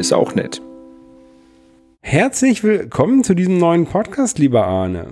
ist 0.00 0.14
auch 0.14 0.34
nett. 0.34 0.62
Herzlich 2.00 2.64
willkommen 2.64 3.22
zu 3.22 3.34
diesem 3.34 3.58
neuen 3.58 3.84
Podcast, 3.84 4.38
lieber 4.38 4.66
Arne. 4.66 5.08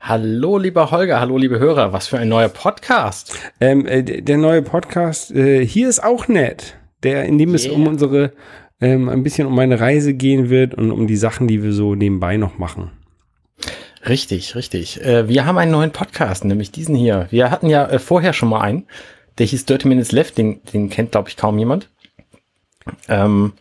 Hallo, 0.00 0.56
lieber 0.56 0.92
Holger, 0.92 1.18
hallo, 1.18 1.36
liebe 1.36 1.58
Hörer. 1.58 1.92
Was 1.92 2.06
für 2.06 2.18
ein 2.18 2.28
neuer 2.28 2.48
Podcast. 2.48 3.36
Ähm, 3.60 3.84
äh, 3.86 4.02
der 4.04 4.38
neue 4.38 4.62
Podcast, 4.62 5.32
äh, 5.32 5.66
hier 5.66 5.88
ist 5.88 6.04
auch 6.04 6.28
nett. 6.28 6.76
Der, 7.02 7.24
in 7.24 7.38
dem 7.38 7.48
yeah. 7.48 7.56
es 7.56 7.66
um 7.66 7.88
unsere, 7.88 8.32
ähm, 8.80 9.08
ein 9.08 9.24
bisschen 9.24 9.48
um 9.48 9.54
meine 9.56 9.80
Reise 9.80 10.14
gehen 10.14 10.48
wird 10.48 10.74
und 10.74 10.92
um 10.92 11.08
die 11.08 11.16
Sachen, 11.16 11.48
die 11.48 11.64
wir 11.64 11.72
so 11.72 11.96
nebenbei 11.96 12.36
noch 12.36 12.56
machen. 12.56 12.92
Richtig, 14.08 14.54
richtig. 14.54 15.04
Äh, 15.04 15.28
wir 15.28 15.44
haben 15.44 15.58
einen 15.58 15.72
neuen 15.72 15.90
Podcast, 15.90 16.44
nämlich 16.44 16.70
diesen 16.70 16.94
hier. 16.94 17.26
Wir 17.30 17.50
hatten 17.50 17.68
ja 17.68 17.84
äh, 17.86 17.98
vorher 17.98 18.32
schon 18.32 18.50
mal 18.50 18.60
einen. 18.60 18.86
Der 19.38 19.46
hieß 19.46 19.66
Dirty 19.66 19.88
Minutes 19.88 20.12
Left, 20.12 20.38
den, 20.38 20.62
den 20.72 20.88
kennt, 20.88 21.10
glaube 21.10 21.28
ich, 21.30 21.36
kaum 21.36 21.58
jemand. 21.58 21.88
Ähm, 23.08 23.54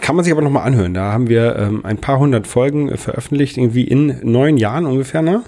kann 0.00 0.16
man 0.16 0.24
sich 0.24 0.32
aber 0.32 0.42
nochmal 0.42 0.66
anhören. 0.66 0.94
Da 0.94 1.12
haben 1.12 1.28
wir 1.28 1.56
ähm, 1.56 1.84
ein 1.84 1.98
paar 1.98 2.18
hundert 2.18 2.46
Folgen 2.46 2.88
äh, 2.88 2.96
veröffentlicht, 2.96 3.56
irgendwie 3.56 3.84
in 3.84 4.20
neun 4.22 4.56
Jahren 4.56 4.86
ungefähr, 4.86 5.22
ne? 5.22 5.42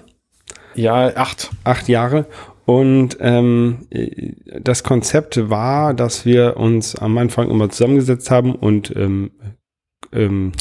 Ja, 0.75 1.17
acht. 1.17 1.51
Acht 1.65 1.89
Jahre. 1.89 2.27
Und 2.65 3.17
ähm, 3.21 3.87
äh, 3.91 4.33
das 4.61 4.85
Konzept 4.85 5.49
war, 5.49 5.95
dass 5.95 6.27
wir 6.27 6.57
uns 6.57 6.95
am 6.97 7.17
Anfang 7.17 7.51
immer 7.51 7.71
zusammengesetzt 7.71 8.31
haben 8.31 8.55
und 8.55 8.95
ähm, 8.95 9.31
ähm, 10.13 10.53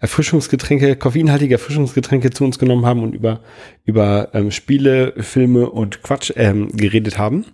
Erfrischungsgetränke, 0.00 0.96
koffeinhaltige 0.96 1.54
Erfrischungsgetränke 1.54 2.30
zu 2.30 2.44
uns 2.44 2.58
genommen 2.58 2.86
haben 2.86 3.02
und 3.02 3.14
über, 3.14 3.40
über 3.84 4.28
ähm, 4.34 4.50
Spiele, 4.50 5.14
Filme 5.18 5.70
und 5.70 6.02
Quatsch 6.02 6.32
ähm, 6.36 6.68
geredet 6.72 7.18
haben. 7.18 7.46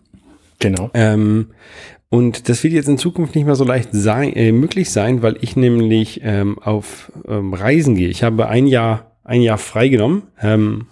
Genau. 0.58 0.90
Ähm, 0.94 1.48
und 2.12 2.50
das 2.50 2.62
wird 2.62 2.74
jetzt 2.74 2.90
in 2.90 2.98
Zukunft 2.98 3.34
nicht 3.34 3.46
mehr 3.46 3.54
so 3.54 3.64
leicht 3.64 3.88
sein, 3.92 4.34
äh, 4.34 4.52
möglich 4.52 4.90
sein, 4.90 5.22
weil 5.22 5.38
ich 5.40 5.56
nämlich 5.56 6.20
ähm, 6.22 6.58
auf 6.58 7.10
ähm, 7.26 7.54
Reisen 7.54 7.94
gehe. 7.94 8.10
Ich 8.10 8.22
habe 8.22 8.48
ein 8.48 8.66
Jahr, 8.66 9.16
ein 9.24 9.40
Jahr 9.40 9.56
freigenommen 9.56 10.24
ähm, 10.38 10.88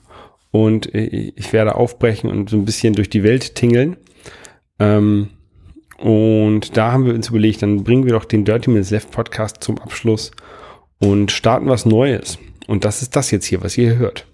und 0.51 0.95
äh, 0.95 1.31
ich 1.37 1.53
werde 1.53 1.75
aufbrechen 1.75 2.31
und 2.31 2.49
so 2.49 2.57
ein 2.57 2.65
bisschen 2.65 2.95
durch 2.95 3.11
die 3.11 3.23
Welt 3.23 3.55
tingeln. 3.55 3.99
Ähm, 4.79 5.29
und 5.99 6.79
da 6.79 6.93
haben 6.93 7.05
wir 7.05 7.13
uns 7.13 7.29
überlegt, 7.29 7.61
dann 7.61 7.85
bringen 7.85 8.07
wir 8.07 8.15
doch 8.15 8.25
den 8.25 8.47
Dirty 8.47 8.71
Minutes 8.71 8.89
Left 8.89 9.11
Podcast 9.11 9.59
zum 9.63 9.79
Abschluss 9.79 10.31
und 11.01 11.33
starten 11.33 11.67
was 11.67 11.85
Neues. 11.85 12.39
Und 12.67 12.87
das 12.87 13.03
ist 13.03 13.15
das 13.15 13.31
jetzt 13.31 13.45
hier, 13.45 13.63
was 13.63 13.77
ihr 13.77 13.91
hier 13.91 13.99
hört. 13.99 14.27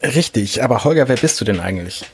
Richtig, 0.00 0.62
aber 0.62 0.84
Holger, 0.84 1.08
wer 1.08 1.16
bist 1.16 1.40
du 1.40 1.44
denn 1.44 1.58
eigentlich? 1.58 2.04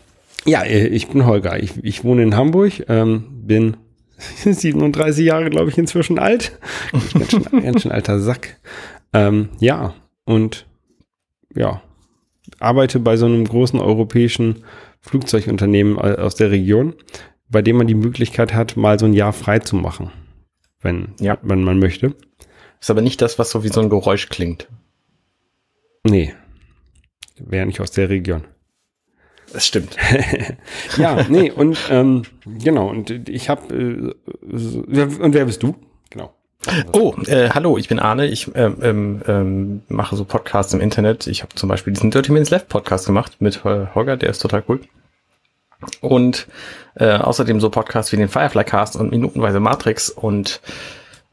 Ja, 0.46 0.62
äh, 0.62 0.86
ich 0.86 1.08
bin 1.08 1.26
Holger. 1.26 1.62
Ich, 1.62 1.72
ich 1.82 2.04
wohne 2.04 2.22
in 2.22 2.36
Hamburg, 2.36 2.88
ähm, 2.88 3.24
bin 3.30 3.76
37 4.44 5.24
Jahre, 5.24 5.50
glaube 5.50 5.70
ich, 5.70 5.78
inzwischen 5.78 6.18
alt. 6.18 6.58
Ganz 6.92 7.30
schön, 7.30 7.44
ganz 7.62 7.82
schön 7.82 7.92
alter 7.92 8.20
Sack. 8.20 8.56
Ähm, 9.12 9.50
ja, 9.60 9.94
und 10.24 10.66
ja, 11.54 11.82
arbeite 12.58 13.00
bei 13.00 13.16
so 13.16 13.26
einem 13.26 13.44
großen 13.44 13.78
europäischen 13.78 14.64
Flugzeugunternehmen 15.00 15.98
aus 15.98 16.34
der 16.34 16.50
Region, 16.50 16.94
bei 17.48 17.62
dem 17.62 17.76
man 17.76 17.86
die 17.86 17.94
Möglichkeit 17.94 18.54
hat, 18.54 18.76
mal 18.76 18.98
so 18.98 19.06
ein 19.06 19.12
Jahr 19.12 19.32
frei 19.32 19.58
zu 19.58 19.76
machen, 19.76 20.10
wenn, 20.80 21.08
ja. 21.20 21.38
wenn 21.42 21.62
man 21.62 21.78
möchte. 21.78 22.14
Ist 22.80 22.90
aber 22.90 23.02
nicht 23.02 23.22
das, 23.22 23.38
was 23.38 23.50
so 23.50 23.64
wie 23.64 23.68
so 23.68 23.80
ein 23.80 23.90
Geräusch 23.90 24.28
klingt. 24.28 24.68
Nee, 26.04 26.34
wäre 27.38 27.66
nicht 27.66 27.80
aus 27.80 27.90
der 27.90 28.08
Region. 28.08 28.44
Das 29.54 29.68
stimmt. 29.68 29.96
ja, 30.96 31.24
nee, 31.28 31.48
und 31.48 31.78
ähm, 31.88 32.22
genau, 32.44 32.88
und 32.88 33.28
ich 33.28 33.48
habe, 33.48 33.72
äh, 33.72 34.14
und 34.42 35.32
wer 35.32 35.44
bist 35.44 35.62
du? 35.62 35.76
Genau. 36.10 36.34
Oh, 36.92 37.14
äh, 37.26 37.50
hallo, 37.50 37.78
ich 37.78 37.88
bin 37.88 38.00
Arne. 38.00 38.26
Ich 38.26 38.50
ähm, 38.56 38.78
ähm, 38.82 39.22
ähm, 39.28 39.82
mache 39.86 40.16
so 40.16 40.24
Podcasts 40.24 40.74
im 40.74 40.80
Internet. 40.80 41.28
Ich 41.28 41.44
habe 41.44 41.54
zum 41.54 41.68
Beispiel 41.68 41.92
diesen 41.92 42.10
Dirty 42.10 42.32
Minutes 42.32 42.50
Left 42.50 42.68
Podcast 42.68 43.06
gemacht 43.06 43.36
mit 43.38 43.64
äh, 43.64 43.86
Holger, 43.94 44.16
der 44.16 44.30
ist 44.30 44.40
total 44.40 44.64
cool. 44.68 44.80
Und 46.00 46.48
äh, 46.96 47.12
außerdem 47.12 47.60
so 47.60 47.70
Podcasts 47.70 48.10
wie 48.10 48.16
den 48.16 48.28
Firefly 48.28 48.64
Cast 48.64 48.96
und 48.96 49.12
Minutenweise 49.12 49.60
Matrix 49.60 50.10
und 50.10 50.62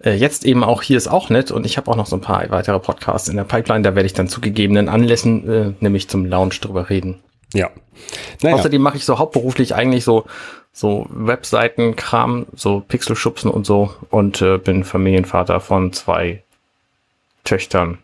äh, 0.04 0.12
jetzt 0.12 0.46
eben 0.46 0.64
auch 0.64 0.84
hier 0.84 0.98
ist 0.98 1.08
auch 1.08 1.32
nett 1.32 1.50
und 1.50 1.66
ich 1.66 1.78
habe 1.78 1.90
auch 1.90 1.96
noch 1.96 2.06
so 2.06 2.18
ein 2.18 2.22
paar 2.22 2.48
weitere 2.52 2.80
Podcasts 2.80 3.30
in 3.30 3.38
der 3.38 3.46
Pipeline. 3.46 3.82
Da 3.82 3.96
werde 3.96 4.06
ich 4.06 4.14
dann 4.14 4.28
zu 4.28 4.42
gegebenen 4.42 4.90
Anlässen, 4.90 5.50
äh, 5.50 5.74
nämlich 5.80 6.08
zum 6.08 6.26
Lounge 6.26 6.56
drüber 6.62 6.92
reden. 6.92 7.24
Ja. 7.54 7.70
Naja. 8.42 8.56
Außerdem 8.56 8.82
mache 8.82 8.98
ich 8.98 9.06
so 9.06 9.20
hauptberuflich 9.20 9.76
eigentlich 9.76 10.04
so 10.04 10.26
so 10.74 11.06
Webseitenkram, 11.10 12.46
so 12.56 12.80
Pixelschubsen 12.80 13.52
und 13.52 13.66
so 13.66 13.94
und 14.10 14.42
äh, 14.42 14.58
bin 14.58 14.84
Familienvater 14.84 15.60
von 15.60 15.92
zwei 15.92 16.44
Töchtern. 17.44 17.98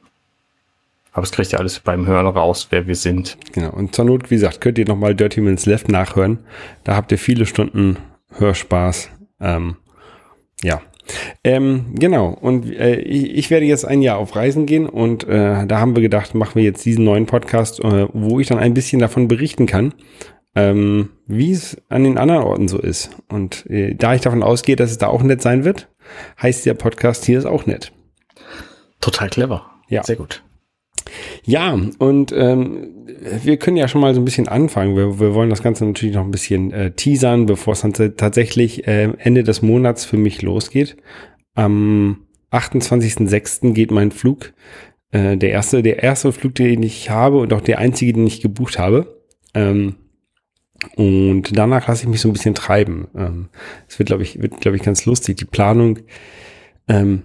Aber 1.14 1.24
es 1.24 1.32
kriegt 1.32 1.52
ja 1.52 1.60
alles 1.60 1.80
beim 1.80 2.06
Hören 2.06 2.28
raus, 2.28 2.68
wer 2.70 2.86
wir 2.86 2.96
sind. 2.96 3.38
Genau. 3.54 3.72
Und 3.72 3.96
zur 3.96 4.06
Not, 4.06 4.30
wie 4.30 4.36
gesagt, 4.36 4.62
könnt 4.62 4.78
ihr 4.78 4.86
nochmal 4.86 5.16
Dirty 5.16 5.42
Minutes 5.42 5.66
Left 5.66 5.90
nachhören. 5.90 6.40
Da 6.84 6.96
habt 6.96 7.12
ihr 7.12 7.18
viele 7.18 7.46
Stunden 7.46 7.98
Hörspaß. 8.34 9.10
Ähm, 9.40 9.78
ja. 10.62 10.82
Ähm, 11.44 11.96
genau, 11.96 12.30
und 12.30 12.72
äh, 12.72 13.00
ich, 13.00 13.36
ich, 13.36 13.50
werde 13.50 13.66
jetzt 13.66 13.86
ein 13.86 14.02
Jahr 14.02 14.18
auf 14.18 14.36
Reisen 14.36 14.66
gehen 14.66 14.88
und 14.88 15.24
äh, 15.26 15.66
da 15.66 15.80
haben 15.80 15.96
wir 15.96 16.02
gedacht, 16.02 16.36
machen 16.36 16.56
wir 16.56 16.64
jetzt 16.64 16.86
diesen 16.86 17.06
neuen 17.06 17.26
Podcast, 17.26 17.80
äh, 17.80 18.08
wo 18.14 18.40
ich 18.40 18.48
dann 18.48 18.60
ein 18.60 18.74
bisschen 18.74 19.00
davon 19.00 19.28
berichten 19.28 19.66
kann, 19.66 19.94
ähm, 20.56 21.10
wie 21.26 21.52
es 21.52 21.78
an 21.90 22.04
den 22.04 22.18
anderen 22.18 22.44
Orten 22.44 22.68
so 22.68 22.80
ist. 22.80 23.12
Und 23.30 23.66
äh, 23.70 23.96
da 23.96 24.16
ich 24.16 24.22
davon 24.22 24.44
ausgehe, 24.44 24.76
dass 24.76 24.92
es 24.92 24.98
da 24.98 25.08
auch 25.08 25.24
nett 25.24 25.42
sein 25.42 25.64
wird, 25.64 25.88
heißt 26.42 26.66
der 26.66 26.74
Podcast 26.74 27.26
hier 27.26 27.38
ist 27.38 27.46
auch 27.46 27.66
nett. 27.66 27.92
Total 29.00 29.30
clever. 29.30 29.66
Ja. 29.90 30.04
Sehr 30.04 30.16
gut. 30.16 30.44
Ja, 31.48 31.80
und 32.00 32.34
ähm, 32.34 32.90
wir 33.42 33.56
können 33.56 33.78
ja 33.78 33.88
schon 33.88 34.02
mal 34.02 34.14
so 34.14 34.20
ein 34.20 34.26
bisschen 34.26 34.50
anfangen. 34.50 34.98
Wir, 34.98 35.18
wir 35.18 35.34
wollen 35.34 35.50
das 35.50 35.64
Ganze 35.64 35.86
natürlich 35.86 36.14
noch 36.14 36.26
ein 36.26 36.32
bisschen 36.32 36.74
äh, 36.74 36.92
teasern, 36.92 37.46
bevor 37.46 37.72
es 37.72 37.80
dann 37.80 37.94
tatsächlich 37.94 38.86
äh, 38.86 39.14
Ende 39.18 39.44
des 39.44 39.62
Monats 39.62 40.04
für 40.04 40.18
mich 40.18 40.42
losgeht. 40.42 40.98
Am 41.56 42.26
28.06. 42.52 43.72
geht 43.72 43.92
mein 43.92 44.12
Flug. 44.12 44.52
Äh, 45.12 45.38
der 45.38 45.52
erste, 45.52 45.82
der 45.82 46.04
erste 46.04 46.34
Flug, 46.34 46.54
den 46.56 46.84
ich 46.84 47.10
habe 47.10 47.38
und 47.38 47.54
auch 47.54 47.62
der 47.62 47.80
einzige, 47.80 48.12
den 48.12 48.28
ich 48.28 48.42
gebucht 48.42 48.78
habe. 48.78 49.24
Ähm, 49.54 49.96
und 50.98 51.58
danach 51.58 51.88
lasse 51.88 52.04
ich 52.04 52.10
mich 52.10 52.20
so 52.20 52.28
ein 52.28 52.34
bisschen 52.34 52.56
treiben. 52.56 53.08
Ähm, 53.16 53.48
es 53.88 53.96
ähm, 53.96 54.00
wird, 54.00 54.08
glaube 54.08 54.24
ich, 54.24 54.42
wird, 54.42 54.60
glaube 54.60 54.76
ich, 54.76 54.84
ganz 54.84 55.06
lustig. 55.06 55.38
Die 55.38 55.46
Planung 55.46 56.00
ähm, 56.90 57.24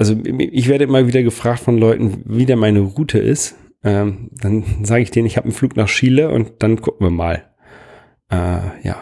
also 0.00 0.16
ich 0.24 0.66
werde 0.68 0.84
immer 0.84 1.06
wieder 1.06 1.22
gefragt 1.22 1.60
von 1.60 1.76
Leuten, 1.76 2.22
wie 2.24 2.46
denn 2.46 2.58
meine 2.58 2.80
Route 2.80 3.18
ist. 3.18 3.54
Ähm, 3.84 4.30
dann 4.32 4.64
sage 4.82 5.02
ich 5.02 5.10
denen, 5.10 5.26
ich 5.26 5.36
habe 5.36 5.44
einen 5.44 5.52
Flug 5.52 5.76
nach 5.76 5.88
Chile 5.88 6.30
und 6.30 6.52
dann 6.60 6.80
gucken 6.80 7.06
wir 7.06 7.10
mal. 7.10 7.44
Äh, 8.30 8.60
ja, 8.82 8.96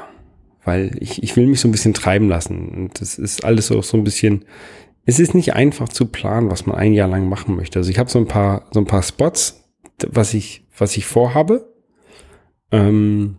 weil 0.64 0.90
ich, 0.98 1.22
ich 1.22 1.36
will 1.36 1.46
mich 1.46 1.60
so 1.60 1.68
ein 1.68 1.70
bisschen 1.70 1.94
treiben 1.94 2.28
lassen. 2.28 2.68
Und 2.70 3.00
das 3.00 3.16
ist 3.16 3.44
alles 3.44 3.70
auch 3.70 3.84
so 3.84 3.96
ein 3.96 4.02
bisschen, 4.02 4.44
es 5.04 5.20
ist 5.20 5.36
nicht 5.36 5.54
einfach 5.54 5.88
zu 5.88 6.06
planen, 6.06 6.50
was 6.50 6.66
man 6.66 6.74
ein 6.74 6.94
Jahr 6.94 7.08
lang 7.08 7.28
machen 7.28 7.54
möchte. 7.54 7.78
Also 7.78 7.90
ich 7.90 8.00
habe 8.00 8.10
so 8.10 8.18
ein 8.18 8.26
paar, 8.26 8.66
so 8.72 8.80
ein 8.80 8.86
paar 8.86 9.04
Spots, 9.04 9.70
was 10.04 10.34
ich, 10.34 10.66
was 10.76 10.96
ich 10.96 11.06
vorhabe. 11.06 11.72
Ähm, 12.72 13.36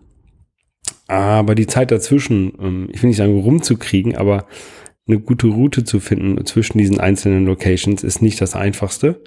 aber 1.07 1.55
die 1.55 1.67
Zeit 1.67 1.91
dazwischen, 1.91 2.53
ähm, 2.61 2.87
ich 2.93 3.03
will 3.03 3.09
nicht 3.09 3.17
sagen 3.17 3.37
rumzukriegen, 3.37 4.15
aber 4.15 4.45
eine 5.09 5.19
gute 5.19 5.47
Route 5.47 5.83
zu 5.83 5.99
finden 5.99 6.45
zwischen 6.45 6.77
diesen 6.77 6.99
einzelnen 6.99 7.45
Locations 7.45 8.03
ist 8.03 8.21
nicht 8.21 8.39
das 8.39 8.55
einfachste. 8.55 9.21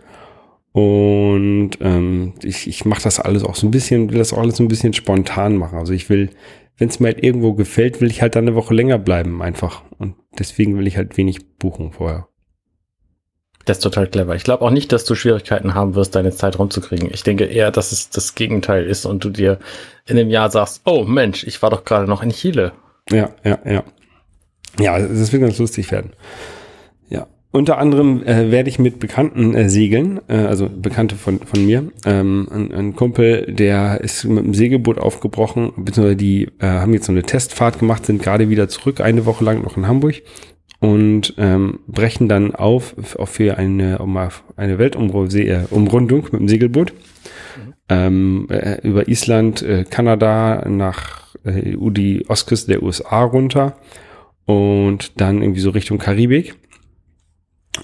Und 0.72 1.72
ähm, 1.81 2.32
ich, 2.43 2.66
ich 2.66 2.84
mache 2.87 3.03
das 3.03 3.20
alles 3.20 3.44
auch 3.44 3.56
so 3.56 3.67
ein 3.67 3.70
bisschen, 3.70 4.11
will 4.11 4.19
das 4.19 4.32
auch 4.32 4.38
alles 4.38 4.56
so 4.56 4.64
ein 4.64 4.69
bisschen 4.69 4.94
spontan 4.94 5.56
machen. 5.56 5.79
Also 5.79 5.93
ich 5.93 6.08
will, 6.08 6.31
wenn 6.79 6.88
es 6.88 6.99
mir 6.99 7.08
halt 7.08 7.23
irgendwo 7.23 7.52
gefällt, 7.52 8.00
will 8.00 8.11
ich 8.11 8.23
halt 8.23 8.37
dann 8.37 8.46
eine 8.46 8.56
Woche 8.56 8.73
länger 8.73 8.99
bleiben 8.99 9.43
einfach. 9.43 9.82
Und 9.99 10.14
deswegen 10.38 10.79
will 10.79 10.87
ich 10.87 10.96
halt 10.96 11.17
wenig 11.19 11.56
buchen 11.58 11.93
vorher. 11.93 12.28
Das 13.64 13.78
ist 13.78 13.82
total 13.82 14.08
clever. 14.08 14.35
Ich 14.35 14.44
glaube 14.44 14.64
auch 14.64 14.70
nicht, 14.70 14.90
dass 14.93 15.05
du 15.05 15.14
Schwierigkeiten 15.14 15.75
haben 15.75 15.94
wirst, 15.94 16.14
deine 16.14 16.32
Zeit 16.32 16.58
rumzukriegen. 16.58 17.11
Ich 17.12 17.23
denke 17.23 17.44
eher, 17.44 17.70
dass 17.70 17.93
es 17.93 18.11
das 18.11 18.35
Gegenteil 18.35 18.87
ist 18.87 19.05
und 19.05 19.23
du 19.23 19.31
dir 19.31 19.58
in 20.06 20.19
einem 20.19 20.31
Jahr 20.31 20.50
sagst, 20.50 20.82
oh 20.85 21.05
Mensch, 21.05 21.44
ich 21.44 21.62
war 21.62 21.70
doch 21.70 21.85
gerade 21.85 22.08
noch 22.08 22.23
in 22.23 22.31
Chile. 22.31 22.73
Ja, 23.11 23.31
ja, 23.44 23.58
ja. 23.64 23.85
Ja, 24.79 24.99
das 24.99 25.33
wird 25.33 25.43
ganz 25.43 25.59
lustig 25.59 25.91
werden. 25.91 26.13
Ja. 27.09 27.27
Unter 27.51 27.77
anderem 27.77 28.23
äh, 28.23 28.51
werde 28.51 28.71
ich 28.71 28.79
mit 28.79 28.99
Bekannten 28.99 29.55
äh, 29.55 29.69
segeln, 29.69 30.21
äh, 30.29 30.37
also 30.37 30.71
Bekannte 30.75 31.17
von, 31.17 31.41
von 31.41 31.67
mir. 31.67 31.91
Ähm, 32.07 32.49
ein, 32.51 32.73
ein 32.73 32.97
Kumpel, 32.97 33.53
der 33.53 34.01
ist 34.01 34.25
mit 34.25 34.45
dem 34.45 34.55
Segelboot 34.55 34.99
aufgebrochen, 34.99 35.73
beziehungsweise 35.77 36.17
die 36.17 36.45
äh, 36.61 36.67
haben 36.67 36.95
jetzt 36.95 37.07
so 37.07 37.13
eine 37.13 37.23
Testfahrt 37.23 37.79
gemacht, 37.79 38.07
sind 38.07 38.23
gerade 38.23 38.49
wieder 38.49 38.69
zurück, 38.69 39.03
eine 39.03 39.27
Woche 39.27 39.45
lang 39.45 39.63
noch 39.63 39.77
in 39.77 39.87
Hamburg 39.87 40.23
und 40.81 41.35
ähm, 41.37 41.81
brechen 41.87 42.29
dann 42.29 42.55
auf, 42.55 42.97
auf 43.19 43.29
für 43.29 43.59
eine, 43.59 43.99
um 43.99 44.19
eine 44.57 44.79
Weltumrundung 44.79 46.23
mit 46.25 46.41
dem 46.41 46.49
Segelboot 46.49 46.93
mhm. 46.93 47.73
ähm, 47.89 48.47
äh, 48.51 48.81
über 48.81 49.09
Island, 49.09 49.61
äh, 49.63 49.85
Kanada 49.85 50.67
nach 50.69 51.37
äh, 51.45 51.77
die 51.77 52.25
Ostküste 52.29 52.73
der 52.73 52.83
USA 52.83 53.23
runter 53.23 53.77
und 54.47 55.21
dann 55.21 55.43
irgendwie 55.43 55.61
so 55.61 55.71
Richtung 55.71 55.99
Karibik. 55.99 56.55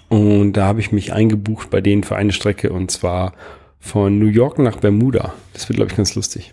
Und 0.08 0.52
da 0.55 0.66
habe 0.66 0.81
ich 0.81 0.93
mich 0.93 1.12
eingebucht 1.12 1.70
bei 1.70 1.81
denen 1.81 2.05
für 2.05 2.16
eine 2.16 2.32
Strecke 2.32 2.72
und 2.72 2.90
zwar 2.90 3.32
von 3.81 4.19
New 4.19 4.26
York 4.26 4.58
nach 4.58 4.76
Bermuda. 4.76 5.32
Das 5.55 5.69
wird, 5.69 5.76
glaube 5.76 5.90
ich, 5.90 5.96
ganz 5.96 6.14
lustig. 6.14 6.52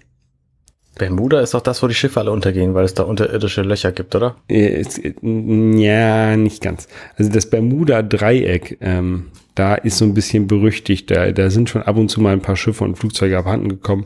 Bermuda 0.98 1.42
ist 1.42 1.54
doch 1.54 1.62
das, 1.62 1.84
wo 1.84 1.88
die 1.88 1.94
Schiffe 1.94 2.22
alle 2.22 2.32
untergehen, 2.32 2.74
weil 2.74 2.86
es 2.86 2.94
da 2.94 3.04
unterirdische 3.04 3.64
Löcher 3.64 3.92
gibt, 3.92 4.16
oder? 4.16 4.38
Äh, 4.48 4.84
ja, 5.22 6.38
nicht 6.38 6.62
ganz. 6.62 6.88
Also 7.18 7.32
das 7.32 7.50
Bermuda-Dreieck, 7.50 8.78
ähm, 8.80 9.28
da 9.56 9.76
ist 9.76 9.98
so 9.98 10.06
ein 10.06 10.14
bisschen 10.14 10.48
berüchtigt. 10.48 11.12
Da, 11.12 11.32
da 11.32 11.50
sind 11.50 11.70
schon 11.70 11.82
ab 11.82 11.98
und 11.98 12.10
zu 12.10 12.22
mal 12.22 12.32
ein 12.32 12.42
paar 12.42 12.56
Schiffe 12.56 12.86
und 12.86 12.98
Flugzeuge 12.98 13.38
abhanden 13.38 13.68
gekommen. 13.68 14.06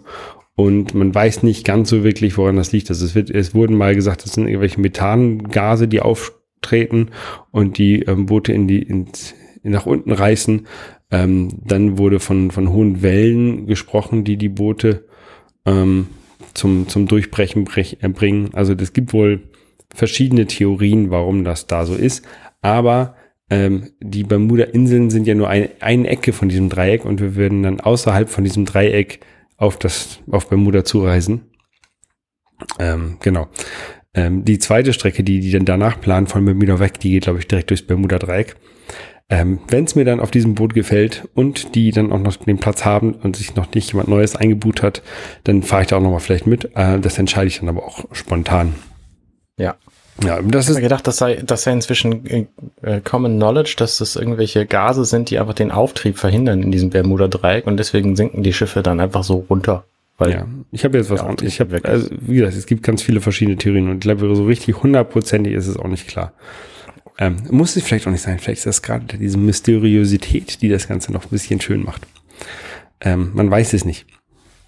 Und 0.59 0.94
man 0.94 1.15
weiß 1.15 1.44
nicht 1.44 1.65
ganz 1.65 1.88
so 1.89 2.03
wirklich, 2.03 2.38
woran 2.38 2.57
das 2.57 2.73
liegt. 2.73 2.89
Also 2.89 3.06
es, 3.06 3.15
wird, 3.15 3.29
es 3.29 3.56
wurden 3.56 3.77
mal 3.77 3.95
gesagt, 3.95 4.25
das 4.25 4.33
sind 4.33 4.45
irgendwelche 4.45 4.81
Methangase, 4.81 5.88
die 5.88 6.01
auftreten 6.01 7.11
und 7.51 7.77
die 7.77 8.01
ähm, 8.01 8.25
Boote 8.25 8.51
in 8.51 8.67
die, 8.67 8.81
ins, 8.81 9.35
nach 9.63 9.85
unten 9.85 10.11
reißen. 10.11 10.67
Ähm, 11.11 11.59
dann 11.63 11.97
wurde 11.97 12.19
von, 12.19 12.51
von 12.51 12.73
hohen 12.73 13.01
Wellen 13.01 13.67
gesprochen, 13.67 14.25
die 14.25 14.35
die 14.35 14.50
Boote 14.50 15.06
ähm, 15.65 16.07
zum, 16.53 16.89
zum 16.89 17.07
Durchbrechen 17.07 17.63
brech, 17.63 18.00
äh, 18.01 18.09
bringen. 18.09 18.50
Also 18.51 18.73
es 18.73 18.91
gibt 18.91 19.13
wohl 19.13 19.44
verschiedene 19.95 20.45
Theorien, 20.45 21.09
warum 21.09 21.45
das 21.45 21.67
da 21.67 21.85
so 21.85 21.95
ist. 21.95 22.25
Aber 22.61 23.15
ähm, 23.50 23.91
die 24.01 24.25
Bermuda-Inseln 24.25 25.09
sind 25.09 25.25
ja 25.25 25.35
nur 25.35 25.47
ein, 25.47 25.69
eine 25.79 26.09
Ecke 26.09 26.33
von 26.33 26.50
diesem 26.50 26.67
Dreieck 26.67 27.06
und 27.06 27.21
wir 27.21 27.38
würden 27.38 27.63
dann 27.63 27.79
außerhalb 27.79 28.27
von 28.27 28.44
diesem 28.44 28.65
Dreieck 28.65 29.21
auf 29.59 29.77
das 29.77 30.19
auf 30.31 30.50
Bermuda 30.50 30.83
zureisen. 30.83 31.51
Ähm, 32.79 33.17
genau. 33.21 33.47
Ähm, 34.13 34.44
die 34.44 34.57
zweite 34.57 34.94
Strecke, 34.94 35.23
die 35.23 35.39
die 35.39 35.51
dann 35.51 35.65
danach 35.65 36.01
planen 36.01 36.27
von 36.27 36.44
Bermuda 36.44 36.79
weg, 36.79 37.00
die 37.00 37.11
geht 37.11 37.23
glaube 37.23 37.39
ich 37.39 37.47
direkt 37.47 37.69
durchs 37.69 37.85
Bermuda-Dreieck. 37.85 38.56
Ähm, 39.29 39.59
Wenn 39.67 39.83
es 39.83 39.95
mir 39.95 40.06
dann 40.06 40.19
auf 40.19 40.31
diesem 40.31 40.56
Boot 40.56 40.73
gefällt 40.73 41.29
und 41.35 41.75
die 41.75 41.91
dann 41.91 42.11
auch 42.11 42.19
noch 42.19 42.35
den 42.38 42.57
Platz 42.57 42.83
haben 42.83 43.13
und 43.13 43.35
sich 43.35 43.56
noch 43.56 43.71
nicht 43.75 43.91
jemand 43.91 44.09
Neues 44.09 44.35
eingebucht 44.35 44.81
hat, 44.81 45.03
dann 45.44 45.61
fahre 45.61 45.83
ich 45.83 45.88
da 45.89 45.97
auch 45.97 46.01
noch 46.01 46.11
mal 46.11 46.19
vielleicht 46.19 46.47
mit. 46.47 46.75
Äh, 46.75 47.00
das 47.00 47.19
entscheide 47.19 47.47
ich 47.47 47.59
dann 47.59 47.69
aber 47.69 47.83
auch 47.83 48.06
spontan. 48.11 48.73
Ja. 49.57 49.75
Ja, 50.24 50.42
das 50.42 50.69
ich. 50.69 50.75
Ich 50.75 50.81
gedacht, 50.81 51.07
das 51.07 51.18
sei, 51.18 51.36
das 51.45 51.63
sei 51.63 51.71
inzwischen 51.71 52.48
äh, 52.81 53.01
Common 53.01 53.38
Knowledge, 53.38 53.75
dass 53.77 53.98
das 53.98 54.16
irgendwelche 54.16 54.66
Gase 54.66 55.06
sind, 55.06 55.30
die 55.30 55.39
einfach 55.39 55.54
den 55.54 55.71
Auftrieb 55.71 56.18
verhindern 56.18 56.62
in 56.62 56.71
diesem 56.71 56.89
Bermuda-Dreieck 56.89 57.68
und 57.68 57.77
deswegen 57.77 58.16
sinken 58.16 58.44
die 58.44 58.54
Schiffe 58.54 58.83
dann 58.83 59.00
einfach 59.00 59.24
so 59.24 59.45
runter. 59.50 59.86
Weil 60.18 60.31
ja, 60.31 60.48
ich 60.71 60.83
habe 60.83 60.98
jetzt 60.98 61.10
was 61.10 61.21
anderes. 61.21 61.48
Ich 61.48 61.62
habe, 61.62 61.80
also, 61.83 62.10
wie 62.19 62.36
gesagt, 62.36 62.57
es 62.57 62.66
gibt 62.66 62.83
ganz 62.83 63.01
viele 63.01 63.21
verschiedene 63.21 63.57
Theorien 63.57 63.88
und 63.88 63.95
ich 63.95 64.01
glaube, 64.01 64.36
so 64.36 64.45
richtig 64.45 64.83
hundertprozentig 64.83 65.54
ist 65.54 65.68
es 65.68 65.77
auch 65.77 65.88
nicht 65.88 66.07
klar. 66.07 66.33
Ähm, 67.18 67.38
muss 67.50 67.75
es 67.75 67.83
vielleicht 67.83 68.06
auch 68.06 68.12
nicht 68.12 68.21
sein. 68.21 68.39
Vielleicht 68.39 68.60
ist 68.60 68.66
das 68.66 68.81
gerade 68.81 69.18
diese 69.18 69.38
Mysteriosität, 69.38 70.62
die 70.62 70.69
das 70.69 70.88
Ganze 70.88 71.13
noch 71.13 71.24
ein 71.24 71.30
bisschen 71.30 71.62
schön 71.62 71.83
macht. 71.83 72.01
Ähm, 73.01 73.31
man 73.33 73.50
weiß 73.50 73.74
es 73.74 73.86
nicht. 73.86 74.06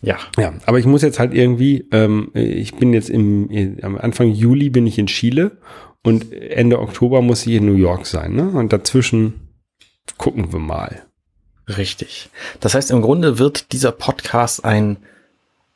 Ja. 0.01 0.17
Ja, 0.37 0.53
aber 0.65 0.79
ich 0.79 0.85
muss 0.85 1.03
jetzt 1.03 1.19
halt 1.19 1.33
irgendwie, 1.33 1.87
ähm, 1.91 2.31
ich 2.33 2.75
bin 2.75 2.93
jetzt 2.93 3.09
im, 3.09 3.77
am 3.81 3.97
Anfang 3.97 4.31
Juli 4.31 4.69
bin 4.69 4.87
ich 4.87 4.97
in 4.97 5.07
Chile 5.07 5.57
und 6.03 6.33
Ende 6.33 6.79
Oktober 6.79 7.21
muss 7.21 7.45
ich 7.45 7.53
in 7.53 7.65
New 7.65 7.75
York 7.75 8.05
sein, 8.05 8.33
ne? 8.33 8.49
Und 8.49 8.73
dazwischen 8.73 9.49
gucken 10.17 10.51
wir 10.51 10.59
mal. 10.59 11.03
Richtig. 11.67 12.29
Das 12.59 12.73
heißt, 12.73 12.91
im 12.91 13.01
Grunde 13.01 13.37
wird 13.39 13.71
dieser 13.71 13.91
Podcast 13.91 14.65
ein 14.65 14.97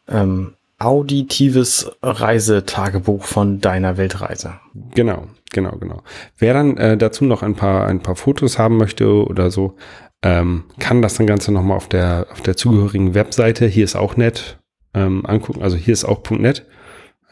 ähm, 0.07 0.55
auditives 0.77 1.89
Reisetagebuch 2.01 3.23
von 3.23 3.61
deiner 3.61 3.97
Weltreise. 3.97 4.59
Genau, 4.93 5.27
genau, 5.51 5.77
genau. 5.77 6.03
Wer 6.37 6.53
dann 6.53 6.77
äh, 6.77 6.97
dazu 6.97 7.23
noch 7.23 7.43
ein 7.43 7.55
paar, 7.55 7.87
ein 7.87 8.01
paar 8.01 8.15
Fotos 8.15 8.59
haben 8.59 8.77
möchte 8.77 9.07
oder 9.25 9.51
so, 9.51 9.77
ähm, 10.25 10.63
kann 10.79 11.03
das 11.03 11.13
dann 11.13 11.27
Ganze 11.27 11.51
nochmal 11.51 11.77
auf 11.77 11.87
der, 11.87 12.25
auf 12.31 12.41
der 12.41 12.57
zugehörigen 12.57 13.13
Webseite, 13.13 13.67
hier 13.67 13.83
ist 13.83 13.95
auch 13.95 14.17
nett, 14.17 14.57
ähm, 14.95 15.23
angucken. 15.23 15.61
Also 15.61 15.77
hier 15.77 15.93
ist 15.93 16.03
auch 16.03 16.27
.net. 16.31 16.65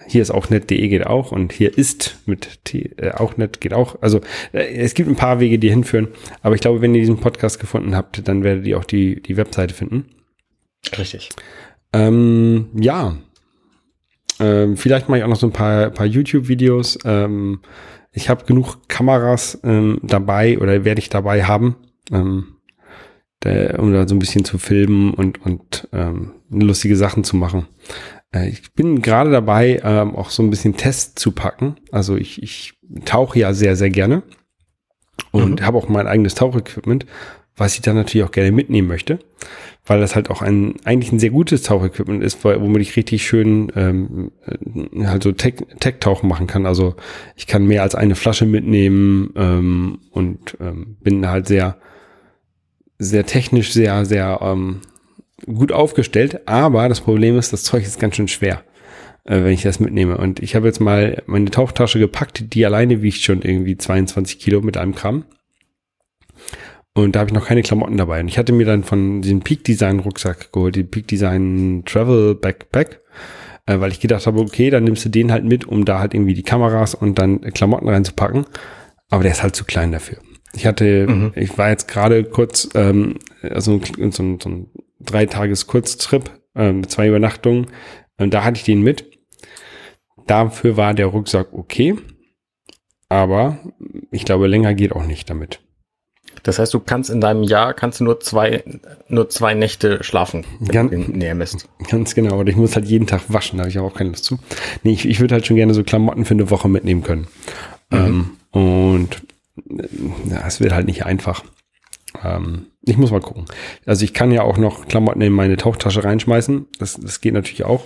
Hier 0.05 0.21
ist 0.21 0.29
auch 0.29 0.49
net.de 0.49 0.87
geht 0.89 1.07
auch 1.07 1.31
und 1.31 1.53
hier 1.53 1.75
ist 1.75 2.19
mit 2.27 2.63
T, 2.65 2.91
äh, 2.97 3.11
auch 3.11 3.37
net 3.37 3.61
geht 3.61 3.73
auch. 3.73 3.99
Also 4.01 4.21
äh, 4.51 4.75
es 4.75 4.93
gibt 4.93 5.09
ein 5.09 5.15
paar 5.15 5.39
Wege, 5.39 5.57
die 5.57 5.71
hinführen. 5.71 6.09
Aber 6.43 6.53
ich 6.53 6.61
glaube, 6.61 6.81
wenn 6.81 6.93
ihr 6.93 7.01
diesen 7.01 7.17
Podcast 7.17 7.59
gefunden 7.59 7.95
habt, 7.95 8.27
dann 8.27 8.43
werdet 8.43 8.67
ihr 8.67 8.77
auch 8.77 8.83
die, 8.83 9.23
die 9.23 9.37
Webseite 9.37 9.73
finden. 9.73 10.05
Richtig. 10.95 11.29
Ähm, 11.93 12.67
ja, 12.75 13.15
ähm, 14.39 14.77
vielleicht 14.77 15.09
mache 15.09 15.19
ich 15.19 15.23
auch 15.23 15.29
noch 15.29 15.35
so 15.35 15.47
ein 15.47 15.53
paar, 15.53 15.89
paar 15.89 16.05
YouTube-Videos. 16.05 16.99
Ähm, 17.05 17.61
ich 18.11 18.29
habe 18.29 18.45
genug 18.45 18.87
Kameras 18.87 19.59
ähm, 19.63 19.99
dabei 20.03 20.59
oder 20.59 20.85
werde 20.85 20.99
ich 20.99 21.09
dabei 21.09 21.45
haben, 21.45 21.77
ähm, 22.11 22.52
um 23.77 23.93
da 23.93 24.07
so 24.07 24.15
ein 24.15 24.19
bisschen 24.19 24.45
zu 24.45 24.57
filmen 24.57 25.13
und, 25.13 25.41
und 25.45 25.87
ähm, 25.91 26.31
lustige 26.49 26.95
Sachen 26.95 27.23
zu 27.23 27.35
machen. 27.35 27.67
Äh, 28.33 28.49
ich 28.49 28.73
bin 28.73 29.01
gerade 29.01 29.31
dabei, 29.31 29.81
ähm, 29.83 30.15
auch 30.15 30.29
so 30.29 30.43
ein 30.43 30.49
bisschen 30.49 30.77
Tests 30.77 31.15
zu 31.15 31.31
packen. 31.31 31.75
Also 31.91 32.15
ich, 32.15 32.41
ich 32.41 32.73
tauche 33.05 33.39
ja 33.39 33.53
sehr, 33.53 33.75
sehr 33.75 33.89
gerne 33.89 34.23
und 35.31 35.61
mhm. 35.61 35.65
habe 35.65 35.77
auch 35.77 35.89
mein 35.89 36.07
eigenes 36.07 36.35
Tauchequipment, 36.35 37.05
was 37.55 37.75
ich 37.75 37.81
dann 37.81 37.95
natürlich 37.95 38.25
auch 38.25 38.31
gerne 38.31 38.51
mitnehmen 38.51 38.87
möchte 38.87 39.19
weil 39.85 39.99
das 39.99 40.15
halt 40.15 40.29
auch 40.29 40.41
ein 40.41 40.75
eigentlich 40.85 41.11
ein 41.11 41.19
sehr 41.19 41.29
gutes 41.29 41.63
Tauchequipment 41.63 42.23
ist, 42.23 42.43
womit 42.43 42.81
ich 42.81 42.95
richtig 42.95 43.25
schön 43.25 43.71
ähm, 43.75 44.31
äh, 44.45 45.05
halt 45.05 45.23
so 45.23 45.31
Tech-Tauchen 45.31 46.29
machen 46.29 46.47
kann. 46.47 46.65
Also 46.65 46.95
ich 47.35 47.47
kann 47.47 47.65
mehr 47.65 47.83
als 47.83 47.95
eine 47.95 48.15
Flasche 48.15 48.45
mitnehmen 48.45 49.31
ähm, 49.35 49.99
und 50.11 50.57
ähm, 50.61 50.97
bin 51.01 51.27
halt 51.27 51.47
sehr 51.47 51.77
sehr 53.03 53.25
technisch 53.25 53.73
sehr 53.73 54.05
sehr 54.05 54.39
ähm, 54.41 54.81
gut 55.45 55.71
aufgestellt. 55.71 56.47
Aber 56.47 56.89
das 56.89 57.01
Problem 57.01 57.37
ist, 57.37 57.53
das 57.53 57.63
Zeug 57.63 57.83
ist 57.83 57.99
ganz 57.99 58.15
schön 58.15 58.27
schwer 58.27 58.63
äh, 59.25 59.43
wenn 59.43 59.53
ich 59.53 59.63
das 59.63 59.79
mitnehme. 59.79 60.17
Und 60.17 60.41
ich 60.41 60.55
habe 60.55 60.67
jetzt 60.67 60.79
mal 60.79 61.21
meine 61.25 61.49
Tauchtasche 61.49 61.99
gepackt, 61.99 62.53
die 62.53 62.65
alleine 62.65 63.01
wiegt 63.01 63.21
schon 63.21 63.41
irgendwie 63.41 63.77
22 63.77 64.39
Kilo 64.39 64.61
mit 64.61 64.77
einem 64.77 64.93
Gramm. 64.93 65.25
Und 66.95 67.15
da 67.15 67.21
habe 67.21 67.29
ich 67.29 67.33
noch 67.33 67.47
keine 67.47 67.63
Klamotten 67.63 67.97
dabei. 67.97 68.19
Und 68.19 68.27
ich 68.27 68.37
hatte 68.37 68.53
mir 68.53 68.65
dann 68.65 68.83
von 68.83 69.21
diesem 69.21 69.41
Peak 69.41 69.63
Design 69.63 69.99
Rucksack 69.99 70.51
geholt, 70.51 70.75
die 70.75 70.83
Peak 70.83 71.07
Design 71.07 71.83
Travel 71.85 72.35
Backpack, 72.35 73.01
äh, 73.65 73.79
weil 73.79 73.91
ich 73.91 73.99
gedacht 73.99 74.27
habe, 74.27 74.39
okay, 74.39 74.69
dann 74.69 74.83
nimmst 74.83 75.05
du 75.05 75.09
den 75.09 75.31
halt 75.31 75.43
mit, 75.43 75.65
um 75.65 75.85
da 75.85 75.99
halt 75.99 76.13
irgendwie 76.13 76.35
die 76.35 76.43
Kameras 76.43 76.93
und 76.93 77.17
dann 77.17 77.41
Klamotten 77.41 77.89
reinzupacken. 77.89 78.45
Aber 79.09 79.23
der 79.23 79.31
ist 79.31 79.43
halt 79.43 79.55
zu 79.55 79.65
klein 79.65 79.91
dafür. 79.91 80.17
Ich 80.55 80.65
hatte, 80.65 81.07
mhm. 81.07 81.31
ich 81.35 81.57
war 81.57 81.69
jetzt 81.69 81.87
gerade 81.87 82.23
kurz, 82.23 82.69
ähm, 82.75 83.19
also 83.41 83.79
so, 83.79 84.09
so, 84.11 84.37
so 84.41 84.49
ein 84.49 84.67
drei 84.99 85.25
Tages 85.25 85.67
Kurztrip 85.67 86.29
äh, 86.55 86.71
mit 86.71 86.91
zwei 86.91 87.07
Übernachtungen. 87.07 87.67
Und 88.17 88.33
da 88.33 88.43
hatte 88.43 88.57
ich 88.57 88.63
den 88.63 88.81
mit. 88.81 89.09
Dafür 90.27 90.77
war 90.77 90.93
der 90.93 91.07
Rucksack 91.07 91.53
okay. 91.53 91.95
Aber 93.09 93.59
ich 94.11 94.25
glaube, 94.25 94.47
länger 94.47 94.73
geht 94.73 94.91
auch 94.93 95.05
nicht 95.05 95.29
damit. 95.29 95.59
Das 96.41 96.59
heißt, 96.59 96.73
du 96.73 96.79
kannst 96.79 97.09
in 97.09 97.21
deinem 97.21 97.43
Jahr 97.43 97.73
kannst 97.73 97.99
du 97.99 98.03
nur 98.03 98.19
zwei, 98.19 98.63
nur 99.07 99.29
zwei 99.29 99.53
Nächte 99.53 100.03
schlafen, 100.03 100.45
wenn 100.59 100.89
du 100.89 100.97
den 100.97 101.17
näher 101.17 101.35
misst. 101.35 101.69
Ganz 101.89 102.15
genau, 102.15 102.33
aber 102.33 102.47
ich 102.47 102.55
muss 102.55 102.75
halt 102.75 102.85
jeden 102.85 103.07
Tag 103.07 103.21
waschen, 103.27 103.57
da 103.57 103.63
habe 103.63 103.69
ich 103.69 103.79
auch 103.79 103.93
keine 103.93 104.09
Lust 104.09 104.25
zu. 104.25 104.39
Nee, 104.81 104.93
ich, 104.93 105.07
ich 105.07 105.19
würde 105.19 105.35
halt 105.35 105.45
schon 105.45 105.55
gerne 105.55 105.73
so 105.73 105.83
Klamotten 105.83 106.25
für 106.25 106.33
eine 106.33 106.49
Woche 106.49 106.67
mitnehmen 106.67 107.03
können. 107.03 107.27
Mhm. 107.91 108.37
Ähm, 108.51 108.61
und 108.63 109.21
ja, 110.29 110.43
es 110.47 110.59
wird 110.59 110.73
halt 110.73 110.87
nicht 110.87 111.05
einfach. 111.05 111.43
Ähm, 112.23 112.67
ich 112.81 112.97
muss 112.97 113.11
mal 113.11 113.21
gucken. 113.21 113.45
Also 113.85 114.03
ich 114.03 114.13
kann 114.13 114.31
ja 114.31 114.43
auch 114.43 114.57
noch 114.57 114.87
Klamotten 114.87 115.21
in 115.21 115.33
meine 115.33 115.57
Tauchtasche 115.57 116.03
reinschmeißen. 116.03 116.67
Das, 116.79 116.99
das 116.99 117.21
geht 117.21 117.33
natürlich 117.33 117.65
auch. 117.65 117.85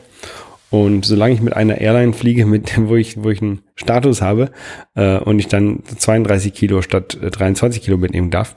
Und 0.70 1.06
solange 1.06 1.34
ich 1.34 1.42
mit 1.42 1.56
einer 1.56 1.80
Airline 1.80 2.14
fliege, 2.14 2.46
mit 2.46 2.78
wo 2.78 2.96
ich, 2.96 3.24
wo 3.24 3.30
ich 3.30 3.42
einen 3.42 3.62
Status 3.76 4.22
habe 4.22 4.52
äh, 4.96 5.18
und 5.18 5.40
ich 5.40 5.48
dann 5.48 5.84
32 5.86 6.54
Kilo 6.54 6.82
statt 6.82 7.18
23 7.22 7.82
äh, 7.82 7.86
Kilo 7.86 7.98
mitnehmen 7.98 8.32
darf, 8.32 8.56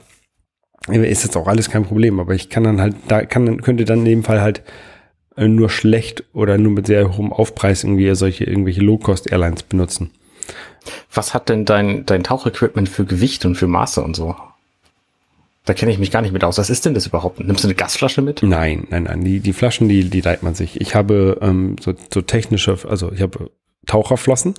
ist 0.87 1.25
das 1.25 1.37
auch 1.37 1.47
alles 1.47 1.69
kein 1.69 1.85
Problem. 1.85 2.19
Aber 2.19 2.33
ich 2.33 2.49
kann 2.49 2.63
dann 2.63 2.81
halt, 2.81 2.95
da 3.07 3.23
kann, 3.23 3.61
könnte 3.61 3.85
dann 3.85 3.99
in 3.99 4.05
dem 4.05 4.23
Fall 4.23 4.41
halt 4.41 4.63
äh, 5.37 5.47
nur 5.47 5.69
schlecht 5.69 6.23
oder 6.33 6.57
nur 6.57 6.71
mit 6.71 6.87
sehr 6.87 7.15
hohem 7.17 7.31
Aufpreis 7.31 7.83
irgendwie 7.83 8.13
solche 8.15 8.43
irgendwelche 8.43 8.81
Low-Cost-Airlines 8.81 9.63
benutzen. 9.63 10.11
Was 11.13 11.33
hat 11.33 11.49
denn 11.49 11.65
dein, 11.65 12.05
dein 12.05 12.23
Tauchequipment 12.23 12.89
für 12.89 13.05
Gewicht 13.05 13.45
und 13.45 13.55
für 13.55 13.67
Maße 13.67 14.01
und 14.01 14.15
so? 14.15 14.35
Da 15.65 15.73
kenne 15.73 15.91
ich 15.91 15.99
mich 15.99 16.09
gar 16.09 16.21
nicht 16.21 16.31
mit 16.31 16.43
aus. 16.43 16.57
Was 16.57 16.71
ist 16.71 16.85
denn 16.85 16.95
das 16.95 17.05
überhaupt? 17.05 17.39
Nimmst 17.39 17.63
du 17.63 17.67
eine 17.67 17.75
Gasflasche 17.75 18.21
mit? 18.21 18.41
Nein, 18.41 18.87
nein, 18.89 19.03
nein. 19.03 19.23
Die, 19.23 19.39
die 19.39 19.53
Flaschen, 19.53 19.87
die, 19.87 20.09
die 20.09 20.21
leiht 20.21 20.41
man 20.41 20.55
sich. 20.55 20.81
Ich 20.81 20.95
habe 20.95 21.37
ähm, 21.41 21.75
so, 21.79 21.93
so 22.11 22.21
technische, 22.21 22.77
also 22.87 23.11
ich 23.11 23.21
habe 23.21 23.51
Taucherflossen, 23.85 24.55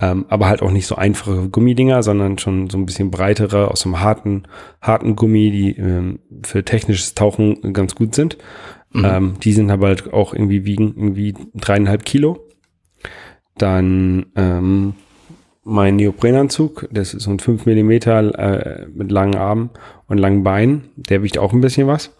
ähm, 0.00 0.26
aber 0.28 0.48
halt 0.48 0.62
auch 0.62 0.70
nicht 0.70 0.86
so 0.86 0.96
einfache 0.96 1.48
Gummidinger, 1.48 2.02
sondern 2.02 2.38
schon 2.38 2.68
so 2.68 2.76
ein 2.76 2.86
bisschen 2.86 3.10
breitere 3.10 3.70
aus 3.70 3.82
dem 3.82 4.00
harten, 4.00 4.44
harten 4.80 5.16
Gummi, 5.16 5.50
die 5.50 5.76
ähm, 5.76 6.18
für 6.42 6.64
technisches 6.64 7.14
Tauchen 7.14 7.72
ganz 7.72 7.94
gut 7.94 8.14
sind. 8.14 8.36
Mhm. 8.92 9.04
Ähm, 9.04 9.34
die 9.42 9.52
sind 9.52 9.70
aber 9.70 9.88
halt 9.88 10.12
auch 10.12 10.34
irgendwie 10.34 10.64
wiegen 10.64 10.94
irgendwie 10.96 11.34
dreieinhalb 11.54 12.04
Kilo. 12.04 12.46
Dann 13.56 14.26
ähm, 14.36 14.94
mein 15.64 15.96
Neoprenanzug, 15.96 16.88
das 16.90 17.14
ist 17.14 17.24
so 17.24 17.30
ein 17.30 17.38
5 17.38 17.66
Millimeter 17.66 18.38
äh, 18.38 18.86
mit 18.92 19.12
langen 19.12 19.36
Armen 19.36 19.70
und 20.08 20.18
langen 20.18 20.42
Beinen, 20.42 20.90
der 20.96 21.22
wiegt 21.22 21.38
auch 21.38 21.52
ein 21.52 21.60
bisschen 21.60 21.86
was. 21.86 22.10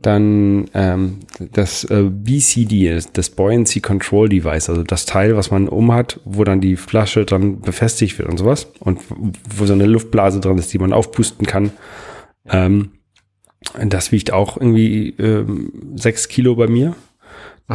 Dann 0.00 0.70
ähm, 0.72 1.18
das 1.52 1.84
äh, 1.84 2.04
BCD, 2.04 2.98
das 3.12 3.30
Buoyancy 3.30 3.80
Control 3.80 4.30
Device, 4.30 4.70
also 4.70 4.82
das 4.82 5.04
Teil, 5.04 5.36
was 5.36 5.50
man 5.50 5.68
umhat, 5.68 6.20
wo 6.24 6.42
dann 6.42 6.62
die 6.62 6.76
Flasche 6.76 7.26
dran 7.26 7.60
befestigt 7.60 8.18
wird 8.18 8.28
und 8.28 8.38
sowas 8.38 8.72
und 8.80 8.98
wo 9.54 9.66
so 9.66 9.74
eine 9.74 9.86
Luftblase 9.86 10.40
dran 10.40 10.58
ist, 10.58 10.72
die 10.72 10.78
man 10.78 10.94
aufpusten 10.94 11.46
kann. 11.46 11.70
Ähm, 12.48 12.92
das 13.78 14.10
wiegt 14.10 14.32
auch 14.32 14.56
irgendwie 14.56 15.10
ähm, 15.18 15.70
6 15.94 16.28
Kilo 16.28 16.56
bei 16.56 16.66
mir. 16.66 16.96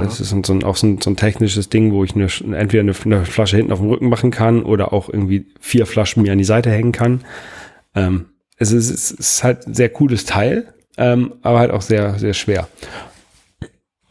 Das 0.03 0.19
ist 0.19 0.29
so 0.29 0.53
ein, 0.53 0.63
auch 0.63 0.75
so 0.75 0.87
ein, 0.87 1.01
so 1.01 1.09
ein 1.09 1.15
technisches 1.15 1.69
Ding, 1.69 1.93
wo 1.93 2.03
ich 2.03 2.15
eine, 2.15 2.27
entweder 2.57 2.81
eine, 2.81 2.93
eine, 3.05 3.25
Flasche 3.25 3.55
hinten 3.55 3.71
auf 3.71 3.79
dem 3.79 3.89
Rücken 3.89 4.09
machen 4.09 4.29
kann 4.29 4.63
oder 4.63 4.91
auch 4.91 5.07
irgendwie 5.07 5.47
vier 5.59 5.85
Flaschen 5.85 6.23
mir 6.23 6.33
an 6.33 6.37
die 6.37 6.43
Seite 6.43 6.69
hängen 6.69 6.91
kann. 6.91 7.21
Ähm, 7.95 8.25
es, 8.57 8.71
ist, 8.71 8.89
es 8.89 9.11
ist 9.11 9.43
halt 9.43 9.67
ein 9.67 9.73
sehr 9.73 9.89
cooles 9.89 10.25
Teil, 10.25 10.73
ähm, 10.97 11.35
aber 11.43 11.59
halt 11.59 11.71
auch 11.71 11.81
sehr, 11.81 12.19
sehr 12.19 12.33
schwer. 12.33 12.67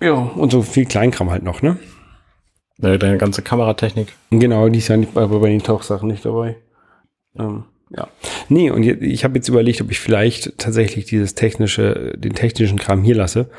Ja, 0.00 0.14
und 0.14 0.52
so 0.52 0.62
viel 0.62 0.86
Kleinkram 0.86 1.30
halt 1.30 1.42
noch, 1.42 1.60
ne? 1.60 1.78
Ja, 2.78 2.96
deine 2.96 3.18
ganze 3.18 3.42
Kameratechnik. 3.42 4.08
Genau, 4.30 4.68
die 4.68 4.78
ist 4.78 4.88
ja 4.88 4.96
nicht 4.96 5.14
bei, 5.14 5.26
bei 5.26 5.50
den 5.50 5.62
Tauchsachen 5.62 6.08
nicht 6.08 6.24
dabei. 6.24 6.56
Ähm, 7.38 7.64
ja. 7.90 8.08
Nee, 8.48 8.70
und 8.70 8.82
ich 8.82 9.24
habe 9.24 9.36
jetzt 9.36 9.48
überlegt, 9.48 9.80
ob 9.80 9.90
ich 9.90 10.00
vielleicht 10.00 10.58
tatsächlich 10.58 11.04
dieses 11.04 11.34
technische, 11.34 12.14
den 12.16 12.34
technischen 12.34 12.78
Kram 12.78 13.02
hier 13.02 13.14
lasse 13.14 13.50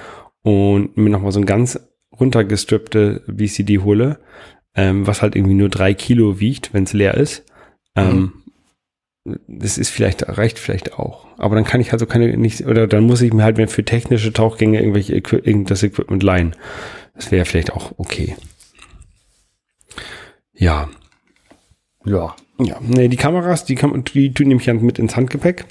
und 0.42 0.98
mir 0.98 1.10
nochmal 1.10 1.32
so 1.32 1.40
ein 1.40 1.46
ganz 1.46 1.80
runtergestrippte 2.20 3.24
BCD 3.28 3.80
hole, 3.80 4.20
ähm, 4.76 5.08
was 5.08 5.22
halt 5.22 5.36
irgendwie 5.36 5.56
nur 5.56 5.70
drei 5.70 5.94
Kilo 5.94 6.40
wiegt, 6.40 6.74
wenn 6.74 6.84
es 6.84 6.94
leer 6.94 7.16
ist. 7.16 7.46
Ähm, 7.96 8.34
mhm. 9.24 9.38
Das 9.48 9.78
ist 9.80 9.90
vielleicht, 9.90 10.28
reicht 10.28 10.60
vielleicht 10.60 10.94
auch. 10.94 11.26
Aber 11.38 11.56
dann 11.56 11.64
kann 11.66 11.82
ich 11.82 11.92
halt 11.92 12.00
so 12.00 12.06
keine, 12.06 12.38
nicht, 12.38 12.66
oder 12.66 12.86
dann 12.86 13.06
muss 13.06 13.22
ich 13.22 13.34
mir 13.34 13.44
halt 13.44 13.72
für 13.72 13.84
technische 13.84 14.32
Tauchgänge 14.32 14.80
irgendwelche, 14.80 15.16
irgendwas 15.16 15.82
Equipment 15.82 16.22
leihen. 16.22 16.56
Das 17.16 17.32
wäre 17.32 17.46
vielleicht 17.46 17.74
auch 17.74 17.94
okay. 17.98 18.36
Ja. 20.54 20.90
Ja. 22.06 22.36
Ja, 22.58 22.80
nee, 22.82 23.10
die 23.10 23.18
Kameras, 23.18 23.66
die, 23.66 23.76
kann, 23.76 24.04
die 24.14 24.34
tun 24.34 24.48
nämlich 24.48 24.68
mit 24.68 25.00
ins 25.00 25.16
Handgepäck. 25.18 25.66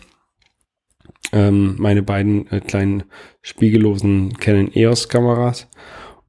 Ähm, 1.33 1.77
meine 1.79 2.03
beiden 2.03 2.51
äh, 2.51 2.61
kleinen 2.61 3.05
spiegellosen 3.41 4.35
Canon 4.35 4.71
EOS 4.75 5.09
Kameras 5.09 5.69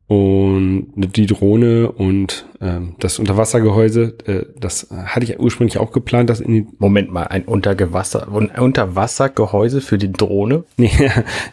und 0.07 0.93
die 0.95 1.25
Drohne 1.25 1.91
und 1.91 2.45
ähm, 2.61 2.95
das 2.99 3.17
Unterwassergehäuse, 3.17 4.15
äh, 4.27 4.45
das 4.59 4.87
hatte 4.91 5.25
ich 5.25 5.39
ursprünglich 5.39 5.79
auch 5.79 5.91
geplant, 5.91 6.29
das 6.29 6.41
in 6.41 6.53
die 6.53 6.67
Moment 6.77 7.11
mal, 7.11 7.23
ein 7.23 7.45
Untergewasser, 7.45 8.27
ein 8.31 8.51
Unterwassergehäuse 8.51 9.81
für 9.81 9.97
die 9.97 10.11
Drohne? 10.11 10.63
nee, 10.77 10.91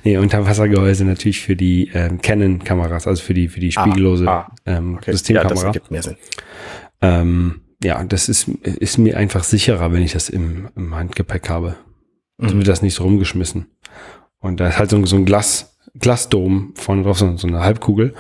nee, 0.05 0.19
Unterwassergehäuse 0.19 1.07
natürlich 1.07 1.41
für 1.41 1.57
die 1.57 1.91
ähm, 1.95 2.21
Canon-Kameras, 2.21 3.07
also 3.07 3.23
für 3.23 3.33
die 3.33 3.49
für 3.49 3.61
die 3.61 3.73
ah, 3.75 3.83
spiegellose 3.83 4.29
ah, 4.29 4.51
ah, 4.51 4.55
ähm, 4.67 4.97
okay. 4.97 5.13
Systemkamera. 5.13 5.49
Ja, 5.49 5.55
das 5.55 5.65
ergibt 5.65 5.91
mehr 5.91 6.03
Sinn. 6.03 6.17
Ähm, 7.01 7.61
ja, 7.83 8.05
das 8.05 8.29
ist, 8.29 8.49
ist 8.49 8.99
mir 8.99 9.17
einfach 9.17 9.45
sicherer, 9.45 9.93
wenn 9.93 10.03
ich 10.03 10.13
das 10.13 10.29
im, 10.29 10.69
im 10.77 10.95
Handgepäck 10.95 11.49
habe. 11.49 11.77
Mhm. 12.37 12.49
So 12.49 12.57
wird 12.59 12.69
das 12.69 12.83
nicht 12.83 12.95
so 12.95 13.05
rumgeschmissen. 13.05 13.67
Und 14.41 14.61
da 14.61 14.69
ist 14.69 14.79
halt 14.79 14.91
so, 14.91 15.05
so 15.07 15.17
ein 15.17 15.25
Glas, 15.25 15.72
Glasdom 15.99 16.73
vorne 16.75 17.03
drauf, 17.03 17.19
so, 17.19 17.37
so 17.37 17.47
eine 17.47 17.61
Halbkugel. 17.61 18.15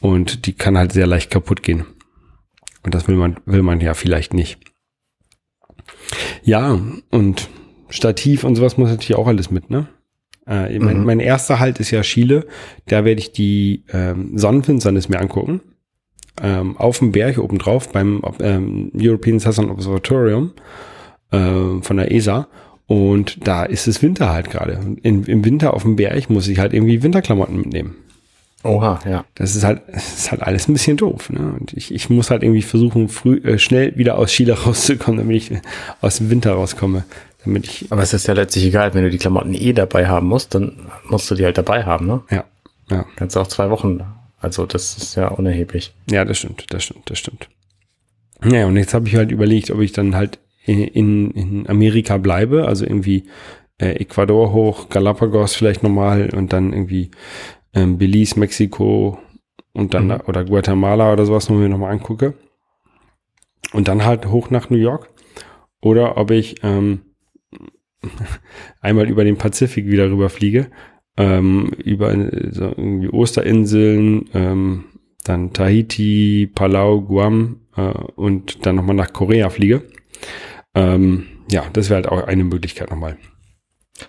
Und 0.00 0.46
die 0.46 0.52
kann 0.52 0.76
halt 0.76 0.92
sehr 0.92 1.06
leicht 1.06 1.30
kaputt 1.30 1.62
gehen. 1.62 1.84
Und 2.82 2.94
das 2.94 3.06
will 3.06 3.16
man, 3.16 3.36
will 3.46 3.62
man 3.62 3.80
ja 3.80 3.94
vielleicht 3.94 4.34
nicht. 4.34 4.58
Ja, 6.42 6.78
und 7.10 7.48
Stativ 7.88 8.44
und 8.44 8.56
sowas 8.56 8.78
muss 8.78 8.88
natürlich 8.88 9.16
auch 9.16 9.26
alles 9.26 9.50
mit, 9.50 9.70
ne? 9.70 9.86
Äh, 10.46 10.78
mein, 10.78 11.00
mhm. 11.00 11.04
mein, 11.04 11.20
erster 11.20 11.60
Halt 11.60 11.78
ist 11.78 11.90
ja 11.90 12.00
Chile. 12.00 12.46
Da 12.86 13.04
werde 13.04 13.20
ich 13.20 13.32
die 13.32 13.84
ähm, 13.92 14.36
Sonnenfinsternis 14.36 15.08
mir 15.08 15.20
angucken. 15.20 15.60
Ähm, 16.42 16.76
auf 16.78 16.98
dem 16.98 17.12
Berg 17.12 17.38
oben 17.38 17.58
drauf 17.58 17.92
beim 17.92 18.22
ähm, 18.40 18.90
European 18.96 19.38
Southern 19.38 19.70
Observatorium 19.70 20.54
äh, 21.30 21.80
von 21.82 21.96
der 21.96 22.10
ESA. 22.10 22.48
Und 22.86 23.46
da 23.46 23.64
ist 23.64 23.86
es 23.86 24.02
Winter 24.02 24.30
halt 24.30 24.50
gerade. 24.50 24.78
Im 25.02 25.44
Winter 25.44 25.74
auf 25.74 25.82
dem 25.82 25.96
Berg 25.96 26.28
muss 26.30 26.48
ich 26.48 26.58
halt 26.58 26.74
irgendwie 26.74 27.02
Winterklamotten 27.02 27.56
mitnehmen. 27.56 27.96
Oha, 28.64 29.00
ja. 29.08 29.24
Das 29.34 29.56
ist 29.56 29.64
halt, 29.64 29.82
das 29.92 30.18
ist 30.18 30.30
halt 30.30 30.42
alles 30.42 30.68
ein 30.68 30.72
bisschen 30.72 30.96
doof. 30.96 31.30
Ne? 31.30 31.54
Und 31.58 31.72
ich, 31.72 31.92
ich 31.92 32.10
muss 32.10 32.30
halt 32.30 32.42
irgendwie 32.42 32.62
versuchen, 32.62 33.08
früh, 33.08 33.38
äh, 33.38 33.58
schnell 33.58 33.96
wieder 33.96 34.18
aus 34.18 34.30
Chile 34.30 34.52
rauszukommen, 34.64 35.18
damit 35.18 35.36
ich 35.36 35.50
aus 36.00 36.18
dem 36.18 36.30
Winter 36.30 36.52
rauskomme. 36.52 37.04
Damit 37.44 37.66
ich. 37.66 37.90
Aber 37.90 38.02
es 38.02 38.12
ist 38.12 38.28
ja 38.28 38.34
letztlich 38.34 38.66
egal, 38.66 38.94
wenn 38.94 39.02
du 39.02 39.10
die 39.10 39.18
Klamotten 39.18 39.54
eh 39.54 39.72
dabei 39.72 40.06
haben 40.06 40.28
musst, 40.28 40.54
dann 40.54 40.90
musst 41.08 41.30
du 41.30 41.34
die 41.34 41.44
halt 41.44 41.58
dabei 41.58 41.84
haben, 41.84 42.06
ne? 42.06 42.22
Ja. 42.30 42.44
ja. 42.88 43.04
Kannst 43.16 43.34
du 43.34 43.40
auch 43.40 43.48
zwei 43.48 43.68
Wochen. 43.70 44.00
Also 44.40 44.66
das 44.66 44.96
ist 44.96 45.16
ja 45.16 45.28
unerheblich. 45.28 45.92
Ja, 46.10 46.24
das 46.24 46.38
stimmt, 46.38 46.66
das 46.70 46.84
stimmt, 46.84 47.10
das 47.10 47.18
stimmt. 47.18 47.48
Ja, 48.44 48.66
und 48.66 48.76
jetzt 48.76 48.94
habe 48.94 49.06
ich 49.06 49.14
halt 49.14 49.30
überlegt, 49.30 49.70
ob 49.70 49.80
ich 49.80 49.92
dann 49.92 50.16
halt 50.16 50.38
in, 50.64 51.30
in 51.32 51.68
Amerika 51.68 52.18
bleibe, 52.18 52.66
also 52.66 52.84
irgendwie 52.84 53.24
äh, 53.78 53.96
Ecuador 54.00 54.52
hoch, 54.52 54.88
Galapagos 54.88 55.54
vielleicht 55.54 55.82
nochmal 55.82 56.30
und 56.34 56.52
dann 56.52 56.72
irgendwie 56.72 57.10
ähm, 57.74 57.98
Belize, 57.98 58.38
Mexiko 58.38 59.18
und 59.72 59.94
dann 59.94 60.08
mhm. 60.08 60.20
oder 60.26 60.44
Guatemala 60.44 61.12
oder 61.12 61.26
sowas 61.26 61.48
noch 61.48 61.78
mal 61.78 61.90
angucke. 61.90 62.34
Und 63.72 63.88
dann 63.88 64.04
halt 64.04 64.26
hoch 64.26 64.50
nach 64.50 64.68
New 64.70 64.76
York. 64.76 65.08
Oder 65.80 66.16
ob 66.16 66.30
ich 66.30 66.56
ähm, 66.62 67.00
einmal 68.80 69.08
über 69.08 69.24
den 69.24 69.38
Pazifik 69.38 69.86
wieder 69.86 70.10
rüberfliege, 70.10 70.70
ähm, 71.16 71.72
über 71.82 72.10
so 72.50 72.64
irgendwie 72.64 73.08
Osterinseln, 73.08 74.28
ähm, 74.34 74.84
dann 75.24 75.52
Tahiti, 75.52 76.50
Palau, 76.52 77.00
Guam 77.00 77.60
äh, 77.76 77.92
und 78.16 78.66
dann 78.66 78.76
nochmal 78.76 78.96
nach 78.96 79.12
Korea 79.12 79.50
fliege. 79.50 79.82
Ähm, 80.74 81.26
ja, 81.50 81.64
das 81.72 81.90
wäre 81.90 82.02
halt 82.02 82.08
auch 82.08 82.26
eine 82.26 82.44
Möglichkeit 82.44 82.90
nochmal. 82.90 83.16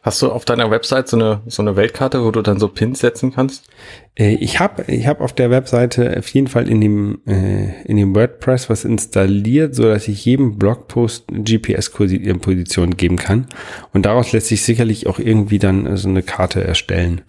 Hast 0.02 0.22
du 0.22 0.32
auf 0.32 0.46
deiner 0.46 0.72
Website 0.72 1.08
so 1.08 1.18
eine, 1.18 1.42
so 1.46 1.62
eine 1.62 1.76
Weltkarte, 1.76 2.24
wo 2.24 2.32
du 2.32 2.42
dann 2.42 2.60
so 2.60 2.68
Pins 2.68 3.00
setzen 3.00 3.34
kannst? 3.34 3.68
Äh, 4.16 4.36
ich 4.36 4.60
habe 4.60 4.86
ich 4.88 5.06
hab 5.08 5.22
auf 5.22 5.34
der 5.34 5.52
Webseite 5.52 6.18
auf 6.18 6.28
jeden 6.30 6.48
Fall 6.48 6.68
in 6.70 6.82
dem, 6.82 7.22
äh, 7.28 7.84
in 7.84 7.98
dem 7.98 8.16
WordPress 8.16 8.70
was 8.70 8.86
installiert, 8.86 9.76
so 9.76 9.84
dass 9.84 10.08
ich 10.08 10.26
jedem 10.26 10.58
Blogpost 10.58 11.28
GPS-Position 11.28 12.98
geben 12.98 13.18
kann. 13.18 13.48
Und 13.92 14.06
daraus 14.06 14.32
lässt 14.32 14.48
sich 14.48 14.64
sicherlich 14.64 15.08
auch 15.08 15.20
irgendwie 15.20 15.60
dann 15.60 15.96
so 15.98 16.08
eine 16.08 16.24
Karte 16.24 16.64
erstellen. 16.64 17.22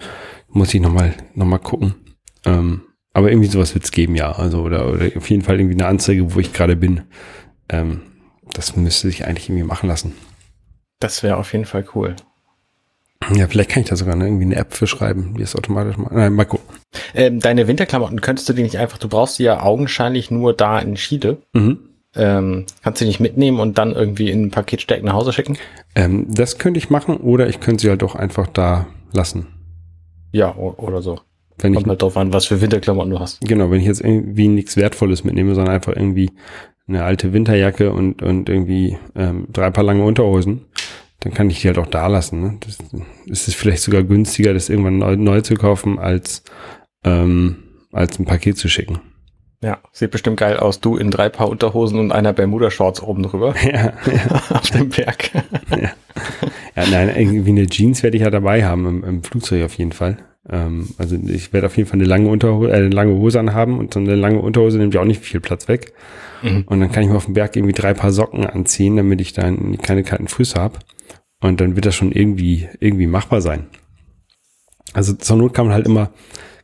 Muss 0.48 0.72
ich 0.72 0.80
nochmal 0.80 1.14
noch 1.34 1.46
mal 1.46 1.58
gucken. 1.58 1.94
Ähm, 2.46 2.82
aber 3.12 3.30
irgendwie 3.30 3.48
sowas 3.48 3.74
wird 3.74 3.84
es 3.84 3.92
geben, 3.92 4.14
ja. 4.14 4.32
Also, 4.32 4.62
oder, 4.62 4.92
oder 4.92 5.06
auf 5.16 5.28
jeden 5.28 5.42
Fall 5.42 5.58
irgendwie 5.58 5.76
eine 5.80 5.86
Anzeige, 5.86 6.34
wo 6.34 6.40
ich 6.40 6.52
gerade 6.52 6.76
bin. 6.76 7.02
Ähm, 7.68 8.02
das 8.54 8.76
müsste 8.76 9.08
sich 9.08 9.26
eigentlich 9.26 9.48
irgendwie 9.48 9.64
machen 9.64 9.88
lassen. 9.88 10.14
Das 11.00 11.22
wäre 11.22 11.36
auf 11.36 11.52
jeden 11.52 11.66
Fall 11.66 11.84
cool. 11.94 12.16
Ja, 13.32 13.46
vielleicht 13.46 13.70
kann 13.70 13.82
ich 13.82 13.88
da 13.88 13.96
sogar 13.96 14.16
ne, 14.16 14.26
irgendwie 14.26 14.44
eine 14.44 14.56
App 14.56 14.74
für 14.74 14.86
schreiben, 14.86 15.34
die 15.36 15.42
es 15.42 15.56
automatisch 15.56 15.96
macht. 15.96 16.12
Nein, 16.12 16.34
mal 16.34 16.44
gucken. 16.44 16.76
Ähm, 17.14 17.40
deine 17.40 17.66
Winterklamotten 17.66 18.20
könntest 18.20 18.48
du 18.48 18.52
die 18.52 18.62
nicht 18.62 18.78
einfach, 18.78 18.98
du 18.98 19.08
brauchst 19.08 19.38
die 19.38 19.44
ja 19.44 19.62
augenscheinlich 19.62 20.30
nur 20.30 20.52
da 20.54 20.78
in 20.78 20.94
Chile. 20.96 21.38
Mhm. 21.52 21.78
Ähm, 22.16 22.66
kannst 22.82 23.00
du 23.00 23.04
die 23.04 23.08
nicht 23.08 23.20
mitnehmen 23.20 23.60
und 23.60 23.78
dann 23.78 23.92
irgendwie 23.92 24.30
in 24.30 24.44
ein 24.44 24.50
Paket 24.50 24.82
stecken 24.82 25.06
nach 25.06 25.14
Hause 25.14 25.32
schicken? 25.32 25.58
Ähm, 25.94 26.26
das 26.28 26.58
könnte 26.58 26.78
ich 26.78 26.90
machen 26.90 27.16
oder 27.16 27.48
ich 27.48 27.60
könnte 27.60 27.82
sie 27.82 27.90
halt 27.90 28.02
auch 28.02 28.14
einfach 28.14 28.46
da 28.46 28.86
lassen. 29.12 29.46
Ja, 30.32 30.54
oder 30.54 31.02
so. 31.02 31.20
Wenn 31.58 31.74
Kommt 31.74 31.86
ich, 31.86 31.90
halt 31.90 32.02
drauf 32.02 32.16
an, 32.16 32.32
was 32.32 32.46
für 32.46 32.60
Winterklamotten 32.60 33.10
du 33.10 33.20
hast. 33.20 33.40
Genau, 33.40 33.70
wenn 33.70 33.80
ich 33.80 33.86
jetzt 33.86 34.00
irgendwie 34.00 34.48
nichts 34.48 34.76
Wertvolles 34.76 35.24
mitnehme, 35.24 35.54
sondern 35.54 35.74
einfach 35.74 35.94
irgendwie 35.94 36.32
eine 36.86 37.04
alte 37.04 37.32
Winterjacke 37.32 37.92
und, 37.92 38.22
und 38.22 38.48
irgendwie 38.48 38.98
ähm, 39.14 39.46
drei 39.52 39.70
paar 39.70 39.84
lange 39.84 40.04
Unterhosen, 40.04 40.66
dann 41.20 41.32
kann 41.32 41.48
ich 41.48 41.60
die 41.62 41.68
halt 41.68 41.78
auch 41.78 41.86
da 41.86 42.06
lassen. 42.06 42.42
Ne? 42.42 42.56
Das, 42.60 42.78
ist 43.26 43.48
es 43.48 43.54
vielleicht 43.54 43.82
sogar 43.82 44.02
günstiger, 44.02 44.52
das 44.52 44.68
irgendwann 44.68 44.98
neu, 44.98 45.16
neu 45.16 45.40
zu 45.40 45.54
kaufen, 45.54 45.98
als, 45.98 46.42
ähm, 47.04 47.56
als 47.92 48.18
ein 48.18 48.26
Paket 48.26 48.58
zu 48.58 48.68
schicken. 48.68 49.00
Ja, 49.62 49.78
sieht 49.92 50.10
bestimmt 50.10 50.36
geil 50.36 50.58
aus. 50.58 50.80
Du 50.80 50.98
in 50.98 51.10
drei 51.10 51.30
Paar 51.30 51.48
Unterhosen 51.48 51.98
und 51.98 52.12
einer 52.12 52.34
Bermuda-Shorts 52.34 53.02
oben 53.02 53.22
drüber. 53.22 53.54
Ja, 53.62 53.94
ja. 54.06 54.42
Auf 54.50 54.70
dem 54.70 54.90
Berg. 54.90 55.30
ja. 55.70 55.78
ja, 56.76 56.90
nein, 56.90 57.10
irgendwie 57.16 57.50
eine 57.50 57.66
Jeans 57.66 58.02
werde 58.02 58.18
ich 58.18 58.24
ja 58.24 58.30
dabei 58.30 58.66
haben 58.66 58.86
im, 58.86 59.04
im 59.04 59.22
Flugzeug 59.22 59.64
auf 59.64 59.74
jeden 59.78 59.92
Fall. 59.92 60.18
Ähm, 60.48 60.88
also 60.98 61.16
ich 61.16 61.52
werde 61.52 61.66
auf 61.66 61.76
jeden 61.76 61.88
Fall 61.88 61.98
eine 61.98 62.08
lange 62.08 62.28
Unterhose, 62.28 62.70
äh, 62.70 62.76
eine 62.76 62.90
lange 62.90 63.14
Hose 63.14 63.40
anhaben 63.40 63.78
und 63.78 63.94
so 63.94 64.00
eine 64.00 64.14
lange 64.14 64.40
Unterhose 64.40 64.78
nimmt 64.78 64.94
ja 64.94 65.00
auch 65.00 65.06
nicht 65.06 65.22
viel 65.22 65.40
Platz 65.40 65.68
weg. 65.68 65.92
Mhm. 66.42 66.64
Und 66.66 66.80
dann 66.80 66.92
kann 66.92 67.02
ich 67.02 67.08
mir 67.08 67.16
auf 67.16 67.24
dem 67.24 67.34
Berg 67.34 67.56
irgendwie 67.56 67.72
drei 67.74 67.94
Paar 67.94 68.12
Socken 68.12 68.46
anziehen, 68.46 68.96
damit 68.96 69.20
ich 69.20 69.32
dann 69.32 69.78
keine 69.78 70.02
kalten 70.02 70.28
Füße 70.28 70.60
habe. 70.60 70.78
Und 71.40 71.60
dann 71.60 71.76
wird 71.76 71.86
das 71.86 71.94
schon 71.94 72.12
irgendwie, 72.12 72.68
irgendwie 72.80 73.06
machbar 73.06 73.40
sein. 73.40 73.66
Also 74.92 75.12
zur 75.14 75.36
Not 75.36 75.54
kann 75.54 75.66
man 75.66 75.74
halt 75.74 75.86
immer, 75.86 76.10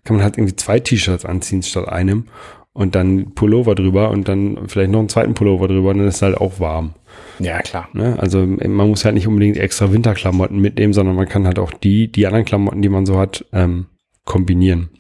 kann 0.04 0.16
man 0.16 0.25
halt 0.25 0.38
irgendwie 0.38 0.56
zwei 0.56 0.78
T-Shirts 0.80 1.25
anziehen 1.25 1.62
statt 1.62 1.88
einem. 1.88 2.26
und 2.72 2.94
dann 2.94 3.34
Pullover 3.34 3.75
drüber 3.75 4.10
und 4.10 4.28
dann 4.28 4.68
vielleicht 4.68 4.90
noch 4.90 5.00
einen 5.00 5.08
zweiten 5.08 5.34
Pullover 5.34 5.68
drüber 5.68 5.90
und 5.90 5.99
dann 5.99 6.08
ist 6.08 6.16
es 6.16 6.22
halt 6.22 6.37
auch 6.37 6.60
warm. 6.60 6.94
Ja, 7.40 7.61
klar. 7.61 7.88
Ne? 7.94 8.18
Also 8.18 8.47
man 8.47 8.88
muss 8.88 9.04
halt 9.04 9.14
nicht 9.14 9.26
unbedingt 9.26 9.56
extra 9.56 9.92
Winterklamotten 9.92 10.61
mitnehmen, 10.61 10.92
sondern 10.92 11.16
man 11.16 11.28
kann 11.28 11.47
halt 11.47 11.59
auch 11.59 11.73
die, 11.73 12.12
die 12.12 12.26
anderen 12.26 12.44
Klamotten, 12.44 12.82
die 12.82 12.88
man 12.88 13.06
so 13.06 13.18
hat, 13.18 13.44
ähm, 13.52 13.87
kombinieren. 14.25 14.90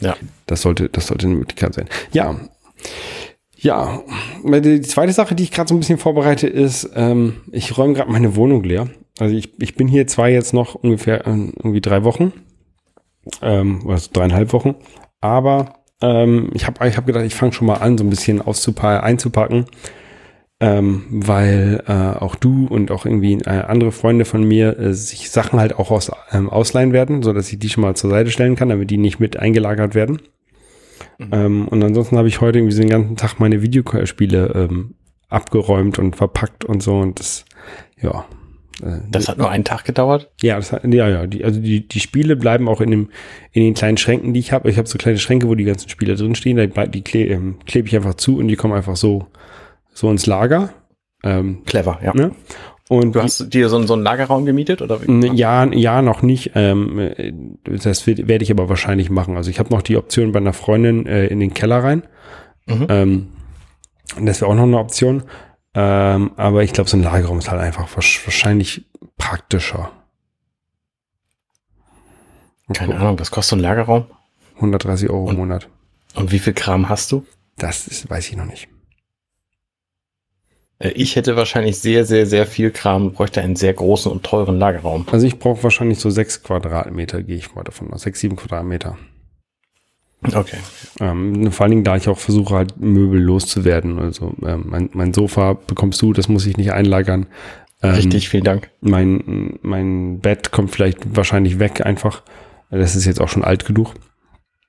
Ja. 0.00 0.16
Das 0.46 0.62
sollte, 0.62 0.88
das 0.88 1.08
sollte 1.08 1.26
eine 1.26 1.36
Möglichkeit 1.36 1.74
sein. 1.74 1.88
Ja. 2.12 2.36
Ja, 3.60 4.02
die 4.44 4.80
zweite 4.82 5.12
Sache, 5.12 5.34
die 5.34 5.42
ich 5.42 5.50
gerade 5.50 5.68
so 5.68 5.74
ein 5.74 5.80
bisschen 5.80 5.98
vorbereite, 5.98 6.46
ist, 6.46 6.90
ähm, 6.94 7.40
ich 7.50 7.76
räume 7.76 7.94
gerade 7.94 8.10
meine 8.10 8.36
Wohnung 8.36 8.62
leer. 8.62 8.88
Also 9.18 9.34
ich, 9.34 9.60
ich 9.60 9.74
bin 9.74 9.88
hier 9.88 10.06
zwar 10.06 10.28
jetzt 10.28 10.54
noch 10.54 10.76
ungefähr 10.76 11.26
äh, 11.26 11.30
irgendwie 11.30 11.80
drei 11.80 12.04
Wochen, 12.04 12.32
ähm, 13.42 13.84
oder 13.84 13.98
so 13.98 14.10
dreieinhalb 14.12 14.52
Wochen, 14.52 14.76
aber 15.20 15.74
ähm, 16.00 16.50
ich 16.54 16.68
habe 16.68 16.86
ich 16.86 16.96
hab 16.96 17.06
gedacht, 17.06 17.24
ich 17.24 17.34
fange 17.34 17.52
schon 17.52 17.66
mal 17.66 17.78
an, 17.78 17.98
so 17.98 18.04
ein 18.04 18.10
bisschen 18.10 18.40
auszupa 18.40 19.00
einzupacken, 19.00 19.66
ähm, 20.60 21.04
weil 21.10 21.84
äh, 21.86 21.92
auch 21.92 22.34
du 22.34 22.66
und 22.66 22.90
auch 22.90 23.06
irgendwie 23.06 23.34
äh, 23.34 23.48
andere 23.48 23.92
Freunde 23.92 24.24
von 24.24 24.42
mir 24.42 24.78
äh, 24.78 24.92
sich 24.92 25.30
Sachen 25.30 25.60
halt 25.60 25.78
auch 25.78 25.90
aus, 25.90 26.10
ähm, 26.32 26.50
ausleihen 26.50 26.92
werden, 26.92 27.22
so 27.22 27.32
dass 27.32 27.52
ich 27.52 27.58
die 27.60 27.68
schon 27.68 27.82
mal 27.82 27.94
zur 27.94 28.10
Seite 28.10 28.30
stellen 28.30 28.56
kann, 28.56 28.68
damit 28.68 28.90
die 28.90 28.96
nicht 28.96 29.20
mit 29.20 29.38
eingelagert 29.38 29.94
werden. 29.94 30.20
Mhm. 31.18 31.28
Ähm, 31.30 31.68
und 31.68 31.82
ansonsten 31.84 32.16
habe 32.16 32.26
ich 32.26 32.40
heute 32.40 32.58
irgendwie 32.58 32.74
so 32.74 32.82
den 32.82 32.90
ganzen 32.90 33.16
Tag 33.16 33.38
meine 33.38 33.62
Videospiele 33.62 34.52
ähm, 34.54 34.94
abgeräumt 35.28 35.98
und 35.98 36.16
verpackt 36.16 36.64
und 36.64 36.82
so 36.82 36.98
und 36.98 37.20
das, 37.20 37.44
ja. 38.00 38.24
Äh, 38.82 38.98
das 39.10 39.28
hat 39.28 39.38
nur 39.38 39.50
einen 39.50 39.64
Tag 39.64 39.84
gedauert? 39.84 40.28
Ja, 40.42 40.56
das 40.56 40.72
hat, 40.72 40.82
ja, 40.92 41.08
ja. 41.08 41.26
Die, 41.28 41.44
also 41.44 41.60
die, 41.60 41.86
die 41.86 42.00
Spiele 42.00 42.34
bleiben 42.34 42.66
auch 42.68 42.80
in 42.80 42.90
dem, 42.90 43.10
in 43.52 43.62
den 43.62 43.74
kleinen 43.74 43.96
Schränken, 43.96 44.34
die 44.34 44.40
ich 44.40 44.50
habe. 44.50 44.68
Ich 44.70 44.78
habe 44.78 44.88
so 44.88 44.98
kleine 44.98 45.18
Schränke, 45.18 45.46
wo 45.46 45.54
die 45.54 45.64
ganzen 45.64 45.88
Spiele 45.88 46.16
drinstehen. 46.16 46.56
Die, 46.56 47.02
die 47.02 47.28
ähm, 47.28 47.58
klebe 47.64 47.86
ich 47.86 47.94
einfach 47.94 48.14
zu 48.14 48.38
und 48.38 48.48
die 48.48 48.56
kommen 48.56 48.74
einfach 48.74 48.96
so 48.96 49.28
so 49.98 50.10
ins 50.10 50.26
Lager. 50.26 50.70
Ähm, 51.24 51.64
Clever, 51.64 51.98
ja. 52.02 52.14
Ne? 52.14 52.30
Und 52.88 53.14
du 53.14 53.22
hast 53.22 53.52
dir 53.52 53.68
so, 53.68 53.82
so 53.82 53.94
einen 53.94 54.02
Lagerraum 54.02 54.46
gemietet 54.46 54.80
oder? 54.80 54.98
Ja, 55.06 55.66
ja, 55.66 56.00
noch 56.00 56.22
nicht. 56.22 56.52
Ähm, 56.54 57.58
das 57.64 58.06
werde 58.06 58.42
ich 58.42 58.50
aber 58.50 58.68
wahrscheinlich 58.68 59.10
machen. 59.10 59.36
Also 59.36 59.50
ich 59.50 59.58
habe 59.58 59.70
noch 59.70 59.82
die 59.82 59.96
Option 59.96 60.32
bei 60.32 60.38
einer 60.38 60.54
Freundin 60.54 61.06
äh, 61.06 61.26
in 61.26 61.40
den 61.40 61.52
Keller 61.52 61.82
rein. 61.82 62.04
Mhm. 62.66 62.86
Ähm, 62.88 63.28
das 64.22 64.40
wäre 64.40 64.50
auch 64.50 64.54
noch 64.54 64.62
eine 64.62 64.78
Option. 64.78 65.24
Ähm, 65.74 66.30
aber 66.36 66.62
ich 66.62 66.72
glaube, 66.72 66.88
so 66.88 66.96
ein 66.96 67.02
Lagerraum 67.02 67.38
ist 67.38 67.50
halt 67.50 67.60
einfach 67.60 67.88
wahrscheinlich 67.94 68.86
praktischer. 69.18 69.90
Keine 72.72 72.96
Ahnung, 72.98 73.18
was 73.18 73.30
kostet 73.30 73.50
so 73.50 73.56
ein 73.56 73.60
Lagerraum? 73.60 74.06
130 74.56 75.10
Euro 75.10 75.30
im 75.30 75.36
Monat. 75.36 75.68
Und 76.14 76.32
wie 76.32 76.38
viel 76.38 76.52
Kram 76.54 76.88
hast 76.88 77.12
du? 77.12 77.24
Das 77.56 77.86
ist, 77.86 78.08
weiß 78.08 78.28
ich 78.30 78.36
noch 78.36 78.44
nicht. 78.44 78.68
Äh, 80.78 80.90
ich 80.90 81.16
hätte 81.16 81.36
wahrscheinlich 81.36 81.78
sehr, 81.78 82.04
sehr, 82.04 82.26
sehr 82.26 82.46
viel 82.46 82.70
Kram 82.70 83.06
und 83.06 83.14
bräuchte 83.14 83.40
einen 83.40 83.56
sehr 83.56 83.72
großen 83.72 84.10
und 84.10 84.22
teuren 84.22 84.58
Lagerraum. 84.58 85.06
Also 85.10 85.26
ich 85.26 85.38
brauche 85.38 85.62
wahrscheinlich 85.62 85.98
so 85.98 86.10
sechs 86.10 86.42
Quadratmeter, 86.42 87.22
gehe 87.22 87.36
ich 87.36 87.54
mal 87.54 87.64
davon 87.64 87.92
aus. 87.92 88.02
Sechs, 88.02 88.20
sieben 88.20 88.36
Quadratmeter. 88.36 88.96
Okay. 90.34 90.58
Ähm, 91.00 91.52
vor 91.52 91.64
allen 91.64 91.70
Dingen, 91.70 91.84
da 91.84 91.96
ich 91.96 92.08
auch 92.08 92.18
versuche, 92.18 92.54
halt 92.54 92.80
Möbel 92.80 93.20
loszuwerden. 93.20 93.98
Also 93.98 94.34
ähm, 94.44 94.64
mein, 94.66 94.90
mein 94.92 95.14
Sofa 95.14 95.52
bekommst 95.52 96.02
du, 96.02 96.12
das 96.12 96.28
muss 96.28 96.46
ich 96.46 96.56
nicht 96.56 96.72
einlagern. 96.72 97.26
Ähm, 97.82 97.94
Richtig, 97.94 98.28
vielen 98.28 98.42
Dank. 98.42 98.70
Mein, 98.80 99.58
mein 99.62 100.18
Bett 100.18 100.50
kommt 100.50 100.72
vielleicht 100.72 101.14
wahrscheinlich 101.16 101.60
weg 101.60 101.86
einfach. 101.86 102.22
Das 102.70 102.96
ist 102.96 103.04
jetzt 103.04 103.20
auch 103.20 103.28
schon 103.28 103.44
alt 103.44 103.64
genug. 103.64 103.94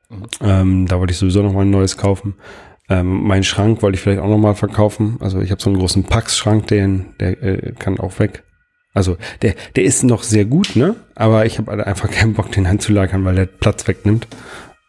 Mhm. 0.09 0.23
Ähm, 0.41 0.87
da 0.87 0.99
wollte 0.99 1.11
ich 1.11 1.17
sowieso 1.17 1.41
noch 1.41 1.53
mal 1.53 1.61
ein 1.61 1.71
neues 1.71 1.97
kaufen. 1.97 2.35
Ähm, 2.89 3.23
mein 3.23 3.43
Schrank 3.43 3.81
wollte 3.81 3.95
ich 3.95 4.01
vielleicht 4.01 4.21
auch 4.21 4.29
nochmal 4.29 4.55
verkaufen. 4.55 5.17
Also 5.19 5.41
ich 5.41 5.51
habe 5.51 5.61
so 5.61 5.69
einen 5.69 5.79
großen 5.79 6.03
Pax-Schrank, 6.03 6.67
den, 6.67 7.13
der 7.19 7.41
äh, 7.43 7.73
kann 7.77 7.99
auch 7.99 8.19
weg. 8.19 8.43
Also 8.93 9.17
der, 9.41 9.53
der 9.75 9.83
ist 9.83 10.03
noch 10.03 10.23
sehr 10.23 10.45
gut, 10.45 10.75
ne? 10.75 10.95
Aber 11.15 11.45
ich 11.45 11.59
habe 11.59 11.71
halt 11.71 11.85
einfach 11.85 12.09
keinen 12.09 12.33
Bock, 12.33 12.51
den 12.51 12.65
anzulagern, 12.65 13.23
weil 13.25 13.35
der 13.35 13.45
Platz 13.45 13.87
wegnimmt. 13.87 14.27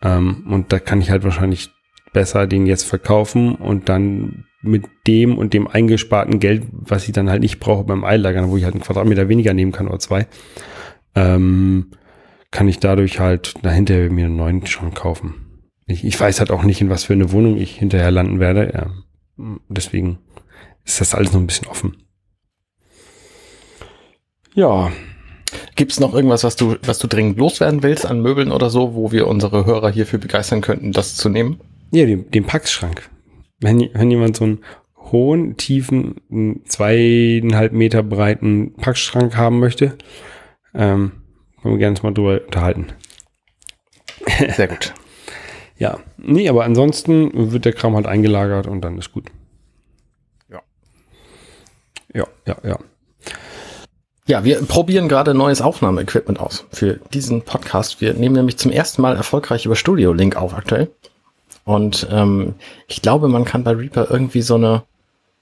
Ähm, 0.02 0.46
und 0.48 0.72
da 0.72 0.78
kann 0.78 1.00
ich 1.00 1.10
halt 1.10 1.24
wahrscheinlich 1.24 1.70
besser 2.12 2.46
den 2.46 2.66
jetzt 2.66 2.84
verkaufen 2.84 3.54
und 3.54 3.88
dann 3.88 4.44
mit 4.62 4.84
dem 5.06 5.38
und 5.38 5.54
dem 5.54 5.68
eingesparten 5.68 6.40
Geld, 6.40 6.64
was 6.72 7.06
ich 7.06 7.12
dann 7.12 7.30
halt 7.30 7.42
nicht 7.42 7.60
brauche 7.60 7.84
beim 7.84 8.04
Einlagern, 8.04 8.50
wo 8.50 8.56
ich 8.56 8.64
halt 8.64 8.74
einen 8.74 8.82
Quadratmeter 8.82 9.28
weniger 9.28 9.54
nehmen 9.54 9.72
kann 9.72 9.88
oder 9.88 9.98
zwei, 9.98 10.26
ähm, 11.14 11.92
kann 12.50 12.68
ich 12.68 12.78
dadurch 12.78 13.20
halt 13.20 13.54
dahinter 13.62 14.10
mir 14.10 14.26
einen 14.26 14.36
neuen 14.36 14.66
Schrank 14.66 14.96
kaufen. 14.96 15.49
Ich, 15.90 16.04
ich 16.04 16.18
weiß 16.18 16.38
halt 16.38 16.50
auch 16.50 16.62
nicht, 16.62 16.80
in 16.80 16.88
was 16.88 17.04
für 17.04 17.14
eine 17.14 17.32
Wohnung 17.32 17.56
ich 17.56 17.76
hinterher 17.76 18.10
landen 18.10 18.38
werde. 18.38 18.72
Ja. 18.72 18.90
Deswegen 19.68 20.18
ist 20.84 21.00
das 21.00 21.14
alles 21.14 21.32
noch 21.32 21.40
ein 21.40 21.46
bisschen 21.46 21.68
offen. 21.68 21.96
Ja. 24.54 24.92
Gibt 25.74 25.90
es 25.92 25.98
noch 25.98 26.14
irgendwas, 26.14 26.44
was 26.44 26.54
du, 26.54 26.76
was 26.82 26.98
du 26.98 27.08
dringend 27.08 27.38
loswerden 27.38 27.82
willst 27.82 28.06
an 28.06 28.22
Möbeln 28.22 28.52
oder 28.52 28.70
so, 28.70 28.94
wo 28.94 29.10
wir 29.10 29.26
unsere 29.26 29.66
Hörer 29.66 29.90
hierfür 29.90 30.20
begeistern 30.20 30.60
könnten, 30.60 30.92
das 30.92 31.16
zu 31.16 31.28
nehmen? 31.28 31.60
Ja, 31.90 32.06
den, 32.06 32.30
den 32.30 32.44
Packschrank. 32.44 33.10
Wenn, 33.58 33.90
wenn 33.92 34.10
jemand 34.10 34.36
so 34.36 34.44
einen 34.44 34.60
hohen, 34.96 35.56
tiefen, 35.56 36.62
zweieinhalb 36.66 37.72
Meter 37.72 38.04
breiten 38.04 38.74
Packschrank 38.74 39.36
haben 39.36 39.58
möchte, 39.58 39.98
ähm, 40.72 41.12
können 41.62 41.74
wir 41.74 41.78
gerne 41.78 41.98
mal 42.02 42.14
drüber 42.14 42.40
unterhalten. 42.44 42.92
Sehr 44.54 44.68
gut. 44.68 44.94
Ja, 45.80 45.98
nee, 46.18 46.46
aber 46.46 46.64
ansonsten 46.64 47.52
wird 47.52 47.64
der 47.64 47.72
Kram 47.72 47.96
halt 47.96 48.06
eingelagert 48.06 48.66
und 48.66 48.82
dann 48.82 48.98
ist 48.98 49.12
gut. 49.12 49.28
Ja. 50.50 50.60
Ja, 52.12 52.26
ja, 52.46 52.56
ja. 52.62 52.78
Ja, 54.26 54.44
wir 54.44 54.62
probieren 54.66 55.08
gerade 55.08 55.32
neues 55.32 55.62
Aufnahmeequipment 55.62 56.38
aus 56.38 56.66
für 56.70 57.00
diesen 57.14 57.42
Podcast. 57.42 58.02
Wir 58.02 58.12
nehmen 58.12 58.34
nämlich 58.34 58.58
zum 58.58 58.70
ersten 58.70 59.00
Mal 59.00 59.16
erfolgreich 59.16 59.64
über 59.64 59.74
Studio 59.74 60.12
Link 60.12 60.36
auf 60.36 60.52
aktuell. 60.52 60.90
Und 61.64 62.06
ähm, 62.12 62.56
ich 62.86 63.00
glaube, 63.00 63.28
man 63.28 63.46
kann 63.46 63.64
bei 63.64 63.72
Reaper 63.72 64.10
irgendwie 64.10 64.42
so 64.42 64.56
eine 64.56 64.82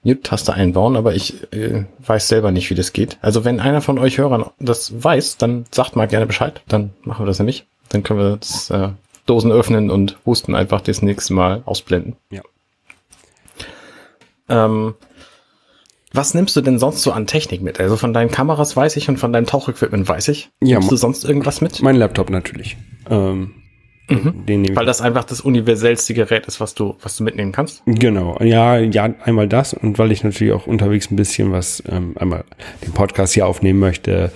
Mute-Taste 0.03 0.53
einbauen, 0.53 0.95
aber 0.95 1.15
ich 1.15 1.51
äh, 1.51 1.83
weiß 2.05 2.29
selber 2.29 2.51
nicht, 2.51 2.69
wie 2.69 2.75
das 2.75 2.93
geht. 2.93 3.17
Also 3.21 3.43
wenn 3.43 3.59
einer 3.59 3.81
von 3.81 3.99
euch 3.99 4.17
Hörern 4.17 4.45
das 4.57 5.03
weiß, 5.03 5.35
dann 5.35 5.65
sagt 5.69 5.97
mal 5.97 6.07
gerne 6.07 6.27
Bescheid. 6.27 6.61
Dann 6.69 6.91
machen 7.03 7.25
wir 7.25 7.27
das 7.27 7.39
nämlich. 7.39 7.67
Dann 7.89 8.03
können 8.03 8.19
wir 8.19 8.37
das 8.37 8.69
äh, 8.69 8.89
Dosen 9.29 9.51
öffnen 9.51 9.91
und 9.91 10.17
Husten 10.25 10.55
einfach 10.55 10.81
das 10.81 11.01
nächste 11.01 11.33
Mal 11.33 11.61
ausblenden. 11.65 12.15
Ja. 12.31 12.41
Ähm, 14.49 14.95
was 16.11 16.33
nimmst 16.33 16.55
du 16.55 16.61
denn 16.61 16.79
sonst 16.79 17.03
so 17.03 17.11
an 17.11 17.27
Technik 17.27 17.61
mit? 17.61 17.79
Also 17.79 17.95
von 17.95 18.13
deinen 18.13 18.31
Kameras 18.31 18.75
weiß 18.75 18.97
ich 18.97 19.07
und 19.09 19.17
von 19.17 19.31
deinem 19.31 19.45
Tauchequipment 19.45 20.07
weiß 20.07 20.29
ich. 20.29 20.49
Ja, 20.61 20.79
nimmst 20.79 20.91
du 20.91 20.95
sonst 20.95 21.23
irgendwas 21.23 21.61
mit? 21.61 21.81
Mein 21.83 21.95
Laptop 21.95 22.31
natürlich. 22.31 22.77
Ähm, 23.09 23.51
mhm. 24.09 24.75
Weil 24.75 24.87
das 24.87 25.01
einfach 25.01 25.23
das 25.23 25.41
universellste 25.41 26.15
Gerät 26.15 26.47
ist, 26.47 26.59
was 26.59 26.73
du, 26.73 26.95
was 27.01 27.15
du 27.17 27.23
mitnehmen 27.23 27.51
kannst. 27.51 27.83
Genau. 27.85 28.39
Ja, 28.41 28.79
ja, 28.79 29.13
einmal 29.23 29.47
das 29.47 29.75
und 29.75 29.99
weil 29.99 30.11
ich 30.11 30.23
natürlich 30.23 30.53
auch 30.53 30.65
unterwegs 30.65 31.11
ein 31.11 31.15
bisschen 31.15 31.51
was, 31.51 31.83
ähm, 31.87 32.15
einmal 32.17 32.43
den 32.83 32.93
Podcast 32.93 33.35
hier 33.35 33.45
aufnehmen 33.45 33.79
möchte, 33.79 34.31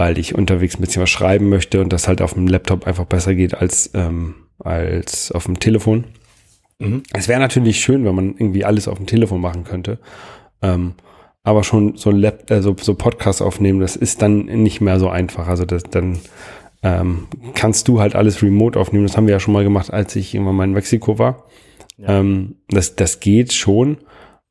weil 0.00 0.18
ich 0.18 0.34
unterwegs 0.34 0.78
ein 0.78 0.80
bisschen 0.80 1.02
was 1.02 1.10
schreiben 1.10 1.50
möchte 1.50 1.78
und 1.82 1.92
das 1.92 2.08
halt 2.08 2.22
auf 2.22 2.32
dem 2.32 2.48
Laptop 2.48 2.86
einfach 2.86 3.04
besser 3.04 3.34
geht 3.34 3.52
als, 3.52 3.90
ähm, 3.92 4.34
als 4.58 5.30
auf 5.30 5.44
dem 5.44 5.60
Telefon. 5.60 6.04
Mhm. 6.78 7.02
Es 7.12 7.28
wäre 7.28 7.38
natürlich 7.38 7.82
schön, 7.82 8.06
wenn 8.06 8.14
man 8.14 8.30
irgendwie 8.30 8.64
alles 8.64 8.88
auf 8.88 8.96
dem 8.96 9.04
Telefon 9.04 9.42
machen 9.42 9.64
könnte. 9.64 9.98
Ähm, 10.62 10.94
aber 11.42 11.64
schon 11.64 11.98
so 11.98 12.10
Lab, 12.10 12.50
also 12.50 12.74
so 12.80 12.94
Podcast 12.94 13.42
aufnehmen, 13.42 13.80
das 13.80 13.94
ist 13.94 14.22
dann 14.22 14.46
nicht 14.46 14.80
mehr 14.80 14.98
so 14.98 15.10
einfach. 15.10 15.48
Also 15.48 15.66
das, 15.66 15.82
dann 15.82 16.18
ähm, 16.82 17.26
kannst 17.52 17.86
du 17.86 18.00
halt 18.00 18.14
alles 18.14 18.42
remote 18.42 18.80
aufnehmen. 18.80 19.06
Das 19.06 19.18
haben 19.18 19.26
wir 19.26 19.34
ja 19.34 19.40
schon 19.40 19.52
mal 19.52 19.64
gemacht, 19.64 19.92
als 19.92 20.16
ich 20.16 20.34
irgendwann 20.34 20.56
mal 20.56 20.64
in 20.64 20.72
Mexiko 20.72 21.18
war. 21.18 21.44
Ja. 21.98 22.20
Ähm, 22.20 22.54
das, 22.68 22.96
das 22.96 23.20
geht 23.20 23.52
schon, 23.52 23.98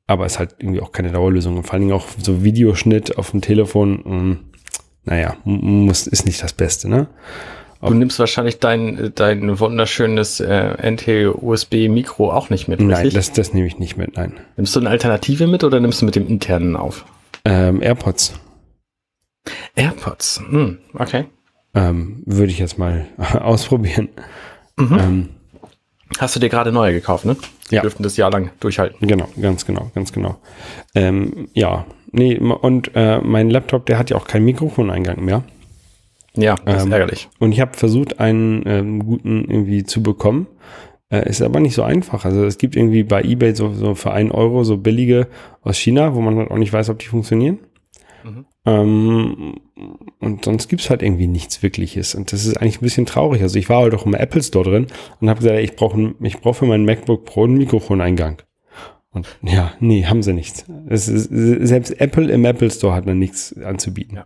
aber 0.05 0.27
ist 0.27 0.37
halt 0.37 0.57
irgendwie 0.59 0.81
auch 0.81 0.91
keine 0.91 1.11
Dauerlösung. 1.11 1.57
Und 1.57 1.63
vor 1.63 1.73
allen 1.73 1.81
Dingen 1.87 1.93
auch 1.93 2.05
so 2.21 2.43
Videoschnitt 2.43 3.17
auf 3.17 3.31
dem 3.31 3.41
Telefon. 3.41 4.45
Naja, 5.09 5.35
muss, 5.43 6.05
ist 6.05 6.27
nicht 6.27 6.43
das 6.43 6.53
Beste, 6.53 6.87
ne? 6.87 7.07
Du 7.81 7.93
nimmst 7.95 8.19
wahrscheinlich 8.19 8.59
dein, 8.59 9.11
dein 9.15 9.59
wunderschönes 9.59 10.39
äh, 10.39 10.91
NT-USB-Mikro 10.91 12.31
auch 12.31 12.51
nicht 12.51 12.67
mit, 12.67 12.79
Nein, 12.79 12.93
richtig? 12.93 13.13
das, 13.15 13.31
das 13.31 13.53
nehme 13.53 13.65
ich 13.65 13.79
nicht 13.79 13.97
mit, 13.97 14.17
nein. 14.17 14.33
Nimmst 14.55 14.75
du 14.75 14.81
eine 14.81 14.89
Alternative 14.89 15.47
mit 15.47 15.63
oder 15.63 15.79
nimmst 15.79 16.01
du 16.01 16.05
mit 16.05 16.15
dem 16.15 16.27
internen 16.27 16.75
auf? 16.75 17.05
Ähm, 17.43 17.81
AirPods. 17.81 18.33
AirPods, 19.75 20.41
hm, 20.47 20.77
okay. 20.93 21.25
Ähm, 21.73 22.21
würde 22.27 22.51
ich 22.51 22.59
jetzt 22.59 22.77
mal 22.77 23.07
ausprobieren. 23.17 24.09
Mhm. 24.77 24.99
Ähm, 24.99 25.29
Hast 26.19 26.35
du 26.35 26.39
dir 26.39 26.49
gerade 26.49 26.71
neue 26.71 26.93
gekauft, 26.93 27.25
ne? 27.25 27.35
Die 27.69 27.75
ja. 27.75 27.81
dürften 27.81 28.03
das 28.03 28.17
Jahr 28.17 28.31
lang 28.31 28.51
durchhalten. 28.59 29.07
Genau, 29.07 29.27
ganz 29.39 29.65
genau, 29.65 29.91
ganz 29.93 30.11
genau. 30.11 30.37
Ähm, 30.95 31.49
ja, 31.53 31.85
Nee, 32.11 32.37
und 32.37 32.91
äh, 32.95 33.19
mein 33.21 33.49
Laptop, 33.49 33.85
der 33.85 33.97
hat 33.97 34.09
ja 34.09 34.17
auch 34.17 34.25
keinen 34.25 34.45
Mikrofoneingang 34.45 35.23
mehr. 35.23 35.43
Ja, 36.35 36.55
das 36.65 36.83
ähm, 36.83 36.87
ist 36.87 36.93
ärgerlich. 36.93 37.29
Und 37.39 37.51
ich 37.51 37.59
habe 37.59 37.75
versucht, 37.75 38.19
einen 38.19 38.63
ähm, 38.65 39.05
guten 39.05 39.45
irgendwie 39.49 39.83
zu 39.83 40.01
bekommen. 40.01 40.47
Äh, 41.11 41.27
ist 41.29 41.41
aber 41.41 41.59
nicht 41.59 41.75
so 41.75 41.83
einfach. 41.83 42.25
Also 42.25 42.45
es 42.45 42.57
gibt 42.57 42.75
irgendwie 42.75 43.03
bei 43.03 43.23
eBay 43.23 43.55
so, 43.55 43.73
so 43.73 43.95
für 43.95 44.11
einen 44.11 44.31
Euro 44.31 44.63
so 44.63 44.77
billige 44.77 45.27
aus 45.61 45.77
China, 45.77 46.15
wo 46.15 46.21
man 46.21 46.37
halt 46.37 46.51
auch 46.51 46.57
nicht 46.57 46.73
weiß, 46.73 46.89
ob 46.89 46.99
die 46.99 47.07
funktionieren. 47.07 47.59
Mhm. 48.23 48.45
Ähm, 48.65 49.55
und 50.19 50.45
sonst 50.45 50.67
gibt's 50.67 50.89
halt 50.89 51.01
irgendwie 51.01 51.27
nichts 51.27 51.63
Wirkliches. 51.63 52.15
Und 52.15 52.33
das 52.33 52.45
ist 52.45 52.57
eigentlich 52.57 52.81
ein 52.81 52.85
bisschen 52.85 53.05
traurig. 53.05 53.41
Also 53.41 53.57
ich 53.57 53.69
war 53.69 53.81
halt 53.81 53.95
auch 53.95 54.05
im 54.05 54.13
Apple 54.13 54.43
Store 54.43 54.69
drin 54.69 54.87
und 55.21 55.29
habe 55.29 55.39
gesagt, 55.39 55.59
ich 55.59 55.75
brauche 55.75 56.15
ich 56.21 56.39
brauch 56.39 56.55
für 56.55 56.65
meinen 56.65 56.85
MacBook 56.85 57.25
Pro 57.25 57.45
einen 57.45 57.57
Mikrofoneingang. 57.57 58.41
Und 59.11 59.27
ja, 59.41 59.73
nee, 59.79 60.05
haben 60.05 60.21
sie 60.21 60.33
nichts. 60.33 60.65
Ist, 60.87 61.05
selbst 61.05 61.99
Apple 61.99 62.29
im 62.31 62.45
Apple 62.45 62.69
Store 62.69 62.93
hat 62.93 63.07
dann 63.07 63.17
nichts 63.17 63.57
anzubieten. 63.57 64.17
Ja. 64.17 64.25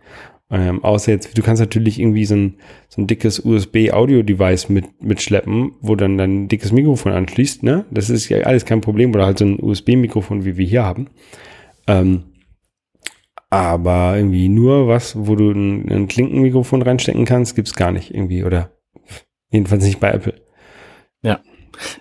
Ähm, 0.51 0.83
außer 0.83 1.11
jetzt, 1.11 1.37
du 1.37 1.41
kannst 1.41 1.61
natürlich 1.61 1.99
irgendwie 1.99 2.25
so 2.25 2.35
ein, 2.35 2.55
so 2.89 3.01
ein 3.01 3.07
dickes 3.07 3.39
USB-Audio-Device 3.39 4.69
mit, 4.69 5.01
mitschleppen, 5.01 5.71
wo 5.79 5.95
dann 5.95 6.17
dein 6.17 6.47
dickes 6.47 6.71
Mikrofon 6.71 7.13
anschließt, 7.13 7.63
ne? 7.63 7.85
Das 7.91 8.09
ist 8.09 8.29
ja 8.29 8.39
alles 8.41 8.65
kein 8.65 8.81
Problem. 8.81 9.13
Oder 9.15 9.25
halt 9.25 9.39
so 9.39 9.45
ein 9.45 9.59
USB-Mikrofon, 9.59 10.43
wie 10.43 10.57
wir 10.57 10.65
hier 10.65 10.83
haben. 10.83 11.07
Ähm, 11.87 12.23
aber 13.53 14.17
irgendwie 14.17 14.49
nur 14.49 14.87
was, 14.87 15.15
wo 15.15 15.35
du 15.35 15.51
ein, 15.51 15.89
ein 15.91 16.07
Klinkenmikrofon 16.07 16.81
reinstecken 16.81 17.25
kannst, 17.25 17.55
gibt's 17.55 17.73
gar 17.73 17.91
nicht 17.91 18.13
irgendwie. 18.13 18.43
Oder 18.43 18.71
jedenfalls 19.51 19.83
nicht 19.83 19.99
bei 19.99 20.11
Apple. 20.11 20.35
Ja. 21.21 21.39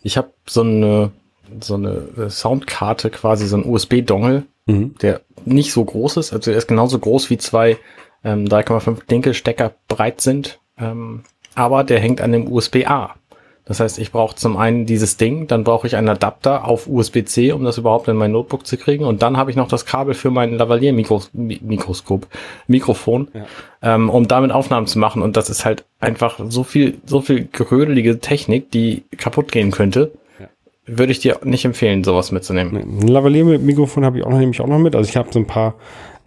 Ich 0.02 0.16
habe 0.16 0.32
so 0.46 0.62
eine, 0.62 1.12
so 1.60 1.74
eine 1.74 2.30
Soundkarte, 2.30 3.10
quasi 3.10 3.46
so 3.46 3.56
ein 3.56 3.64
USB-Dongle, 3.64 4.44
mhm. 4.66 4.94
der 5.00 5.22
nicht 5.44 5.72
so 5.72 5.84
groß 5.84 6.18
ist. 6.18 6.32
Also 6.32 6.50
der 6.50 6.58
ist 6.58 6.68
genauso 6.68 6.98
groß 6.98 7.30
wie 7.30 7.38
zwei 7.38 7.78
ähm, 8.24 8.44
3,5 8.46 9.06
Dinkelstecker 9.06 9.74
breit 9.88 10.20
sind. 10.20 10.60
Ähm, 10.78 11.22
aber 11.54 11.84
der 11.84 12.00
hängt 12.00 12.20
an 12.20 12.32
dem 12.32 12.50
USB-A. 12.50 13.14
Das 13.64 13.78
heißt, 13.78 13.98
ich 13.98 14.10
brauche 14.10 14.34
zum 14.34 14.56
einen 14.56 14.86
dieses 14.86 15.16
Ding, 15.16 15.46
dann 15.46 15.62
brauche 15.62 15.86
ich 15.86 15.94
einen 15.94 16.08
Adapter 16.08 16.66
auf 16.66 16.88
USB-C, 16.88 17.52
um 17.52 17.62
das 17.64 17.78
überhaupt 17.78 18.08
in 18.08 18.16
mein 18.16 18.32
Notebook 18.32 18.66
zu 18.66 18.76
kriegen. 18.76 19.04
Und 19.04 19.22
dann 19.22 19.36
habe 19.36 19.50
ich 19.50 19.56
noch 19.56 19.68
das 19.68 19.86
Kabel 19.86 20.14
für 20.14 20.30
mein 20.30 20.56
Lavalier-Mikroskop, 20.56 22.26
Mikrofon, 22.66 23.28
ja. 23.32 23.46
ähm, 23.82 24.10
um 24.10 24.26
damit 24.26 24.50
Aufnahmen 24.50 24.88
zu 24.88 24.98
machen. 24.98 25.22
Und 25.22 25.36
das 25.36 25.48
ist 25.48 25.64
halt 25.64 25.84
einfach 26.00 26.40
so 26.48 26.64
viel, 26.64 26.98
so 27.06 27.20
viel 27.20 27.48
gerödelige 27.52 28.18
Technik, 28.18 28.70
die 28.72 29.04
kaputt 29.16 29.52
gehen 29.52 29.70
könnte. 29.70 30.10
Ja. 30.40 30.48
Würde 30.86 31.12
ich 31.12 31.20
dir 31.20 31.38
nicht 31.44 31.64
empfehlen, 31.64 32.02
sowas 32.02 32.32
mitzunehmen. 32.32 32.76
Ein 32.76 33.06
Lavalier-Mikrofon 33.06 34.04
habe 34.04 34.18
ich 34.18 34.24
auch 34.24 34.30
noch, 34.30 34.38
nehme 34.38 34.52
ich 34.52 34.60
auch 34.60 34.66
noch 34.66 34.80
mit. 34.80 34.96
Also 34.96 35.08
ich 35.08 35.16
habe 35.16 35.28
so 35.32 35.38
ein 35.38 35.46
paar 35.46 35.76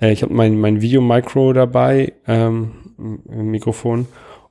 äh, 0.01 0.11
ich 0.11 0.23
habe 0.23 0.33
mein, 0.33 0.59
mein 0.59 0.81
Video-Micro 0.81 1.53
dabei, 1.53 2.13
ähm, 2.27 2.71
Mikrofon 3.27 4.07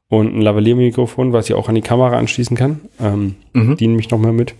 und 0.08 0.34
ein 0.34 0.40
Lavalier-Mikrofon, 0.40 1.32
was 1.32 1.48
ich 1.48 1.54
auch 1.54 1.68
an 1.68 1.74
die 1.74 1.80
Kamera 1.80 2.16
anschließen 2.18 2.56
kann. 2.56 2.80
Ähm, 3.00 3.36
mhm. 3.52 3.76
Die 3.76 3.86
nehme 3.86 4.00
ich 4.00 4.10
nochmal 4.10 4.32
mit. 4.32 4.54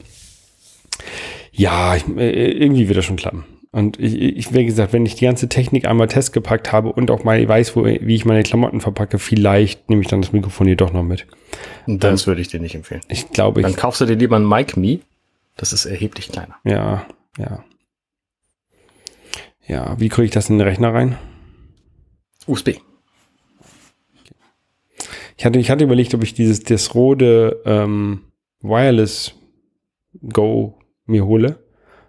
Ja, 1.52 1.96
ich, 1.96 2.04
äh, 2.16 2.50
irgendwie 2.50 2.88
wird 2.88 2.98
das 2.98 3.04
schon 3.04 3.16
klappen. 3.16 3.44
Und 3.70 3.98
ich, 3.98 4.14
ich, 4.14 4.54
wie 4.54 4.64
gesagt, 4.64 4.92
wenn 4.92 5.04
ich 5.04 5.16
die 5.16 5.24
ganze 5.24 5.48
Technik 5.48 5.85
einmal 5.87 6.07
testgepackt 6.07 6.70
habe 6.70 6.92
und 6.92 7.11
auch 7.11 7.24
mal 7.24 7.46
weiß, 7.46 7.74
wo, 7.74 7.85
wie 7.85 8.14
ich 8.14 8.24
meine 8.24 8.44
Klamotten 8.44 8.80
verpacke, 8.80 9.18
vielleicht 9.18 9.90
nehme 9.90 10.02
ich 10.02 10.09
dann 10.09 10.22
das 10.22 10.33
Mikrofon 10.33 10.68
hier 10.68 10.76
doch 10.76 10.92
noch 10.92 11.02
mit. 11.02 11.26
Das 11.87 12.22
ähm, 12.22 12.26
würde 12.28 12.40
ich 12.40 12.48
dir 12.48 12.61
nicht 12.61 12.76
empfehlen. 12.76 13.00
Ich 13.09 13.30
glaube, 13.30 13.62
Dann 13.62 13.74
kaufst 13.74 14.00
du 14.00 14.07
dir 14.07 14.14
lieber 14.14 14.37
ein 14.37 14.48
Mic 14.48 14.78
Me. 14.78 15.00
Das 15.57 15.72
ist 15.72 15.87
erheblich 15.87 16.28
kleiner. 16.28 16.57
Ja, 16.64 17.07
ja. 17.37 17.64
Ja, 19.66 19.98
wie 19.98 20.09
kriege 20.09 20.26
ich 20.26 20.30
das 20.30 20.50
in 20.50 20.59
den 20.59 20.68
Rechner 20.68 20.92
rein? 20.92 21.16
USB. 22.46 22.74
Ich 25.37 25.44
hatte, 25.44 25.59
ich 25.59 25.70
hatte 25.70 25.85
überlegt, 25.85 26.14
ob 26.14 26.23
ich 26.23 26.35
dieses 26.35 26.62
das 26.62 26.94
Rode 26.94 27.61
ähm, 27.64 28.20
Wireless 28.61 29.35
Go 30.33 30.79
mir 31.07 31.27
hole. 31.27 31.59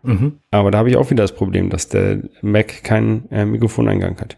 Mhm. 0.03 0.39
Aber 0.51 0.71
da 0.71 0.77
habe 0.77 0.89
ich 0.89 0.97
auch 0.97 1.09
wieder 1.09 1.23
das 1.23 1.33
Problem, 1.33 1.69
dass 1.69 1.89
der 1.89 2.19
Mac 2.41 2.83
keinen 2.83 3.29
äh, 3.31 3.45
Mikrofoneingang 3.45 4.19
hat. 4.19 4.37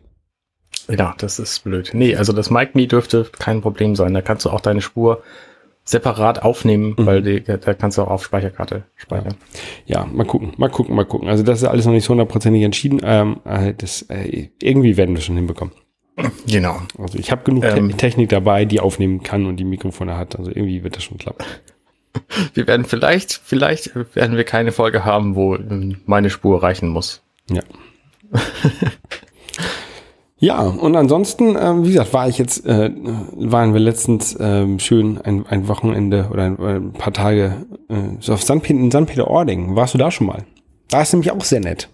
Ja, 0.88 1.16
das 1.18 1.40
ist 1.40 1.64
blöd. 1.64 1.92
Nee, 1.94 2.16
also 2.16 2.32
das 2.32 2.50
Mic 2.50 2.72
Me 2.74 2.88
dürfte 2.88 3.30
kein 3.38 3.62
Problem 3.62 3.96
sein. 3.96 4.14
Da 4.14 4.22
kannst 4.22 4.46
du 4.46 4.50
auch 4.50 4.62
deine 4.62 4.82
Spur 4.82 5.22
separat 5.84 6.44
aufnehmen, 6.44 6.96
mhm. 6.98 7.06
weil 7.06 7.22
die, 7.22 7.44
da 7.44 7.74
kannst 7.74 7.98
du 7.98 8.02
auch 8.04 8.10
auf 8.10 8.24
Speicherkarte 8.24 8.84
speichern. 8.96 9.36
Ja. 9.86 10.02
ja, 10.02 10.06
mal 10.06 10.26
gucken, 10.26 10.54
mal 10.58 10.70
gucken, 10.70 10.96
mal 10.96 11.06
gucken. 11.06 11.30
Also 11.30 11.44
das 11.44 11.62
ist 11.62 11.68
alles 11.68 11.86
noch 11.86 11.94
nicht 11.94 12.06
so 12.06 12.12
hundertprozentig 12.12 12.64
entschieden. 12.64 13.02
Ähm, 13.04 13.38
äh, 13.46 13.74
das, 13.74 14.04
äh, 14.04 14.50
irgendwie 14.62 14.98
werden 14.98 15.16
wir 15.16 15.22
schon 15.22 15.36
hinbekommen. 15.36 15.74
Genau. 16.48 16.82
Also 16.98 17.20
ich 17.20 17.32
habe 17.32 17.44
genug 17.44 17.64
ähm, 17.64 17.96
Technik 17.98 18.30
dabei, 18.30 18.66
die 18.66 18.80
aufnehmen 18.80 19.22
kann 19.22 19.46
und 19.46 19.58
die 19.58 19.64
Mikrofone 19.64 20.18
hat. 20.18 20.38
Also 20.38 20.50
irgendwie 20.50 20.84
wird 20.84 20.96
das 20.96 21.04
schon 21.04 21.18
klappen. 21.18 21.46
Wir 22.56 22.66
werden 22.66 22.86
vielleicht, 22.86 23.34
vielleicht 23.44 23.92
werden 24.16 24.38
wir 24.38 24.44
keine 24.44 24.72
Folge 24.72 25.06
haben, 25.06 25.36
wo 25.36 25.56
meine 26.08 26.32
Spur 26.32 26.64
reichen 26.64 26.90
muss. 26.90 27.22
Ja. 27.52 27.62
Ja, 30.40 30.62
und 30.62 30.96
ansonsten, 30.96 31.58
ähm, 31.60 31.84
wie 31.84 31.94
gesagt, 31.94 32.14
war 32.14 32.30
ich 32.30 32.38
jetzt, 32.38 32.64
äh, 32.68 32.92
waren 32.94 33.74
wir 33.74 33.80
letztens 33.80 34.38
ähm, 34.40 34.78
schön 34.78 35.20
ein, 35.20 35.48
ein 35.48 35.68
Wochenende 35.68 36.30
oder 36.32 36.44
ein, 36.44 36.60
ein 36.60 36.94
paar 36.94 37.12
Tage 37.12 37.66
äh, 37.90 37.96
so 38.20 38.34
auf 38.34 38.44
St. 38.44 38.70
in 38.70 38.92
St. 38.92 39.08
Peter-Ording. 39.08 39.76
Warst 39.76 39.96
du 39.96 39.98
da 39.98 40.12
schon 40.12 40.28
mal? 40.28 40.46
Da 40.90 41.02
ist 41.02 41.12
nämlich 41.12 41.32
auch 41.32 41.44
sehr 41.44 41.60
nett. 41.60 41.90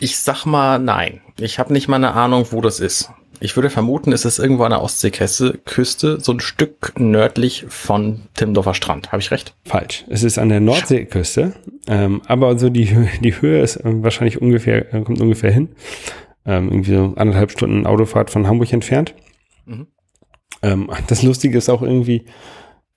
Ich 0.00 0.18
sag 0.18 0.44
mal 0.44 0.78
nein. 0.78 1.22
Ich 1.38 1.58
habe 1.58 1.72
nicht 1.72 1.88
mal 1.88 1.96
eine 1.96 2.12
Ahnung, 2.12 2.46
wo 2.50 2.60
das 2.60 2.78
ist. 2.78 3.10
Ich 3.40 3.56
würde 3.56 3.70
vermuten, 3.70 4.12
es 4.12 4.24
ist 4.24 4.38
irgendwo 4.38 4.64
an 4.64 4.70
der 4.70 4.82
Ostseeküste, 4.82 5.58
Küste, 5.64 6.20
so 6.20 6.32
ein 6.32 6.40
Stück 6.40 6.94
nördlich 6.98 7.66
von 7.68 8.22
Timmendorfer 8.34 8.74
Strand. 8.74 9.12
Habe 9.12 9.22
ich 9.22 9.30
recht? 9.30 9.54
Falsch. 9.64 10.04
Es 10.08 10.22
ist 10.22 10.38
an 10.38 10.48
der 10.48 10.60
Nordseeküste, 10.60 11.54
ähm, 11.86 12.22
aber 12.26 12.58
so 12.58 12.68
die, 12.68 13.08
die 13.22 13.40
Höhe 13.40 13.62
ist 13.62 13.76
äh, 13.76 14.02
wahrscheinlich 14.02 14.42
ungefähr, 14.42 14.92
äh, 14.92 15.02
kommt 15.02 15.20
ungefähr 15.20 15.52
hin 15.52 15.70
ähm, 16.48 16.70
irgendwie 16.70 16.94
so 16.94 17.12
anderthalb 17.16 17.50
Stunden 17.50 17.86
Autofahrt 17.86 18.30
von 18.30 18.46
Hamburg 18.48 18.72
entfernt. 18.72 19.14
Mhm. 19.66 19.86
Ähm, 20.62 20.90
das 21.06 21.22
Lustige 21.22 21.58
ist 21.58 21.68
auch 21.68 21.82
irgendwie 21.82 22.24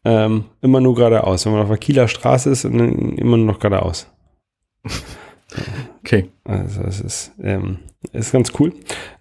ähm, 0.06 0.45
immer 0.62 0.80
nur 0.80 0.95
geradeaus. 0.95 1.45
Wenn 1.45 1.54
man 1.54 1.62
auf 1.63 1.67
der 1.67 1.77
Kieler 1.77 2.08
Straße 2.08 2.49
ist, 2.49 2.63
immer 2.63 3.38
nur 3.38 3.38
noch 3.38 3.60
geradeaus. 3.60 4.10
Okay. 6.03 6.29
Also 6.43 6.81
es 6.81 6.99
ist, 7.01 7.31
ähm, 7.41 7.79
ist 8.11 8.31
ganz 8.31 8.51
cool. 8.59 8.73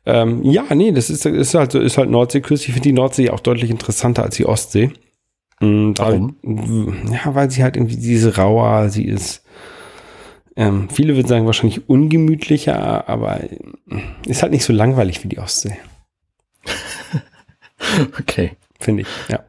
Ähm, 0.06 0.42
ja, 0.44 0.64
nee, 0.74 0.92
das 0.92 1.10
ist, 1.10 1.26
ist 1.26 1.54
halt 1.54 1.72
so, 1.72 1.80
ist 1.80 1.98
halt 1.98 2.10
Nordseeküste. 2.10 2.68
Ich 2.68 2.72
finde 2.72 2.88
die 2.88 2.94
Nordsee 2.94 3.30
auch 3.30 3.40
deutlich 3.40 3.70
interessanter 3.70 4.22
als 4.22 4.36
die 4.36 4.46
Ostsee. 4.46 4.90
Und 5.60 5.98
Warum? 5.98 6.36
Weil, 6.42 7.12
ja, 7.12 7.34
weil 7.34 7.50
sie 7.50 7.62
halt 7.62 7.76
irgendwie 7.76 7.96
diese 7.96 8.36
rauer, 8.36 8.88
sie 8.88 9.04
ist 9.04 9.44
ähm, 10.56 10.88
viele 10.90 11.16
würden 11.16 11.28
sagen, 11.28 11.46
wahrscheinlich 11.46 11.88
ungemütlicher, 11.88 13.08
aber 13.08 13.40
ist 14.26 14.42
halt 14.42 14.52
nicht 14.52 14.64
so 14.64 14.72
langweilig 14.72 15.22
wie 15.24 15.28
die 15.28 15.38
Ostsee. 15.38 15.78
okay. 18.20 18.52
Finde 18.78 19.02
ich, 19.02 19.08
ja. 19.28 19.40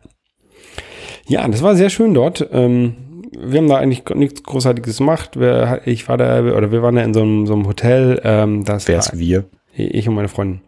Ja, 1.28 1.48
das 1.48 1.62
war 1.64 1.76
sehr 1.76 1.90
schön 1.90 2.14
dort. 2.14 2.48
Ähm, 2.52 2.96
wir 3.32 3.60
haben 3.60 3.70
da 3.70 3.78
eigentlich 3.78 4.04
nichts 4.16 4.44
Großartiges 4.44 4.98
gemacht. 4.98 5.40
Wir, 5.40 5.82
ich 5.86 6.08
war 6.10 6.18
da, 6.18 6.42
oder 6.42 6.72
wir 6.72 6.82
waren 6.82 6.96
da 6.96 7.04
in 7.04 7.14
so 7.14 7.22
einem, 7.22 7.48
so 7.48 7.54
einem 7.54 7.68
Hotel. 7.68 8.22
Ähm, 8.24 8.66
das 8.66 8.88
Wer 8.88 9.00
ist 9.00 9.18
wir? 9.18 9.46
Ich 9.74 10.08
und 10.08 10.16
meine 10.16 10.28
Freundin. 10.28 10.62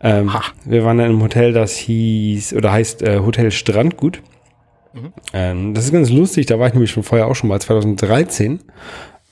Ähm, 0.00 0.30
wir 0.64 0.84
waren 0.84 0.98
da 0.98 1.04
in 1.04 1.10
einem 1.10 1.22
Hotel, 1.22 1.52
das 1.52 1.76
hieß, 1.76 2.54
oder 2.54 2.72
heißt 2.72 3.02
äh, 3.02 3.20
Hotel 3.20 3.50
Strandgut. 3.50 4.22
Mhm. 4.92 5.12
Ähm, 5.32 5.74
das 5.74 5.84
ist 5.84 5.92
ganz 5.92 6.10
lustig, 6.10 6.46
da 6.46 6.58
war 6.58 6.68
ich 6.68 6.74
nämlich 6.74 6.90
schon 6.90 7.02
vorher 7.02 7.26
auch 7.26 7.34
schon 7.34 7.48
mal, 7.48 7.60
2013 7.60 8.60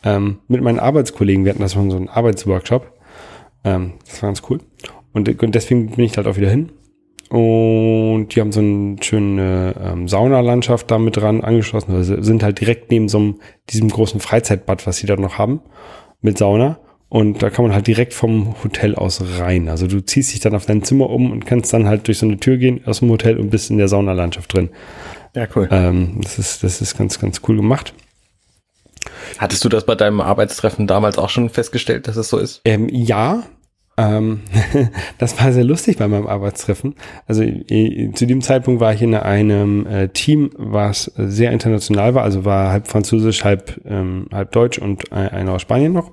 ähm, 0.04 0.38
mit 0.48 0.62
meinen 0.62 0.78
Arbeitskollegen. 0.78 1.44
Wir 1.44 1.50
hatten 1.50 1.62
das 1.62 1.74
von 1.74 1.90
so 1.90 1.96
einen 1.96 2.08
Arbeitsworkshop. 2.08 2.92
Ähm, 3.64 3.94
das 4.06 4.22
war 4.22 4.28
ganz 4.28 4.42
cool. 4.48 4.60
Und, 5.12 5.42
und, 5.42 5.54
deswegen 5.54 5.90
bin 5.90 6.04
ich 6.04 6.16
halt 6.16 6.26
auch 6.26 6.36
wieder 6.36 6.50
hin. 6.50 6.70
Und 7.30 8.28
die 8.28 8.40
haben 8.40 8.52
so 8.52 8.60
eine 8.60 8.96
schöne 9.00 9.74
ähm, 9.82 10.08
Saunalandschaft 10.08 10.90
da 10.90 10.98
mit 10.98 11.16
dran 11.16 11.42
angeschlossen. 11.42 11.94
Also 11.94 12.20
sind 12.22 12.42
halt 12.42 12.60
direkt 12.60 12.90
neben 12.90 13.08
so 13.08 13.18
einem, 13.18 13.40
diesem 13.70 13.88
großen 13.88 14.20
Freizeitbad, 14.20 14.86
was 14.86 14.98
sie 14.98 15.06
da 15.06 15.16
noch 15.16 15.38
haben, 15.38 15.60
mit 16.20 16.38
Sauna. 16.38 16.78
Und 17.08 17.42
da 17.42 17.50
kann 17.50 17.64
man 17.64 17.74
halt 17.74 17.86
direkt 17.86 18.12
vom 18.12 18.56
Hotel 18.64 18.94
aus 18.96 19.22
rein. 19.38 19.68
Also 19.68 19.86
du 19.86 20.04
ziehst 20.04 20.32
dich 20.32 20.40
dann 20.40 20.54
auf 20.54 20.66
dein 20.66 20.82
Zimmer 20.82 21.10
um 21.10 21.30
und 21.30 21.46
kannst 21.46 21.72
dann 21.72 21.86
halt 21.86 22.08
durch 22.08 22.18
so 22.18 22.26
eine 22.26 22.38
Tür 22.38 22.56
gehen 22.56 22.80
aus 22.86 23.00
dem 23.00 23.10
Hotel 23.10 23.38
und 23.38 23.50
bist 23.50 23.70
in 23.70 23.78
der 23.78 23.88
Saunalandschaft 23.88 24.52
drin. 24.52 24.70
Ja, 25.34 25.46
cool. 25.54 25.68
Ähm, 25.70 26.18
das 26.22 26.38
ist, 26.38 26.64
das 26.64 26.80
ist 26.80 26.96
ganz, 26.98 27.18
ganz 27.18 27.40
cool 27.46 27.56
gemacht. 27.56 27.94
Hattest 29.38 29.64
du 29.64 29.68
das 29.68 29.86
bei 29.86 29.94
deinem 29.94 30.20
Arbeitstreffen 30.20 30.86
damals 30.86 31.18
auch 31.18 31.28
schon 31.28 31.50
festgestellt, 31.50 32.08
dass 32.08 32.16
es 32.16 32.28
so 32.28 32.38
ist? 32.38 32.62
Ähm, 32.64 32.88
ja. 32.90 33.44
Ähm, 33.96 34.40
das 35.18 35.40
war 35.40 35.52
sehr 35.52 35.64
lustig 35.64 35.98
bei 35.98 36.08
meinem 36.08 36.26
Arbeitstreffen. 36.26 36.94
Also 37.26 37.44
zu 37.44 38.26
dem 38.26 38.40
Zeitpunkt 38.40 38.80
war 38.80 38.92
ich 38.92 39.02
in 39.02 39.14
einem 39.14 39.86
äh, 39.86 40.08
Team, 40.08 40.50
was 40.56 41.12
sehr 41.16 41.52
international 41.52 42.14
war, 42.14 42.24
also 42.24 42.44
war 42.44 42.70
halb 42.70 42.88
französisch, 42.88 43.44
halb, 43.44 43.80
ähm, 43.84 44.26
halb 44.32 44.52
deutsch 44.52 44.78
und 44.78 45.10
äh, 45.12 45.14
einer 45.14 45.52
aus 45.52 45.62
Spanien 45.62 45.92
noch. 45.92 46.12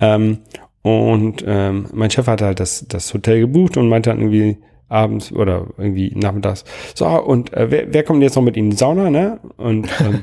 Ähm, 0.00 0.38
und 0.82 1.44
ähm, 1.46 1.86
mein 1.92 2.10
Chef 2.10 2.26
hatte 2.26 2.46
halt 2.46 2.60
das, 2.60 2.86
das 2.88 3.12
Hotel 3.14 3.40
gebucht 3.40 3.76
und 3.76 3.88
meinte 3.88 4.10
dann 4.10 4.20
irgendwie 4.20 4.58
abends 4.88 5.32
oder 5.32 5.68
irgendwie 5.78 6.12
nachmittags, 6.14 6.64
so, 6.94 7.06
und 7.06 7.52
äh, 7.54 7.70
wer, 7.70 7.94
wer 7.94 8.02
kommt 8.02 8.22
jetzt 8.22 8.36
noch 8.36 8.42
mit 8.42 8.56
in 8.56 8.70
die 8.70 8.76
Sauna, 8.76 9.08
ne? 9.08 9.40
Und 9.56 9.88
ähm, 10.00 10.22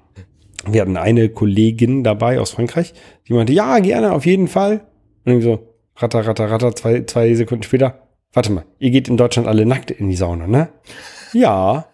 wir 0.70 0.82
hatten 0.82 0.96
eine 0.96 1.28
Kollegin 1.28 2.04
dabei 2.04 2.38
aus 2.38 2.52
Frankreich, 2.52 2.94
die 3.26 3.32
meinte, 3.32 3.52
ja, 3.52 3.78
gerne, 3.78 4.12
auf 4.12 4.26
jeden 4.26 4.48
Fall. 4.48 4.86
Und 5.24 5.32
irgendwie 5.32 5.46
so, 5.46 5.75
ratter, 5.96 6.26
ratter, 6.26 6.50
ratter, 6.50 6.74
zwei, 6.74 7.02
zwei 7.04 7.34
Sekunden 7.34 7.62
später, 7.62 8.06
warte 8.32 8.52
mal, 8.52 8.64
ihr 8.78 8.90
geht 8.90 9.08
in 9.08 9.16
Deutschland 9.16 9.48
alle 9.48 9.66
nackt 9.66 9.90
in 9.90 10.08
die 10.08 10.16
Sauna, 10.16 10.46
ne? 10.46 10.68
Ja. 11.32 11.86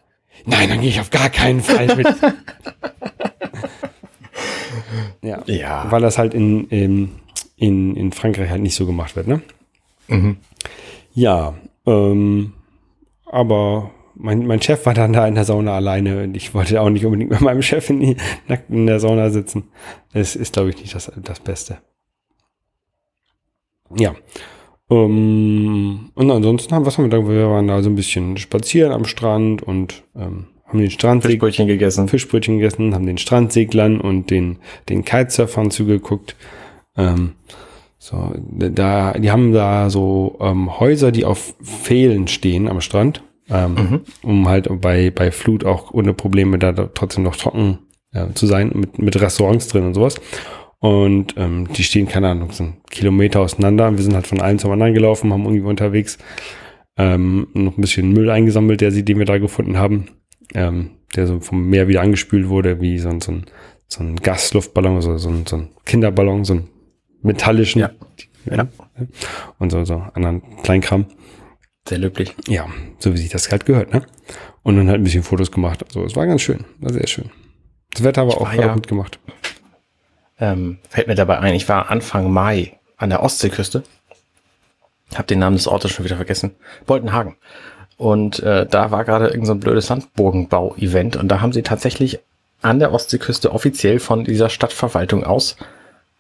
Nein, 0.45 0.69
dann 0.69 0.81
gehe 0.81 0.91
ich 0.91 1.01
auf 1.01 1.11
gar 1.11 1.29
keinen 1.31 1.61
Fall 1.61 1.95
mit. 1.97 2.07
ja. 5.23 5.43
Ja. 5.47 5.87
Weil 5.91 6.03
das 6.03 6.19
halt 6.19 6.35
in, 6.35 6.69
in, 6.69 7.11
in, 7.57 7.97
in 7.97 8.13
Frankreich 8.13 8.51
halt 8.51 8.63
nicht 8.63 8.75
so 8.75 8.87
gemacht 8.87 9.15
wird, 9.15 9.29
ne? 9.29 9.43
Mhm. 10.09 10.37
Ja, 11.15 11.55
ähm, 11.87 12.55
aber 13.27 13.91
mein, 14.15 14.47
mein 14.47 14.61
Chef 14.61 14.85
war 14.87 14.95
dann 14.95 15.13
da 15.13 15.27
in 15.27 15.35
der 15.35 15.45
Sauna 15.45 15.75
alleine 15.75 16.23
und 16.23 16.37
ich 16.37 16.55
wollte 16.55 16.81
auch 16.81 16.91
nicht 16.91 17.05
unbedingt 17.05 17.31
mit 17.31 17.41
meinem 17.41 17.63
Chef 17.63 17.89
in 17.91 18.01
die, 18.01 18.17
nackt 18.49 18.71
in 18.71 18.87
der 18.87 19.01
Sauna 19.01 19.31
sitzen. 19.31 19.65
Das 20.13 20.37
ist, 20.37 20.55
glaube 20.55 20.71
ich, 20.71 20.81
nicht 20.81 20.95
das, 20.95 21.11
das 21.17 21.41
Beste. 21.41 21.79
Ja. 23.97 24.15
Ähm, 24.91 26.11
und 26.15 26.31
ansonsten 26.31 26.75
haben, 26.75 26.87
was 26.87 26.99
haben 26.99 27.11
wir 27.11 27.19
da? 27.19 27.29
Wir 27.29 27.49
waren 27.49 27.69
da 27.69 27.83
so 27.83 27.91
ein 27.91 27.95
bisschen 27.95 28.37
spazieren 28.37 28.93
am 28.93 29.05
Strand 29.05 29.63
und 29.63 30.03
ähm, 30.15 30.47
haben 30.67 30.81
den 30.81 30.91
Strandsegler, 30.91 31.31
Fischbrötchen 31.31 31.67
gegessen. 31.67 32.09
Fischbrötchen 32.09 32.59
gegessen, 32.59 32.95
haben 32.95 33.07
den 33.07 33.19
Strandseglern 33.19 34.01
und 34.01 34.31
den, 34.31 34.59
den 34.89 35.05
Kitesurfern 35.05 35.71
zugeguckt. 35.71 36.37
Ähm, 36.97 37.33
so, 37.99 38.33
da, 38.59 39.13
die 39.13 39.31
haben 39.31 39.53
da 39.53 39.89
so 39.89 40.37
ähm, 40.41 40.81
Häuser, 40.81 41.13
die 41.13 41.25
auf 41.25 41.55
Pfählen 41.63 42.27
stehen 42.27 42.69
am 42.69 42.81
Strand, 42.81 43.23
ähm, 43.49 44.01
um 44.23 44.49
halt 44.49 44.69
bei, 44.81 45.11
bei 45.11 45.31
Flut 45.31 45.65
auch 45.65 45.93
ohne 45.93 46.13
Probleme 46.13 46.59
da, 46.59 46.73
da 46.73 46.89
trotzdem 46.93 47.23
noch 47.23 47.37
trocken 47.37 47.79
äh, 48.13 48.33
zu 48.35 48.47
sein, 48.47 48.73
mit, 48.75 48.99
mit 48.99 49.21
Restaurants 49.21 49.69
drin 49.69 49.85
und 49.85 49.95
sowas. 49.95 50.17
Und 50.83 51.35
ähm, 51.37 51.69
die 51.75 51.85
stehen, 51.85 52.09
keine 52.09 52.29
Ahnung, 52.31 52.51
so 52.51 52.65
einen 52.65 52.83
Kilometer 52.91 53.41
auseinander. 53.41 53.91
Wir 53.97 54.03
sind 54.03 54.15
halt 54.15 54.27
von 54.27 54.41
einem 54.41 54.59
zum 54.59 54.73
anderen 54.73 54.95
gelaufen, 54.95 55.33
haben 55.33 55.45
irgendwie 55.45 55.63
unterwegs 55.63 56.19
ähm, 56.97 57.47
noch 57.55 57.79
ein 57.79 57.81
bisschen 57.81 58.13
Müll 58.13 58.29
eingesammelt, 58.31 58.81
der 58.81 58.91
sie, 58.91 59.05
den 59.05 59.19
wir 59.19 59.25
da 59.25 59.39
gefunden 59.39 59.79
haben, 59.79 60.09
ähm, 60.55 60.91
der 61.15 61.29
so 61.29 61.39
vom 61.39 61.69
Meer 61.71 61.87
wieder 61.87 62.01
angespült 62.01 62.49
wurde, 62.49 62.81
wie 62.81 62.99
so, 62.99 63.09
ein- 63.11 63.21
so 63.21 63.31
ein, 63.31 63.47
so 63.87 64.03
ein 64.03 64.17
Gasluftballon, 64.17 64.97
also 64.97 65.17
so 65.19 65.29
ein, 65.31 65.47
so 65.47 65.57
ein 65.57 65.69
Kinderballon, 65.85 66.45
so 66.45 66.55
ein 66.55 66.69
metallischen. 67.23 67.81
Ja. 67.83 67.91
Ja. 68.51 68.67
Und 69.61 69.71
so, 69.71 69.85
so 69.85 70.03
anderen 70.15 70.43
Kleinkram. 70.65 71.07
Sehr 71.89 71.99
löblich. 71.99 72.35
Ja, 72.49 72.67
so 72.99 73.13
wie 73.13 73.19
sich 73.19 73.29
das 73.31 73.51
halt 73.53 73.67
gehört, 73.67 73.93
ne? 73.93 74.03
Und 74.65 74.77
dann 74.77 74.89
halt 74.89 75.01
ein 75.01 75.05
bisschen 75.05 75.23
Fotos 75.23 75.53
gemacht. 75.53 75.85
Also 75.85 76.05
es 76.05 76.17
war 76.17 76.27
ganz 76.27 76.43
schön, 76.43 76.65
war 76.81 76.93
sehr 76.93 77.07
schön. 77.07 77.31
Das 77.93 78.03
Wetter 78.03 78.27
war 78.27 78.35
auch, 78.35 78.41
war 78.43 78.57
war 78.57 78.67
ja- 78.67 78.75
gut 78.75 78.89
gemacht. 78.89 79.21
Ähm, 80.43 80.79
fällt 80.89 81.07
mir 81.07 81.15
dabei 81.15 81.39
ein, 81.39 81.55
ich 81.55 81.69
war 81.69 81.89
Anfang 81.89 82.33
Mai 82.33 82.77
an 82.97 83.11
der 83.11 83.23
Ostseeküste. 83.23 83.85
Hab 85.15 85.29
den 85.29 85.39
Namen 85.39 85.57
des 85.57 85.69
Ortes 85.69 85.93
schon 85.93 86.05
wieder 86.05 86.17
vergessen. 86.17 86.57
Boltenhagen. 86.85 87.37
Und 87.97 88.41
äh, 88.41 88.67
da 88.67 88.91
war 88.91 89.05
gerade 89.05 89.27
irgendein 89.27 89.47
so 89.47 89.53
ein 89.53 89.61
blödes 89.61 89.87
Sandburgenbau-Event 89.87 91.15
und 91.15 91.29
da 91.29 91.41
haben 91.41 91.53
sie 91.53 91.63
tatsächlich 91.63 92.19
an 92.61 92.81
der 92.81 92.93
Ostseeküste 92.93 93.53
offiziell 93.53 94.01
von 94.01 94.25
dieser 94.25 94.49
Stadtverwaltung 94.49 95.23
aus 95.23 95.57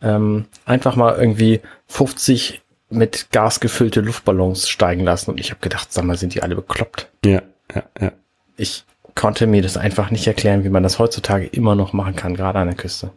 ähm, 0.03 0.47
einfach 0.67 0.95
mal 0.95 1.17
irgendwie 1.19 1.61
50 1.89 2.63
mit 2.91 3.31
Gas 3.33 3.59
gefüllte 3.59 4.03
Luftballons 4.03 4.69
steigen 4.69 5.05
lassen 5.05 5.31
und 5.31 5.41
ich 5.41 5.51
habe 5.51 5.61
gedacht, 5.61 5.93
sag 5.93 6.05
mal, 6.05 6.17
sind 6.17 6.35
die 6.35 6.43
alle 6.43 6.55
bekloppt? 6.55 7.11
Ja, 7.25 7.43
ja, 7.75 7.83
ja. 8.01 8.13
Ich 8.57 8.85
konnte 9.15 9.49
mir 9.49 9.63
das 9.63 9.77
einfach 9.77 10.11
nicht 10.11 10.27
erklären, 10.27 10.63
wie 10.63 10.69
man 10.69 10.83
das 10.83 10.99
heutzutage 10.99 11.47
immer 11.47 11.75
noch 11.75 11.93
machen 11.93 12.15
kann, 12.15 12.37
gerade 12.37 12.59
an 12.59 12.69
der 12.69 12.77
Küste. 12.77 13.11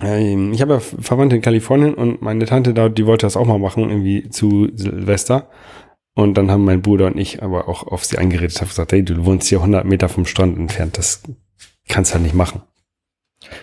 Ähm, 0.00 0.52
Ich 0.52 0.62
habe 0.62 0.74
ja 0.74 0.80
Verwandte 0.80 1.36
in 1.36 1.42
Kalifornien 1.42 1.94
und 1.94 2.22
meine 2.22 2.46
Tante 2.46 2.74
da, 2.74 2.88
die 2.88 3.06
wollte 3.06 3.26
das 3.26 3.36
auch 3.36 3.46
mal 3.46 3.58
machen, 3.58 3.90
irgendwie 3.90 4.28
zu 4.30 4.68
Silvester. 4.74 5.48
Und 6.14 6.34
dann 6.34 6.50
haben 6.50 6.64
mein 6.64 6.82
Bruder 6.82 7.06
und 7.06 7.18
ich 7.18 7.42
aber 7.42 7.68
auch 7.68 7.86
auf 7.86 8.04
sie 8.04 8.18
eingeredet, 8.18 8.60
haben 8.60 8.68
gesagt, 8.68 8.92
hey, 8.92 9.04
du 9.04 9.24
wohnst 9.24 9.48
hier 9.48 9.58
100 9.58 9.84
Meter 9.84 10.08
vom 10.08 10.26
Strand 10.26 10.58
entfernt, 10.58 10.98
das 10.98 11.22
kannst 11.88 12.10
du 12.10 12.14
halt 12.14 12.24
nicht 12.24 12.34
machen. 12.34 12.62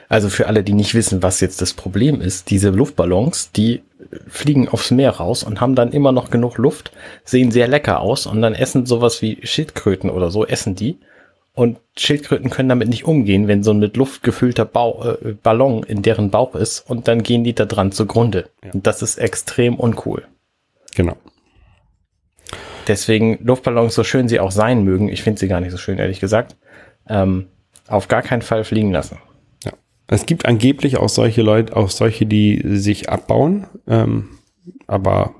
Also 0.09 0.29
für 0.29 0.47
alle, 0.47 0.63
die 0.63 0.73
nicht 0.73 0.95
wissen, 0.95 1.21
was 1.21 1.39
jetzt 1.39 1.61
das 1.61 1.73
Problem 1.73 2.19
ist, 2.19 2.49
diese 2.49 2.69
Luftballons, 2.69 3.51
die 3.51 3.83
fliegen 4.27 4.69
aufs 4.69 4.91
Meer 4.91 5.11
raus 5.11 5.43
und 5.43 5.61
haben 5.61 5.75
dann 5.75 5.91
immer 5.91 6.11
noch 6.11 6.31
genug 6.31 6.57
Luft, 6.57 6.91
sehen 7.23 7.51
sehr 7.51 7.67
lecker 7.67 7.99
aus 7.99 8.25
und 8.25 8.41
dann 8.41 8.55
essen 8.55 8.85
sowas 8.85 9.21
wie 9.21 9.39
Schildkröten 9.43 10.09
oder 10.09 10.31
so, 10.31 10.45
essen 10.45 10.75
die. 10.75 10.97
Und 11.57 11.79
Schildkröten 11.97 12.51
können 12.51 12.69
damit 12.69 12.87
nicht 12.87 13.05
umgehen, 13.05 13.47
wenn 13.47 13.63
so 13.63 13.71
ein 13.71 13.79
mit 13.79 13.97
Luft 13.97 14.21
gefüllter 14.21 14.63
Bau, 14.63 15.03
äh, 15.03 15.33
Ballon 15.41 15.81
in 15.81 16.03
deren 16.03 16.29
Bauch 16.29 16.53
ist 16.53 16.81
und 16.81 17.07
dann 17.07 17.23
gehen 17.23 17.43
die 17.43 17.55
da 17.55 17.65
dran 17.65 17.91
zugrunde. 17.91 18.51
Ja. 18.63 18.73
Und 18.73 18.85
das 18.85 19.01
ist 19.01 19.17
extrem 19.17 19.73
uncool. 19.73 20.27
Genau. 20.95 21.17
Deswegen 22.87 23.39
Luftballons, 23.43 23.95
so 23.95 24.03
schön 24.03 24.27
sie 24.27 24.39
auch 24.39 24.51
sein 24.51 24.83
mögen, 24.83 25.09
ich 25.09 25.23
finde 25.23 25.39
sie 25.39 25.47
gar 25.47 25.59
nicht 25.59 25.71
so 25.71 25.77
schön, 25.77 25.97
ehrlich 25.97 26.19
gesagt, 26.19 26.55
ähm, 27.09 27.47
auf 27.87 28.07
gar 28.07 28.21
keinen 28.21 28.43
Fall 28.43 28.63
fliegen 28.63 28.91
lassen. 28.91 29.17
Ja. 29.65 29.71
Es 30.05 30.27
gibt 30.27 30.45
angeblich 30.45 30.97
auch 30.97 31.09
solche 31.09 31.41
Leute, 31.41 31.75
auch 31.75 31.89
solche, 31.89 32.27
die 32.27 32.61
sich 32.77 33.09
abbauen, 33.09 33.65
ähm, 33.87 34.29
aber 34.85 35.33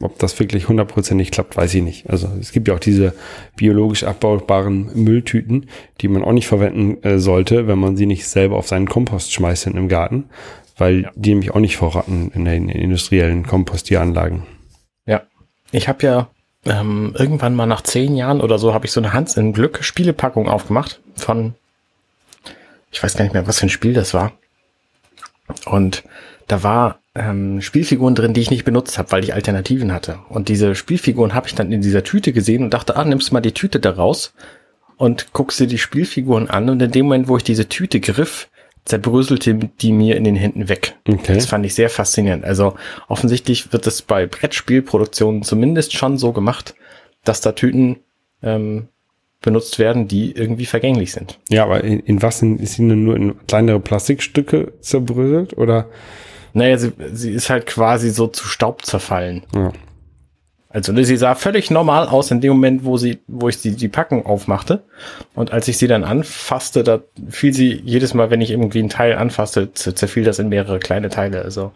ob 0.00 0.18
das 0.18 0.38
wirklich 0.40 0.68
hundertprozentig 0.68 1.30
klappt, 1.30 1.56
weiß 1.56 1.74
ich 1.74 1.82
nicht. 1.82 2.08
Also 2.08 2.28
es 2.40 2.52
gibt 2.52 2.68
ja 2.68 2.74
auch 2.74 2.78
diese 2.80 3.14
biologisch 3.56 4.04
abbaubaren 4.04 4.90
Mülltüten, 4.94 5.68
die 6.00 6.08
man 6.08 6.24
auch 6.24 6.32
nicht 6.32 6.46
verwenden 6.48 7.02
äh, 7.04 7.18
sollte, 7.18 7.66
wenn 7.68 7.78
man 7.78 7.96
sie 7.96 8.06
nicht 8.06 8.26
selber 8.26 8.56
auf 8.56 8.66
seinen 8.68 8.88
Kompost 8.88 9.32
schmeißt 9.32 9.66
in 9.66 9.76
im 9.76 9.88
Garten, 9.88 10.30
weil 10.78 11.02
Ja. 11.02 11.10
die 11.14 11.30
nämlich 11.30 11.50
auch 11.50 11.60
nicht 11.60 11.76
vorraten 11.76 12.30
in 12.32 12.44
den 12.46 12.68
industriellen 12.70 13.46
Kompostieranlagen. 13.46 14.44
Ja, 15.04 15.22
ich 15.70 15.88
habe 15.88 16.06
ja 16.06 16.28
ähm, 16.64 17.14
irgendwann 17.18 17.54
mal 17.54 17.66
nach 17.66 17.82
zehn 17.82 18.16
Jahren 18.16 18.40
oder 18.40 18.58
so 18.58 18.72
habe 18.72 18.86
ich 18.86 18.92
so 18.92 19.00
eine 19.00 19.12
Hans 19.12 19.36
im 19.36 19.52
Glück 19.52 19.84
Spielepackung 19.84 20.48
aufgemacht 20.48 21.00
von, 21.14 21.54
ich 22.90 23.02
weiß 23.02 23.16
gar 23.16 23.24
nicht 23.24 23.34
mehr, 23.34 23.46
was 23.46 23.58
für 23.58 23.66
ein 23.66 23.70
Spiel 23.70 23.92
das 23.92 24.14
war. 24.14 24.32
Und 25.66 26.04
da 26.46 26.62
war 26.62 27.00
ähm, 27.18 27.60
Spielfiguren 27.60 28.14
drin, 28.14 28.34
die 28.34 28.40
ich 28.40 28.50
nicht 28.50 28.64
benutzt 28.64 28.98
habe, 28.98 29.12
weil 29.12 29.24
ich 29.24 29.34
Alternativen 29.34 29.92
hatte. 29.92 30.20
Und 30.28 30.48
diese 30.48 30.74
Spielfiguren 30.74 31.34
habe 31.34 31.48
ich 31.48 31.54
dann 31.54 31.72
in 31.72 31.82
dieser 31.82 32.04
Tüte 32.04 32.32
gesehen 32.32 32.62
und 32.62 32.74
dachte, 32.74 32.96
ah, 32.96 33.04
nimmst 33.04 33.32
mal 33.32 33.40
die 33.40 33.52
Tüte 33.52 33.80
da 33.80 33.90
raus 33.90 34.32
und 34.96 35.32
guckst 35.32 35.60
dir 35.60 35.66
die 35.66 35.78
Spielfiguren 35.78 36.48
an. 36.48 36.68
Und 36.70 36.80
in 36.82 36.90
dem 36.90 37.06
Moment, 37.06 37.28
wo 37.28 37.36
ich 37.36 37.44
diese 37.44 37.68
Tüte 37.68 38.00
griff, 38.00 38.48
zerbröselte 38.84 39.54
die 39.54 39.92
mir 39.92 40.16
in 40.16 40.24
den 40.24 40.36
Händen 40.36 40.68
weg. 40.68 40.96
Okay. 41.06 41.34
Das 41.34 41.46
fand 41.46 41.64
ich 41.66 41.74
sehr 41.74 41.90
faszinierend. 41.90 42.44
Also 42.44 42.74
offensichtlich 43.08 43.72
wird 43.72 43.86
es 43.86 44.02
bei 44.02 44.26
Brettspielproduktionen 44.26 45.42
zumindest 45.42 45.94
schon 45.94 46.18
so 46.18 46.32
gemacht, 46.32 46.74
dass 47.24 47.40
da 47.40 47.52
Tüten 47.52 47.96
ähm, 48.42 48.88
benutzt 49.40 49.78
werden, 49.78 50.08
die 50.08 50.32
irgendwie 50.32 50.66
vergänglich 50.66 51.12
sind. 51.12 51.38
Ja, 51.48 51.64
aber 51.64 51.84
in, 51.84 52.00
in 52.00 52.22
was 52.22 52.38
sind, 52.38 52.60
denn 52.60 53.04
nur 53.04 53.16
in 53.16 53.34
kleinere 53.46 53.80
Plastikstücke 53.80 54.72
zerbröselt 54.80 55.56
oder? 55.56 55.86
Naja, 56.52 56.78
sie, 56.78 56.92
sie 57.12 57.30
ist 57.32 57.50
halt 57.50 57.66
quasi 57.66 58.10
so 58.10 58.26
zu 58.26 58.46
Staub 58.46 58.84
zerfallen. 58.84 59.42
Ja. 59.54 59.72
Also 60.70 60.92
ne, 60.92 61.02
sie 61.04 61.16
sah 61.16 61.34
völlig 61.34 61.70
normal 61.70 62.08
aus 62.08 62.30
in 62.30 62.42
dem 62.42 62.52
Moment, 62.52 62.84
wo 62.84 62.98
sie, 62.98 63.20
wo 63.26 63.48
ich 63.48 63.56
sie 63.56 63.74
die 63.74 63.88
Packung 63.88 64.26
aufmachte. 64.26 64.82
Und 65.34 65.50
als 65.50 65.66
ich 65.66 65.78
sie 65.78 65.86
dann 65.88 66.04
anfasste, 66.04 66.84
da 66.84 67.00
fiel 67.30 67.54
sie 67.54 67.72
jedes 67.84 68.12
Mal, 68.12 68.30
wenn 68.30 68.42
ich 68.42 68.50
irgendwie 68.50 68.82
ein 68.82 68.90
Teil 68.90 69.16
anfasste, 69.16 69.70
zer- 69.74 69.94
zerfiel 69.94 70.24
das 70.24 70.38
in 70.38 70.50
mehrere 70.50 70.78
kleine 70.78 71.08
Teile. 71.08 71.40
Also 71.42 71.72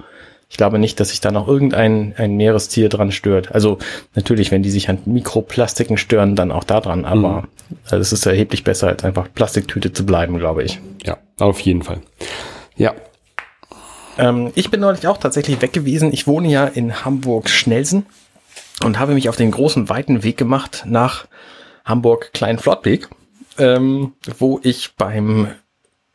ich 0.50 0.58
glaube 0.58 0.78
nicht, 0.78 1.00
dass 1.00 1.08
sich 1.08 1.22
da 1.22 1.30
noch 1.32 1.48
irgendein 1.48 2.12
ein 2.18 2.36
Meerestier 2.36 2.90
dran 2.90 3.12
stört. 3.12 3.54
Also 3.54 3.78
natürlich, 4.14 4.50
wenn 4.50 4.62
die 4.62 4.70
sich 4.70 4.90
an 4.90 4.98
Mikroplastiken 5.06 5.96
stören, 5.96 6.36
dann 6.36 6.52
auch 6.52 6.64
da 6.64 6.80
dran. 6.82 7.06
Aber 7.06 7.48
äh, 7.90 7.96
es 7.96 8.12
ist 8.12 8.26
erheblich 8.26 8.62
besser, 8.62 8.88
als 8.88 9.02
einfach 9.04 9.28
Plastiktüte 9.34 9.94
zu 9.94 10.04
bleiben, 10.04 10.38
glaube 10.38 10.64
ich. 10.64 10.78
ja, 11.02 11.16
auf 11.38 11.60
jeden 11.60 11.80
Fall. 11.82 12.02
Ja, 12.76 12.92
Ähm, 14.18 14.52
ich 14.54 14.70
bin 14.70 14.80
neulich 14.80 15.06
auch 15.06 15.18
tatsächlich 15.18 15.60
weg 15.62 15.72
gewesen. 15.72 16.12
Ich 16.12 16.26
wohne 16.26 16.48
ja 16.48 16.66
in 16.66 17.04
Hamburg-Schnelsen 17.04 18.06
und 18.84 18.98
habe 18.98 19.14
mich 19.14 19.28
auf 19.28 19.36
den 19.36 19.50
großen, 19.50 19.88
weiten 19.88 20.22
Weg 20.22 20.36
gemacht 20.36 20.84
nach 20.86 21.26
Hamburg-Kleinflottbek, 21.84 23.08
ähm, 23.58 24.12
wo 24.38 24.60
ich 24.62 24.94
beim 24.96 25.48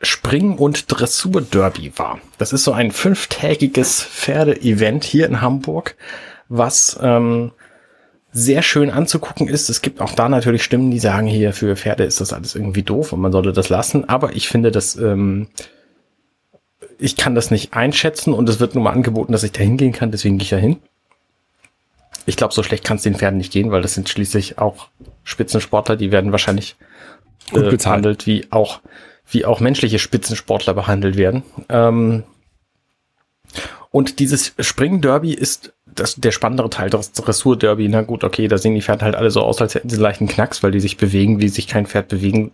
Spring- 0.02 0.58
und 0.58 0.92
Dressur-Derby 0.92 1.94
war. 1.98 2.20
Das 2.38 2.54
ist 2.54 2.64
so 2.64 2.72
ein 2.72 2.92
fünftägiges 2.92 4.04
Pferde-Event 4.04 5.04
hier 5.04 5.26
in 5.26 5.42
Hamburg, 5.42 5.96
was 6.50 7.00
ähm, 7.02 7.52
sehr 8.32 8.62
schön 8.62 8.92
anzugucken 8.92 9.48
ist. 9.48 9.70
Es 9.70 9.82
gibt 9.82 10.00
auch 10.00 10.14
da 10.14 10.30
natürlich 10.30 10.64
Stimmen, 10.64 10.92
die 10.92 11.00
sagen, 11.00 11.26
hier 11.26 11.54
für 11.54 11.76
Pferde 11.76 12.04
ist 12.04 12.22
das 12.22 12.34
alles 12.34 12.54
irgendwie 12.54 12.84
doof 12.84 13.14
und 13.14 13.22
man 13.22 13.32
sollte 13.32 13.54
das 13.54 13.70
lassen. 13.70 14.08
Aber 14.08 14.36
ich 14.36 14.48
finde 14.48 14.72
das 14.72 14.96
ähm, 14.96 15.48
ich 17.00 17.16
kann 17.16 17.36
das 17.36 17.52
nicht 17.52 17.74
einschätzen 17.74 18.34
und 18.34 18.50
es 18.50 18.60
wird 18.60 18.76
nur 18.76 18.84
mal 18.84 18.92
angeboten, 18.92 19.32
dass 19.32 19.44
ich 19.44 19.52
da 19.52 19.62
hingehen 19.62 19.94
kann, 19.94 20.12
deswegen 20.12 20.38
gehe 20.38 20.44
ich 20.44 20.50
da 20.50 20.58
hin. 20.58 20.78
Ich 22.26 22.36
glaube, 22.36 22.54
so 22.54 22.64
schlecht 22.64 22.84
kann 22.84 22.98
es 22.98 23.04
den 23.04 23.16
Pferden 23.16 23.38
nicht 23.38 23.54
gehen, 23.54 23.72
weil 23.72 23.82
das 23.82 23.94
sind 23.94 24.10
schließlich 24.10 24.58
auch 24.58 24.90
Spitzensportler, 25.24 25.96
die 25.96 26.12
werden 26.12 26.32
wahrscheinlich 26.32 26.76
Gut 27.52 27.64
äh, 27.64 27.78
behandelt 27.78 28.26
wie 28.26 28.48
auch 28.50 28.82
wie 29.30 29.46
auch 29.46 29.60
menschliche 29.60 30.00
Spitzensportler 30.00 30.74
behandelt 30.74 31.18
werden. 31.18 31.44
Ähm, 31.70 32.24
und 33.92 34.20
dieses 34.20 34.54
Springderby 34.60 35.34
ist 35.34 35.74
das, 35.86 36.16
der 36.16 36.32
spannendere 36.32 36.70
Teil. 36.70 36.90
Das 36.90 37.12
Dressur-Derby, 37.14 37.88
na 37.90 38.02
gut, 38.02 38.24
okay, 38.24 38.48
da 38.48 38.58
sehen 38.58 38.76
die 38.76 38.82
Pferde 38.82 39.06
halt 39.06 39.16
alle 39.16 39.32
so 39.32 39.42
aus, 39.42 39.62
als 39.62 39.76
hätten 39.76 39.90
sie 39.90 39.98
leichten 39.98 40.28
Knacks, 40.28 40.64
weil 40.64 40.72
die 40.72 40.80
sich 40.80 40.98
bewegen, 40.98 41.40
wie 41.40 41.50
sich 41.50 41.68
kein 41.68 41.86
Pferd 41.86 42.08
bewegen 42.08 42.52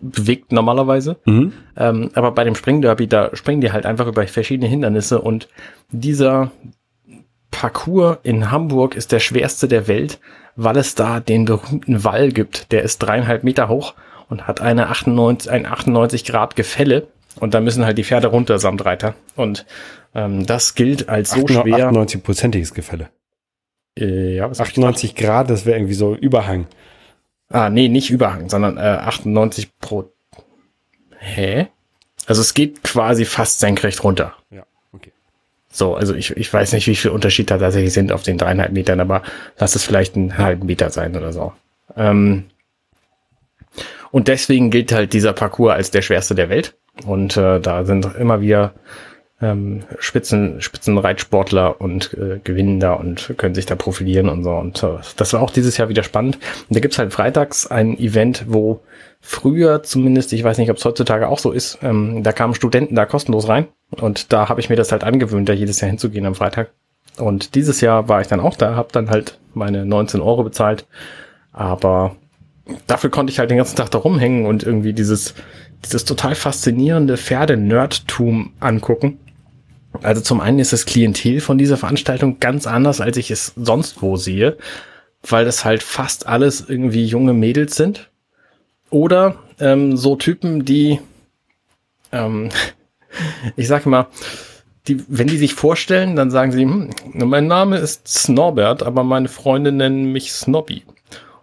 bewegt 0.00 0.52
normalerweise. 0.52 1.16
Mhm. 1.24 1.52
Ähm, 1.76 2.10
aber 2.14 2.32
bei 2.32 2.44
dem 2.44 2.54
Springderby, 2.54 3.06
da 3.06 3.34
springen 3.34 3.60
die 3.60 3.72
halt 3.72 3.86
einfach 3.86 4.06
über 4.06 4.26
verschiedene 4.26 4.68
Hindernisse 4.68 5.20
und 5.20 5.48
dieser 5.90 6.50
Parcours 7.50 8.18
in 8.22 8.50
Hamburg 8.50 8.94
ist 8.94 9.12
der 9.12 9.20
schwerste 9.20 9.68
der 9.68 9.88
Welt, 9.88 10.20
weil 10.56 10.76
es 10.76 10.94
da 10.94 11.20
den 11.20 11.44
berühmten 11.44 12.04
Wall 12.04 12.30
gibt. 12.30 12.72
Der 12.72 12.82
ist 12.82 12.98
dreieinhalb 12.98 13.44
Meter 13.44 13.68
hoch 13.68 13.94
und 14.28 14.46
hat 14.46 14.60
eine 14.60 14.88
98, 14.88 15.50
ein 15.50 15.66
98 15.66 16.24
Grad 16.24 16.56
Gefälle. 16.56 17.08
Und 17.40 17.54
da 17.54 17.60
müssen 17.60 17.84
halt 17.84 17.96
die 17.98 18.04
Pferde 18.04 18.28
runter 18.28 18.58
samt 18.58 18.84
Reiter. 18.84 19.14
Und 19.36 19.64
ähm, 20.14 20.44
das 20.46 20.74
gilt 20.74 21.08
als 21.08 21.30
so 21.30 21.44
98, 21.44 21.62
schwer. 21.62 21.92
98-prozentiges 21.92 22.74
Gefälle. 22.74 23.10
Äh, 23.98 24.36
ja, 24.36 24.50
was 24.50 24.60
98 24.60 25.14
Grad, 25.14 25.50
das 25.50 25.64
wäre 25.64 25.78
irgendwie 25.78 25.94
so 25.94 26.14
Überhang. 26.14 26.66
Ah, 27.50 27.70
nee, 27.70 27.88
nicht 27.88 28.10
Überhang, 28.10 28.48
sondern 28.48 28.76
äh, 28.76 28.80
98 28.80 29.78
pro. 29.78 30.12
Hä? 31.18 31.68
Also 32.26 32.42
es 32.42 32.52
geht 32.54 32.84
quasi 32.84 33.24
fast 33.24 33.60
senkrecht 33.60 34.04
runter. 34.04 34.34
Ja, 34.50 34.64
okay. 34.92 35.12
So, 35.70 35.94
also 35.94 36.14
ich, 36.14 36.36
ich 36.36 36.52
weiß 36.52 36.72
nicht, 36.72 36.86
wie 36.86 36.96
viel 36.96 37.10
Unterschied 37.10 37.50
da 37.50 37.58
tatsächlich 37.58 37.94
sind 37.94 38.12
auf 38.12 38.22
den 38.22 38.36
dreieinhalb 38.36 38.72
Metern, 38.72 39.00
aber 39.00 39.22
lass 39.58 39.74
es 39.74 39.84
vielleicht 39.84 40.16
einen 40.16 40.36
halben 40.36 40.66
Meter 40.66 40.90
sein 40.90 41.16
oder 41.16 41.32
so. 41.32 41.52
Ähm, 41.96 42.44
und 44.10 44.28
deswegen 44.28 44.70
gilt 44.70 44.92
halt 44.92 45.12
dieser 45.12 45.32
Parcours 45.32 45.74
als 45.74 45.90
der 45.90 46.02
schwerste 46.02 46.34
der 46.34 46.50
Welt. 46.50 46.76
Und 47.06 47.36
äh, 47.36 47.60
da 47.60 47.84
sind 47.84 48.14
immer 48.16 48.40
wieder 48.40 48.74
ähm, 49.40 49.84
Spitzen, 49.98 50.60
Spitzenreitsportler 50.60 51.80
und 51.80 52.12
äh, 52.14 52.40
gewinnen 52.42 52.80
da 52.80 52.94
und 52.94 53.34
können 53.36 53.54
sich 53.54 53.66
da 53.66 53.76
profilieren 53.76 54.28
und 54.28 54.42
so. 54.42 54.52
Und 54.52 54.82
äh, 54.82 54.98
das 55.16 55.32
war 55.32 55.42
auch 55.42 55.50
dieses 55.50 55.76
Jahr 55.76 55.88
wieder 55.88 56.02
spannend. 56.02 56.38
Und 56.68 56.76
da 56.76 56.80
gibt's 56.80 56.98
halt 56.98 57.12
freitags 57.12 57.66
ein 57.66 57.98
Event, 57.98 58.46
wo 58.48 58.80
früher 59.20 59.82
zumindest, 59.82 60.32
ich 60.32 60.42
weiß 60.42 60.58
nicht, 60.58 60.70
ob 60.70 60.76
es 60.76 60.84
heutzutage 60.84 61.28
auch 61.28 61.38
so 61.38 61.52
ist, 61.52 61.78
ähm, 61.82 62.22
da 62.22 62.32
kamen 62.32 62.54
Studenten 62.54 62.94
da 62.94 63.06
kostenlos 63.06 63.48
rein. 63.48 63.68
Und 63.90 64.32
da 64.32 64.48
habe 64.48 64.60
ich 64.60 64.68
mir 64.68 64.76
das 64.76 64.92
halt 64.92 65.04
angewöhnt, 65.04 65.48
da 65.48 65.52
jedes 65.52 65.80
Jahr 65.80 65.88
hinzugehen 65.88 66.26
am 66.26 66.34
Freitag. 66.34 66.70
Und 67.16 67.54
dieses 67.54 67.80
Jahr 67.80 68.08
war 68.08 68.20
ich 68.20 68.28
dann 68.28 68.40
auch 68.40 68.56
da, 68.56 68.74
habe 68.74 68.88
dann 68.92 69.10
halt 69.10 69.38
meine 69.54 69.84
19 69.86 70.20
Euro 70.20 70.44
bezahlt. 70.44 70.86
Aber 71.52 72.16
dafür 72.86 73.10
konnte 73.10 73.32
ich 73.32 73.38
halt 73.38 73.50
den 73.50 73.56
ganzen 73.56 73.76
Tag 73.76 73.90
da 73.90 73.98
rumhängen 73.98 74.46
und 74.46 74.62
irgendwie 74.62 74.92
dieses, 74.92 75.34
dieses 75.84 76.04
total 76.04 76.34
faszinierende 76.34 77.16
Pferde-Nerdtum 77.16 78.52
angucken. 78.60 79.18
Also 80.02 80.20
zum 80.20 80.40
einen 80.40 80.58
ist 80.58 80.72
das 80.72 80.86
Klientel 80.86 81.40
von 81.40 81.58
dieser 81.58 81.76
Veranstaltung 81.76 82.38
ganz 82.40 82.66
anders, 82.66 83.00
als 83.00 83.16
ich 83.16 83.30
es 83.30 83.52
sonst 83.56 84.02
wo 84.02 84.16
sehe, 84.16 84.56
weil 85.22 85.44
das 85.44 85.64
halt 85.64 85.82
fast 85.82 86.26
alles 86.26 86.64
irgendwie 86.68 87.04
junge 87.04 87.32
Mädels 87.32 87.76
sind. 87.76 88.10
Oder 88.90 89.36
ähm, 89.60 89.96
so 89.96 90.16
Typen, 90.16 90.64
die, 90.64 91.00
ähm, 92.12 92.50
ich 93.56 93.68
sag 93.68 93.86
mal, 93.86 94.06
die, 94.86 95.04
wenn 95.08 95.26
die 95.26 95.36
sich 95.36 95.54
vorstellen, 95.54 96.16
dann 96.16 96.30
sagen 96.30 96.52
sie, 96.52 96.62
hm, 96.62 96.90
mein 97.12 97.46
Name 97.46 97.76
ist 97.76 98.08
Snorbert, 98.08 98.82
aber 98.82 99.04
meine 99.04 99.28
Freunde 99.28 99.72
nennen 99.72 100.12
mich 100.12 100.32
Snobby. 100.32 100.84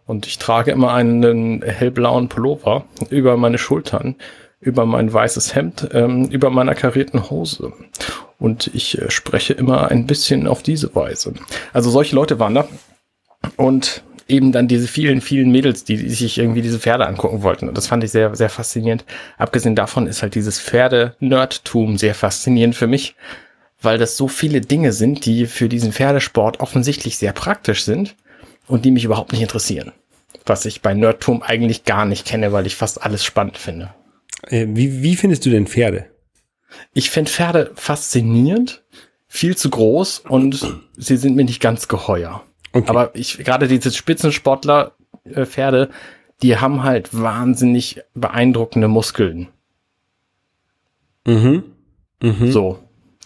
Und 0.08 0.28
ich 0.28 0.38
trage 0.38 0.72
immer 0.72 0.94
einen 0.94 1.64
hellblauen 1.64 2.30
Pullover 2.30 2.86
über 3.10 3.38
meine 3.38 3.58
Schultern, 3.58 4.16
über 4.60 4.86
mein 4.86 5.12
weißes 5.12 5.56
Hemd, 5.56 5.90
ähm, 5.94 6.26
über 6.30 6.50
meiner 6.50 6.76
karierten 6.76 7.30
Hose. 7.30 7.74
Und 8.40 8.70
ich 8.74 9.02
äh, 9.02 9.10
spreche 9.10 9.54
immer 9.54 9.90
ein 9.92 10.08
bisschen 10.08 10.48
auf 10.48 10.64
diese 10.64 10.94
Weise. 10.96 11.34
Also 11.74 11.90
solche 11.90 12.16
Leute 12.16 12.40
waren 12.40 12.56
da. 12.56 12.68
Und 13.58 14.04
eben 14.28 14.52
dann 14.52 14.68
diese 14.68 14.88
vielen, 14.88 15.22
vielen 15.22 15.52
Mädels, 15.52 15.84
die, 15.84 15.98
sich 16.10 16.38
irgendwie 16.38 16.62
diese 16.62 16.80
Pferde 16.80 17.08
angucken 17.08 17.44
wollten. 17.44 17.68
Und 17.68 17.78
das 17.78 17.88
fand 17.88 18.04
ich 18.04 18.12
sehr, 18.12 18.36
sehr 18.36 18.50
faszinierend. 18.50 19.06
Abgesehen 19.38 19.76
davon 19.76 20.08
ist 20.08 20.22
halt 20.22 20.36
dieses 20.36 20.60
Pferde-Nerdtum 20.60 21.98
sehr 21.98 22.16
faszinierend 22.16 22.76
für 22.76 22.88
mich, 22.88 23.16
weil 23.82 23.98
das 23.98 24.18
so 24.18 24.28
viele 24.28 24.62
Dinge 24.62 24.94
sind, 24.94 25.26
die 25.26 25.46
für 25.46 25.70
diesen 25.70 25.94
Pferdesport 25.94 26.60
offensichtlich 26.60 27.18
sehr 27.18 27.34
praktisch 27.34 27.84
sind 27.84 28.16
und 28.68 28.84
die 28.84 28.92
mich 28.92 29.06
überhaupt 29.06 29.32
nicht 29.32 29.42
interessieren. 29.42 29.92
Was 30.46 30.66
ich 30.66 30.82
bei 30.82 30.94
Nerdtum 30.94 31.44
eigentlich 31.44 31.86
gar 31.86 32.06
nicht 32.06 32.26
kenne, 32.26 32.52
weil 32.52 32.66
ich 32.66 32.76
fast 32.76 33.02
alles 33.02 33.24
spannend 33.24 33.58
finde. 33.58 33.94
Äh, 34.48 34.68
wie, 34.70 35.04
wie 35.04 35.16
findest 35.16 35.46
du 35.46 35.50
denn 35.50 35.68
Pferde? 35.68 36.06
Ich 36.94 37.10
finde 37.10 37.32
Pferde 37.32 37.72
faszinierend, 37.76 38.84
viel 39.28 39.56
zu 39.56 39.70
groß 39.70 40.20
und 40.20 40.80
sie 40.98 41.18
sind 41.18 41.36
mir 41.36 41.46
nicht 41.46 41.62
ganz 41.62 41.88
geheuer. 41.88 42.44
Okay. 42.74 42.90
Aber 42.90 43.16
ich, 43.16 43.38
gerade 43.40 43.68
diese 43.68 43.92
Spitzensportler, 43.92 44.94
äh, 45.24 45.46
Pferde, 45.46 45.90
die 46.42 46.58
haben 46.58 46.84
halt 46.84 47.10
wahnsinnig 47.14 48.02
beeindruckende 48.14 48.88
Muskeln. 48.88 49.48
Mhm. 51.26 51.64
Mhm. 52.22 52.52
So. 52.52 52.80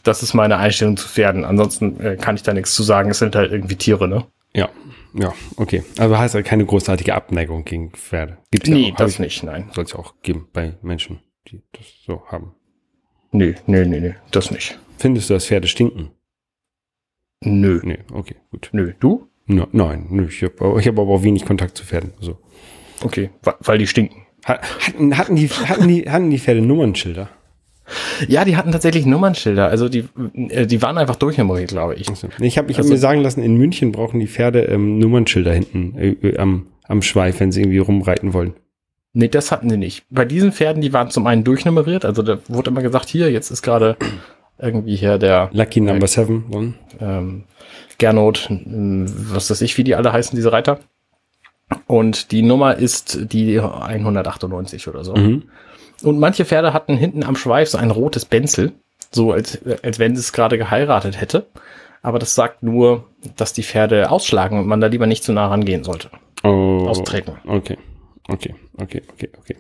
Das 0.04 0.24
ist 0.24 0.34
meine 0.34 0.58
Einstellung 0.58 0.96
zu 0.96 1.08
Pferden. 1.08 1.44
Ansonsten 1.44 2.00
äh, 2.00 2.16
kann 2.16 2.36
ich 2.36 2.44
da 2.44 2.54
nichts 2.54 2.74
zu 2.74 2.84
sagen. 2.84 3.10
Es 3.10 3.20
sind 3.20 3.36
halt 3.36 3.52
irgendwie 3.52 3.76
Tiere, 3.76 4.08
ne? 4.08 4.26
Ja, 4.54 4.70
ja, 5.14 5.34
okay. 5.58 5.84
Also 5.98 6.18
heißt 6.18 6.36
halt 6.36 6.46
keine 6.46 6.66
großartige 6.66 7.14
Abneigung 7.16 7.66
gegen 7.66 7.92
Pferde. 7.92 8.38
Gibt's 8.52 8.70
ja 8.70 8.76
nee, 8.76 8.92
auch, 8.94 8.98
das 8.98 9.14
ich, 9.14 9.20
nicht, 9.20 9.44
nein. 9.44 9.70
Soll 9.74 9.84
es 9.84 9.96
auch 9.96 10.16
geben 10.22 10.48
bei 10.54 10.78
Menschen, 10.82 11.20
die 11.48 11.62
das 11.72 11.86
so 12.06 12.24
haben. 12.28 12.56
Nö, 13.32 13.54
nö, 13.68 13.86
nö, 13.86 14.00
nö, 14.00 14.12
das 14.32 14.52
nicht. 14.52 14.78
Findest 14.98 15.30
du, 15.30 15.36
dass 15.36 15.46
Pferde 15.46 15.68
stinken? 15.68 16.12
Nö. 17.44 17.80
Nö, 17.84 17.96
okay, 18.12 18.36
gut. 18.52 18.70
Nö, 18.74 18.94
du? 19.00 19.28
No, 19.46 19.68
nein, 19.72 20.08
nö, 20.10 20.28
ich 20.28 20.44
habe 20.44 20.80
ich 20.80 20.88
hab 20.88 21.00
aber 21.00 21.14
auch 21.14 21.24
wenig 21.24 21.46
Kontakt 21.46 21.78
zu 21.78 21.86
Pferden. 21.86 22.14
Also. 22.20 22.38
Okay, 23.04 23.30
weil 23.62 23.78
die 23.78 23.88
stinken. 23.88 24.26
Hatten, 24.46 25.18
hatten, 25.18 25.36
die, 25.36 25.48
hatten, 25.50 25.88
die, 25.88 26.10
hatten 26.10 26.30
die 26.30 26.40
Pferde 26.40 26.62
Nummernschilder? 26.62 27.30
Ja, 28.28 28.46
die 28.46 28.56
hatten 28.56 28.72
tatsächlich 28.72 29.06
Nummernschilder. 29.06 29.68
Also 29.68 29.90
die, 29.90 30.06
äh, 30.50 30.68
die 30.68 30.82
waren 30.82 30.98
einfach 30.98 31.16
durchnummeriert, 31.16 31.70
glaube 31.70 31.96
ich. 31.96 32.10
Also, 32.10 32.28
ich 32.40 32.58
habe 32.58 32.72
ich 32.72 32.78
also, 32.78 32.88
hab 32.88 32.94
mir 32.94 33.00
sagen 33.00 33.22
lassen, 33.22 33.42
in 33.42 33.58
München 33.58 33.92
brauchen 33.92 34.20
die 34.20 34.28
Pferde 34.28 34.62
ähm, 34.64 35.00
Nummernschilder 35.00 35.54
hinten 35.54 35.98
äh, 35.98 36.10
äh, 36.10 36.38
am, 36.38 36.68
am 36.88 37.02
Schweif, 37.02 37.40
wenn 37.40 37.52
sie 37.52 37.62
irgendwie 37.62 37.80
rumreiten 37.80 38.34
wollen. 38.34 38.54
Nee, 39.20 39.28
das 39.28 39.52
hatten 39.52 39.70
sie 39.70 39.76
nicht. 39.76 40.06
Bei 40.10 40.24
diesen 40.24 40.54
Pferden, 40.54 40.82
die 40.82 40.94
waren 40.94 41.10
zum 41.10 41.28
einen 41.28 41.44
durchnummeriert. 41.44 42.06
Also 42.06 42.22
da 42.22 42.38
wurde 42.48 42.70
immer 42.70 42.82
gesagt, 42.82 43.10
hier, 43.10 43.30
jetzt 43.30 43.52
ist 43.52 43.62
gerade 43.62 43.98
irgendwie 44.58 44.96
hier 44.96 45.18
der 45.18 45.50
Lucky 45.52 45.82
Number 45.82 46.08
7. 46.08 46.76
Ähm, 47.02 47.44
Gernot, 47.98 48.48
was 48.50 49.52
weiß 49.52 49.60
ich, 49.60 49.78
wie 49.78 49.84
die 49.84 49.96
alle 49.96 50.14
heißen, 50.14 50.38
diese 50.38 50.54
Reiter. 50.54 50.80
Und 51.86 52.32
die 52.32 52.42
Nummer 52.42 52.78
ist 52.78 53.34
die 53.34 53.60
198 53.60 54.88
oder 54.88 55.04
so. 55.04 55.14
Mhm. 55.14 55.44
Und 56.02 56.18
manche 56.18 56.46
Pferde 56.46 56.72
hatten 56.72 56.96
hinten 56.96 57.26
am 57.26 57.36
Schweif 57.36 57.68
so 57.68 57.78
ein 57.78 57.92
rotes 57.92 58.24
Benzel, 58.24 58.72
so 59.12 59.34
als, 59.34 59.60
als 59.84 60.00
wenn 60.00 60.14
es 60.14 60.32
gerade 60.32 60.58
geheiratet 60.58 61.20
hätte. 61.20 61.46
Aber 62.02 62.20
das 62.20 62.36
sagt 62.36 62.64
nur, 62.64 63.04
dass 63.36 63.52
die 63.52 63.64
Pferde 63.64 64.10
ausschlagen 64.10 64.60
und 64.60 64.68
man 64.68 64.80
da 64.80 64.88
lieber 64.88 65.08
nicht 65.08 65.26
zu 65.26 65.34
nah 65.34 65.48
rangehen 65.48 65.84
sollte. 65.84 66.10
Oh, 66.44 66.86
Austreten. 66.88 67.34
Okay, 67.46 67.78
okay, 68.30 68.56
okay, 68.78 69.02
okay, 69.14 69.30
okay. 69.38 69.56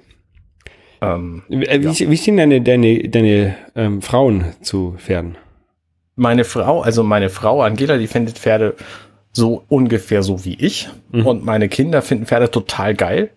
Ähm, 1.01 1.43
wie, 1.47 1.65
ja. 1.65 2.09
wie 2.09 2.17
stehen 2.17 2.37
deine, 2.37 2.61
deine, 2.61 3.07
deine 3.09 3.55
ähm, 3.75 4.01
Frauen 4.01 4.45
zu 4.61 4.95
Pferden? 4.97 5.37
Meine 6.15 6.43
Frau, 6.43 6.81
also 6.81 7.03
meine 7.03 7.29
Frau 7.29 7.61
Angela, 7.61 7.97
die 7.97 8.07
findet 8.07 8.37
Pferde 8.37 8.75
so 9.31 9.63
ungefähr 9.69 10.23
so 10.23 10.43
wie 10.43 10.55
ich. 10.55 10.89
Mhm. 11.11 11.25
Und 11.25 11.45
meine 11.45 11.69
Kinder 11.69 12.01
finden 12.01 12.25
Pferde 12.25 12.51
total 12.51 12.95
geil. 12.95 13.31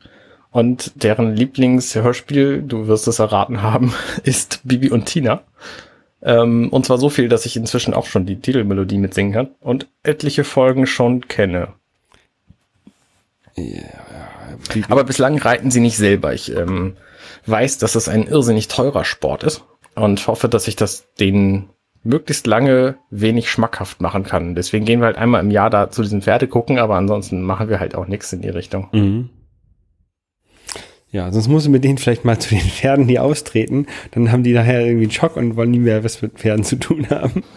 Und 0.50 0.92
deren 1.02 1.34
Lieblingshörspiel, 1.34 2.62
du 2.62 2.86
wirst 2.86 3.08
es 3.08 3.18
erraten 3.18 3.62
haben, 3.62 3.94
ist 4.24 4.60
Bibi 4.64 4.90
und 4.90 5.06
Tina. 5.06 5.42
Ähm, 6.22 6.68
und 6.70 6.86
zwar 6.86 6.98
so 6.98 7.08
viel, 7.08 7.28
dass 7.28 7.46
ich 7.46 7.56
inzwischen 7.56 7.94
auch 7.94 8.06
schon 8.06 8.26
die 8.26 8.40
Titelmelodie 8.40 8.98
mitsingen 8.98 9.32
kann 9.32 9.50
und 9.60 9.88
etliche 10.02 10.44
Folgen 10.44 10.86
schon 10.86 11.26
kenne. 11.26 11.68
Ja, 13.56 14.01
Aber 14.88 15.04
bislang 15.04 15.38
reiten 15.38 15.70
sie 15.70 15.80
nicht 15.80 15.96
selber. 15.96 16.32
Ich 16.32 16.54
ähm, 16.54 16.96
weiß, 17.46 17.78
dass 17.78 17.94
es 17.94 18.08
ein 18.08 18.26
irrsinnig 18.26 18.68
teurer 18.68 19.04
Sport 19.04 19.44
ist 19.44 19.64
und 19.94 20.26
hoffe, 20.26 20.48
dass 20.48 20.68
ich 20.68 20.76
das 20.76 21.12
denen 21.18 21.70
möglichst 22.04 22.46
lange 22.46 22.96
wenig 23.10 23.50
schmackhaft 23.50 24.00
machen 24.00 24.24
kann. 24.24 24.54
Deswegen 24.54 24.84
gehen 24.84 25.00
wir 25.00 25.06
halt 25.06 25.18
einmal 25.18 25.40
im 25.40 25.50
Jahr 25.50 25.70
da 25.70 25.90
zu 25.90 26.02
diesen 26.02 26.22
Pferde 26.22 26.48
gucken, 26.48 26.78
aber 26.78 26.96
ansonsten 26.96 27.42
machen 27.42 27.68
wir 27.68 27.80
halt 27.80 27.94
auch 27.94 28.06
nichts 28.06 28.32
in 28.32 28.42
die 28.42 28.48
Richtung. 28.48 28.88
Mhm. 28.92 29.30
Ja, 31.10 31.30
sonst 31.30 31.48
muss 31.48 31.68
mit 31.68 31.84
denen 31.84 31.98
vielleicht 31.98 32.24
mal 32.24 32.38
zu 32.38 32.48
den 32.48 32.60
Pferden, 32.60 33.06
die 33.06 33.18
austreten. 33.18 33.86
Dann 34.12 34.32
haben 34.32 34.42
die 34.42 34.54
nachher 34.54 34.80
irgendwie 34.80 35.04
einen 35.04 35.12
Schock 35.12 35.36
und 35.36 35.56
wollen 35.56 35.70
nie 35.70 35.78
mehr 35.78 36.02
was 36.02 36.22
mit 36.22 36.38
Pferden 36.38 36.64
zu 36.64 36.76
tun 36.76 37.08
haben. 37.10 37.44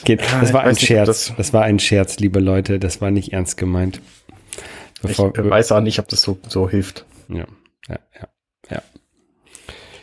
Okay, 0.00 0.16
das 0.16 0.54
war 0.54 0.62
ein 0.62 0.76
Scherz. 0.76 1.06
Das, 1.06 1.34
das, 1.36 1.52
war 1.52 1.62
ein 1.62 1.78
Scherz, 1.78 2.18
liebe 2.18 2.40
Leute. 2.40 2.78
Das 2.78 3.02
war 3.02 3.10
nicht 3.10 3.34
ernst 3.34 3.58
gemeint. 3.58 4.00
Bevor, 5.02 5.32
ich 5.36 5.50
weiß 5.50 5.72
auch 5.72 5.80
nicht, 5.80 5.98
ob 5.98 6.08
das 6.08 6.22
so, 6.22 6.38
so 6.48 6.68
hilft. 6.68 7.04
Ja, 7.28 7.44
ja, 7.88 7.98
ja, 8.20 8.28
ja. 8.70 8.82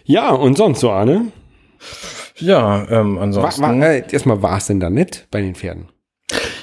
Ja, 0.04 0.30
und 0.32 0.58
sonst 0.58 0.80
so, 0.80 0.92
Arne? 0.92 1.32
Ja, 2.38 2.88
ähm, 2.90 3.18
ansonsten. 3.18 3.62
War, 3.62 3.80
war, 3.80 3.90
äh, 3.90 4.04
erstmal 4.12 4.42
war 4.42 4.58
es 4.58 4.68
denn 4.68 4.80
da 4.80 4.90
nett 4.90 5.28
bei 5.32 5.42
den 5.42 5.56
Pferden? 5.56 5.90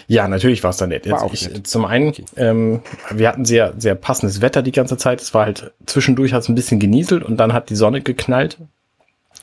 Ja, 0.08 0.28
natürlich 0.28 0.62
war 0.62 0.70
es 0.70 0.76
da 0.76 0.86
nett. 0.86 1.06
War 1.06 1.12
Jetzt 1.12 1.22
auch 1.22 1.32
ich, 1.32 1.50
nett. 1.50 1.66
Zum 1.66 1.84
einen, 1.84 2.08
Okay. 2.08 2.24
ähm, 2.36 2.80
wir 3.10 3.28
hatten 3.28 3.44
sehr, 3.44 3.74
sehr 3.76 3.94
passendes 3.94 4.40
Wetter 4.40 4.62
die 4.62 4.72
ganze 4.72 4.96
Zeit. 4.96 5.20
Es 5.20 5.34
war 5.34 5.46
halt 5.46 5.72
zwischendurch 5.86 6.32
hat 6.32 6.42
es 6.42 6.48
ein 6.48 6.54
bisschen 6.54 6.78
genieselt 6.78 7.24
und 7.24 7.36
dann 7.38 7.52
hat 7.52 7.70
die 7.70 7.76
Sonne 7.76 8.00
geknallt. 8.02 8.58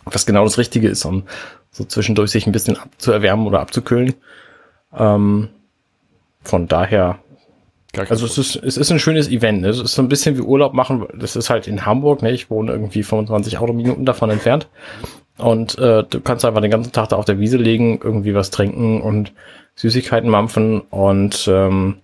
Was 0.06 0.26
genau 0.26 0.44
das 0.44 0.58
Richtige 0.58 0.88
ist, 0.90 1.06
um 1.06 1.24
so 1.72 1.84
zwischendurch 1.86 2.32
sich 2.32 2.46
ein 2.46 2.52
bisschen 2.52 2.78
abzuerwärmen 2.78 3.48
oder 3.48 3.60
abzukühlen. 3.60 4.14
Ähm, 4.98 5.50
von 6.44 6.68
daher, 6.68 7.20
also 7.98 8.26
es 8.26 8.38
ist, 8.38 8.56
es 8.56 8.78
ist 8.78 8.92
ein 8.92 9.00
schönes 9.00 9.30
Event. 9.30 9.62
Ne? 9.62 9.70
Es 9.70 9.80
ist 9.80 9.94
so 9.94 10.02
ein 10.02 10.08
bisschen 10.08 10.38
wie 10.38 10.42
Urlaub 10.42 10.74
machen. 10.74 11.06
Das 11.14 11.36
ist 11.36 11.50
halt 11.50 11.68
in 11.68 11.86
Hamburg, 11.86 12.22
ne? 12.22 12.32
Ich 12.32 12.50
wohne 12.50 12.72
irgendwie 12.72 13.04
25 13.04 13.60
Autominuten 13.60 14.06
davon 14.06 14.30
entfernt. 14.30 14.68
Und 15.38 15.78
äh, 15.78 16.04
du 16.04 16.22
kannst 16.22 16.46
einfach 16.46 16.62
den 16.62 16.72
ganzen 16.72 16.92
Tag 16.92 17.10
da 17.10 17.16
auf 17.16 17.26
der 17.26 17.40
Wiese 17.40 17.58
legen, 17.58 18.00
irgendwie 18.04 18.36
was 18.36 18.52
trinken 18.52 19.02
und 19.02 19.34
Süßigkeiten 19.76 20.30
mampfen 20.30 20.82
und 20.82 21.48
ähm, 21.48 21.98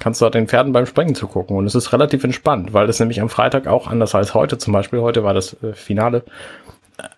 kannst 0.00 0.20
dort 0.22 0.34
den 0.34 0.48
Pferden 0.48 0.72
beim 0.72 0.86
Springen 0.86 1.14
zugucken. 1.14 1.56
Und 1.56 1.66
es 1.66 1.74
ist 1.74 1.92
relativ 1.92 2.24
entspannt, 2.24 2.72
weil 2.72 2.88
es 2.88 2.98
nämlich 2.98 3.20
am 3.20 3.28
Freitag 3.28 3.66
auch 3.66 3.86
anders 3.86 4.14
als 4.14 4.34
heute 4.34 4.58
zum 4.58 4.72
Beispiel, 4.72 5.00
heute 5.00 5.22
war 5.22 5.34
das 5.34 5.56
äh, 5.62 5.72
Finale, 5.72 6.24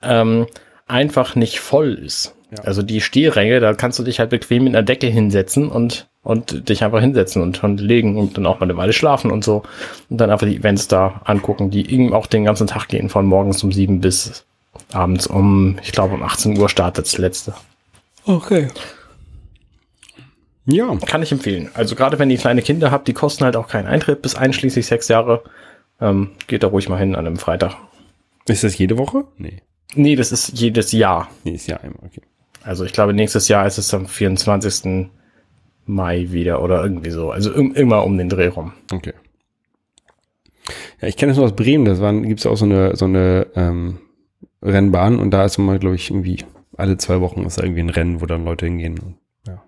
ähm, 0.02 0.46
einfach 0.86 1.36
nicht 1.36 1.60
voll 1.60 1.94
ist. 1.94 2.34
Ja. 2.50 2.64
Also 2.64 2.82
die 2.82 3.00
Stehränge, 3.00 3.60
da 3.60 3.74
kannst 3.74 3.98
du 3.98 4.02
dich 4.02 4.18
halt 4.18 4.30
bequem 4.30 4.66
in 4.66 4.72
der 4.72 4.82
Decke 4.82 5.06
hinsetzen 5.06 5.68
und, 5.68 6.09
und 6.22 6.68
dich 6.68 6.84
einfach 6.84 7.00
hinsetzen 7.00 7.42
und, 7.42 7.62
und 7.64 7.80
legen 7.80 8.16
und 8.16 8.36
dann 8.36 8.46
auch 8.46 8.60
mal 8.60 8.64
eine 8.64 8.76
Weile 8.76 8.92
schlafen 8.92 9.30
und 9.30 9.44
so. 9.44 9.62
Und 10.08 10.18
dann 10.18 10.30
einfach 10.30 10.46
die 10.46 10.56
Events 10.56 10.88
da 10.88 11.22
angucken, 11.24 11.70
die 11.70 11.90
eben 11.90 12.12
auch 12.12 12.26
den 12.26 12.44
ganzen 12.44 12.66
Tag 12.66 12.88
gehen, 12.88 13.08
von 13.08 13.26
morgens 13.26 13.62
um 13.64 13.72
sieben 13.72 14.00
bis 14.00 14.44
abends 14.92 15.26
um, 15.26 15.78
ich 15.82 15.92
glaube 15.92 16.14
um 16.14 16.22
18 16.22 16.58
Uhr 16.58 16.68
startet 16.68 17.06
das 17.06 17.18
letzte. 17.18 17.54
Okay. 18.26 18.68
Ja, 20.66 20.94
Kann 21.06 21.22
ich 21.22 21.32
empfehlen. 21.32 21.70
Also 21.74 21.96
gerade 21.96 22.18
wenn 22.18 22.30
ihr 22.30 22.38
kleine 22.38 22.62
Kinder 22.62 22.90
habt, 22.90 23.08
die 23.08 23.14
kosten 23.14 23.44
halt 23.44 23.56
auch 23.56 23.66
keinen 23.66 23.86
Eintritt 23.86 24.22
bis 24.22 24.34
einschließlich 24.34 24.86
sechs 24.86 25.08
Jahre. 25.08 25.42
Ähm, 26.00 26.30
geht 26.46 26.62
da 26.62 26.68
ruhig 26.68 26.88
mal 26.88 26.98
hin 26.98 27.16
an 27.16 27.26
einem 27.26 27.38
Freitag. 27.38 27.76
ist 28.46 28.62
das 28.62 28.78
jede 28.78 28.98
Woche? 28.98 29.24
Nee. 29.36 29.62
Nee, 29.94 30.16
das 30.16 30.32
ist 30.32 30.58
jedes 30.58 30.92
Jahr. 30.92 31.28
Nee, 31.44 31.52
ist 31.52 31.66
ja 31.66 31.78
einmal, 31.78 32.04
okay. 32.06 32.22
Also 32.62 32.84
ich 32.84 32.92
glaube, 32.92 33.14
nächstes 33.14 33.48
Jahr 33.48 33.66
ist 33.66 33.78
es 33.78 33.92
am 33.92 34.06
24. 34.06 35.08
Mai 35.90 36.28
wieder 36.30 36.62
oder 36.62 36.82
irgendwie 36.82 37.10
so. 37.10 37.30
Also 37.30 37.52
im- 37.52 37.74
immer 37.74 38.04
um 38.04 38.16
den 38.18 38.28
Dreh 38.28 38.48
rum. 38.48 38.72
Okay. 38.92 39.12
Ja, 41.00 41.08
ich 41.08 41.16
kenne 41.16 41.30
das 41.30 41.36
nur 41.38 41.46
aus 41.46 41.56
Bremen, 41.56 41.84
das 41.84 42.00
waren, 42.00 42.26
gibt's 42.28 42.46
auch 42.46 42.56
so 42.56 42.64
eine, 42.64 42.94
so 42.96 43.06
eine 43.06 43.46
ähm, 43.56 43.98
Rennbahn 44.62 45.18
und 45.18 45.30
da 45.30 45.44
ist 45.44 45.58
immer, 45.58 45.78
glaube 45.78 45.96
ich, 45.96 46.10
irgendwie 46.10 46.44
alle 46.76 46.96
zwei 46.98 47.20
Wochen 47.20 47.42
ist 47.44 47.58
da 47.58 47.62
irgendwie 47.62 47.80
ein 47.82 47.90
Rennen, 47.90 48.20
wo 48.20 48.26
dann 48.26 48.44
Leute 48.44 48.66
hingehen. 48.66 49.16
Ja. 49.46 49.62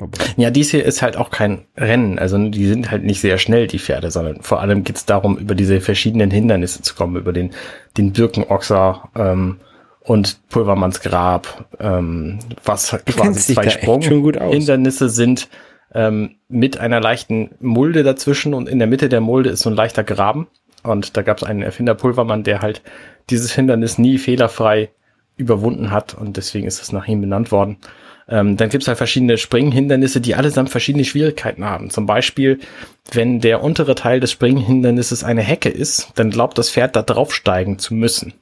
Aber, 0.00 0.10
Ja, 0.36 0.50
dies 0.50 0.70
hier 0.70 0.84
ist 0.84 1.00
halt 1.02 1.16
auch 1.16 1.30
kein 1.30 1.64
Rennen. 1.76 2.18
Also 2.18 2.48
die 2.48 2.66
sind 2.66 2.90
halt 2.90 3.04
nicht 3.04 3.20
sehr 3.20 3.38
schnell, 3.38 3.66
die 3.66 3.78
Pferde, 3.78 4.10
sondern 4.10 4.42
vor 4.42 4.60
allem 4.60 4.84
geht's 4.84 5.06
darum, 5.06 5.38
über 5.38 5.54
diese 5.54 5.80
verschiedenen 5.80 6.30
Hindernisse 6.30 6.82
zu 6.82 6.94
kommen, 6.94 7.16
über 7.16 7.32
den, 7.32 7.50
den 7.96 8.12
Birkenochser 8.12 9.08
ähm, 9.16 9.58
und 10.04 10.48
Pulvermanns 10.48 11.00
Grab, 11.00 11.66
ähm, 11.78 12.38
was 12.64 12.90
Du 12.90 12.98
quasi 13.12 13.54
zwei 13.54 13.64
da 13.64 13.70
echt 13.70 14.04
schon 14.04 14.22
gut 14.22 14.38
aus. 14.38 14.52
Hindernisse 14.52 15.08
sind 15.08 15.48
ähm, 15.94 16.36
mit 16.48 16.78
einer 16.78 17.00
leichten 17.00 17.50
Mulde 17.60 18.02
dazwischen 18.02 18.54
und 18.54 18.68
in 18.68 18.78
der 18.78 18.88
Mitte 18.88 19.08
der 19.08 19.20
Mulde 19.20 19.50
ist 19.50 19.60
so 19.60 19.70
ein 19.70 19.76
leichter 19.76 20.04
Graben. 20.04 20.48
Und 20.82 21.16
da 21.16 21.22
gab 21.22 21.38
es 21.38 21.44
einen 21.44 21.62
Erfinder 21.62 21.94
Pulvermann, 21.94 22.42
der 22.42 22.60
halt 22.60 22.82
dieses 23.30 23.52
Hindernis 23.52 23.98
nie 23.98 24.18
fehlerfrei 24.18 24.90
überwunden 25.36 25.90
hat 25.90 26.14
und 26.14 26.36
deswegen 26.36 26.66
ist 26.66 26.82
es 26.82 26.92
nach 26.92 27.06
ihm 27.06 27.20
benannt 27.20 27.52
worden. 27.52 27.76
Ähm, 28.28 28.56
dann 28.56 28.68
gibt 28.68 28.82
es 28.82 28.88
halt 28.88 28.98
verschiedene 28.98 29.36
Springhindernisse, 29.36 30.20
die 30.20 30.34
allesamt 30.34 30.70
verschiedene 30.70 31.04
Schwierigkeiten 31.04 31.64
haben. 31.64 31.90
Zum 31.90 32.06
Beispiel, 32.06 32.60
wenn 33.12 33.40
der 33.40 33.62
untere 33.62 33.94
Teil 33.94 34.20
des 34.20 34.30
Springhindernisses 34.32 35.24
eine 35.24 35.42
Hecke 35.42 35.68
ist, 35.68 36.12
dann 36.16 36.30
glaubt 36.30 36.58
das 36.58 36.70
Pferd 36.70 36.96
da 36.96 37.02
draufsteigen 37.02 37.78
zu 37.78 37.94
müssen. 37.94 38.34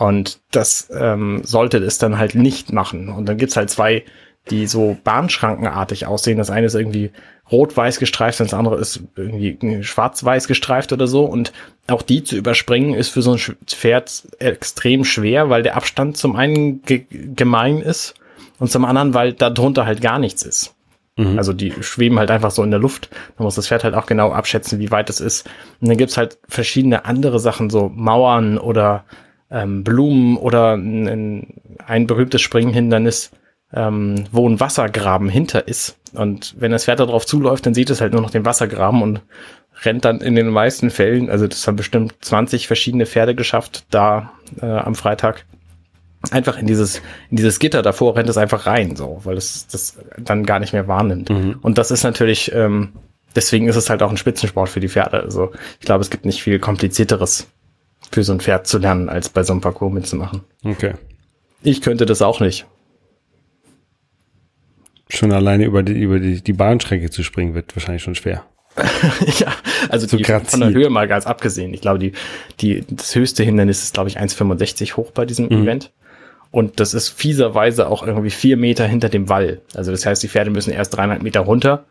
Und 0.00 0.40
das 0.50 0.88
ähm, 0.98 1.42
sollte 1.44 1.76
es 1.76 1.98
dann 1.98 2.16
halt 2.16 2.34
nicht 2.34 2.72
machen. 2.72 3.10
Und 3.10 3.26
dann 3.28 3.36
gibt's 3.36 3.58
halt 3.58 3.68
zwei, 3.68 4.02
die 4.48 4.66
so 4.66 4.96
bahnschrankenartig 5.04 6.06
aussehen. 6.06 6.38
Das 6.38 6.48
eine 6.48 6.64
ist 6.64 6.74
irgendwie 6.74 7.10
rot-weiß 7.52 7.98
gestreift, 7.98 8.40
das 8.40 8.54
andere 8.54 8.76
ist 8.76 9.02
irgendwie 9.14 9.84
schwarz-weiß 9.84 10.48
gestreift 10.48 10.94
oder 10.94 11.06
so. 11.06 11.26
Und 11.26 11.52
auch 11.86 12.00
die 12.00 12.24
zu 12.24 12.34
überspringen 12.34 12.94
ist 12.94 13.10
für 13.10 13.20
so 13.20 13.34
ein 13.34 13.56
Pferd 13.66 14.26
extrem 14.38 15.04
schwer, 15.04 15.50
weil 15.50 15.62
der 15.62 15.76
Abstand 15.76 16.16
zum 16.16 16.34
einen 16.34 16.80
ge 16.80 17.04
gemein 17.10 17.82
ist 17.82 18.14
und 18.58 18.70
zum 18.70 18.86
anderen, 18.86 19.12
weil 19.12 19.34
da 19.34 19.50
drunter 19.50 19.84
halt 19.84 20.00
gar 20.00 20.18
nichts 20.18 20.44
ist. 20.44 20.74
Mhm. 21.18 21.36
Also 21.36 21.52
die 21.52 21.74
schweben 21.82 22.18
halt 22.18 22.30
einfach 22.30 22.52
so 22.52 22.62
in 22.62 22.70
der 22.70 22.80
Luft. 22.80 23.10
Da 23.36 23.44
muss 23.44 23.56
das 23.56 23.68
Pferd 23.68 23.84
halt 23.84 23.94
auch 23.94 24.06
genau 24.06 24.32
abschätzen, 24.32 24.78
wie 24.78 24.90
weit 24.90 25.10
es 25.10 25.20
ist. 25.20 25.46
Und 25.82 25.88
dann 25.88 25.98
gibt's 25.98 26.16
halt 26.16 26.38
verschiedene 26.48 27.04
andere 27.04 27.38
Sachen, 27.38 27.68
so 27.68 27.90
Mauern 27.94 28.56
oder 28.56 29.04
ähm, 29.50 29.84
Blumen 29.84 30.36
oder 30.36 30.74
ein, 30.76 31.46
ein- 31.86 32.06
berühmtes 32.06 32.40
Springhindernis, 32.42 33.30
ähm, 33.72 34.24
wo 34.32 34.48
ein 34.48 34.60
Wassergraben 34.60 35.28
hinter 35.28 35.66
ist. 35.68 35.96
Und 36.12 36.54
wenn 36.58 36.72
das 36.72 36.84
Pferd 36.84 37.00
da 37.00 37.06
drauf 37.06 37.26
zuläuft, 37.26 37.66
dann 37.66 37.74
sieht 37.74 37.90
es 37.90 38.00
halt 38.00 38.12
nur 38.12 38.22
noch 38.22 38.30
den 38.30 38.44
Wassergraben 38.44 39.02
und 39.02 39.20
rennt 39.84 40.04
dann 40.04 40.20
in 40.20 40.34
den 40.34 40.48
meisten 40.48 40.90
Fällen, 40.90 41.30
also 41.30 41.46
das 41.46 41.66
haben 41.66 41.76
bestimmt 41.76 42.14
20 42.20 42.66
verschiedene 42.66 43.06
Pferde 43.06 43.34
geschafft, 43.34 43.86
da 43.90 44.32
äh, 44.60 44.66
am 44.66 44.94
Freitag 44.94 45.46
einfach 46.30 46.58
in 46.58 46.66
dieses, 46.66 47.00
in 47.30 47.36
dieses 47.38 47.58
Gitter 47.58 47.80
davor 47.80 48.14
rennt 48.16 48.28
es 48.28 48.36
einfach 48.36 48.66
rein, 48.66 48.94
so, 48.94 49.20
weil 49.24 49.38
es 49.38 49.66
das 49.68 49.98
dann 50.18 50.44
gar 50.44 50.58
nicht 50.60 50.74
mehr 50.74 50.86
wahrnimmt. 50.86 51.30
Mhm. 51.30 51.56
Und 51.62 51.78
das 51.78 51.90
ist 51.90 52.02
natürlich, 52.02 52.52
ähm, 52.54 52.90
deswegen 53.34 53.68
ist 53.68 53.76
es 53.76 53.88
halt 53.88 54.02
auch 54.02 54.10
ein 54.10 54.18
Spitzensport 54.18 54.68
für 54.68 54.80
die 54.80 54.88
Pferde. 54.90 55.20
Also 55.22 55.52
ich 55.78 55.86
glaube, 55.86 56.02
es 56.02 56.10
gibt 56.10 56.26
nicht 56.26 56.42
viel 56.42 56.58
komplizierteres 56.58 57.46
für 58.10 58.22
so 58.24 58.32
ein 58.32 58.40
Pferd 58.40 58.66
zu 58.66 58.78
lernen, 58.78 59.08
als 59.08 59.28
bei 59.28 59.42
so 59.42 59.52
einem 59.52 59.60
Parcours 59.62 59.92
mitzumachen. 59.92 60.42
Okay. 60.64 60.94
Ich 61.62 61.80
könnte 61.80 62.06
das 62.06 62.22
auch 62.22 62.40
nicht. 62.40 62.66
Schon 65.08 65.32
alleine 65.32 65.64
über 65.64 65.82
die, 65.82 65.92
über 66.00 66.20
die, 66.20 66.40
die 66.42 66.52
Bahnstrecke 66.52 67.10
zu 67.10 67.22
springen 67.22 67.54
wird 67.54 67.74
wahrscheinlich 67.74 68.02
schon 68.02 68.14
schwer. 68.14 68.44
ja, 69.38 69.52
also 69.88 70.06
So 70.06 70.16
die, 70.16 70.24
von 70.24 70.60
der. 70.60 70.70
Höhe 70.70 70.88
mal 70.90 71.08
ganz 71.08 71.26
abgesehen. 71.26 71.74
Ich 71.74 71.80
glaube, 71.80 71.98
die, 71.98 72.12
die, 72.60 72.84
das 72.88 73.14
höchste 73.16 73.42
Hindernis 73.42 73.82
ist, 73.82 73.94
glaube 73.94 74.08
ich, 74.08 74.20
1,65 74.20 74.94
hoch 74.96 75.10
bei 75.10 75.26
diesem 75.26 75.46
Mhm. 75.46 75.62
Event. 75.62 75.92
Und 76.52 76.80
das 76.80 76.94
ist 76.94 77.08
fieserweise 77.10 77.88
auch 77.88 78.04
irgendwie 78.04 78.30
vier 78.30 78.56
Meter 78.56 78.86
hinter 78.86 79.08
dem 79.08 79.28
Wall. 79.28 79.60
Also 79.74 79.90
das 79.92 80.04
heißt, 80.06 80.22
die 80.22 80.28
Pferde 80.28 80.50
müssen 80.50 80.72
erst 80.72 80.96
dreieinhalb 80.96 81.22
Meter 81.22 81.40
runter 81.40 81.84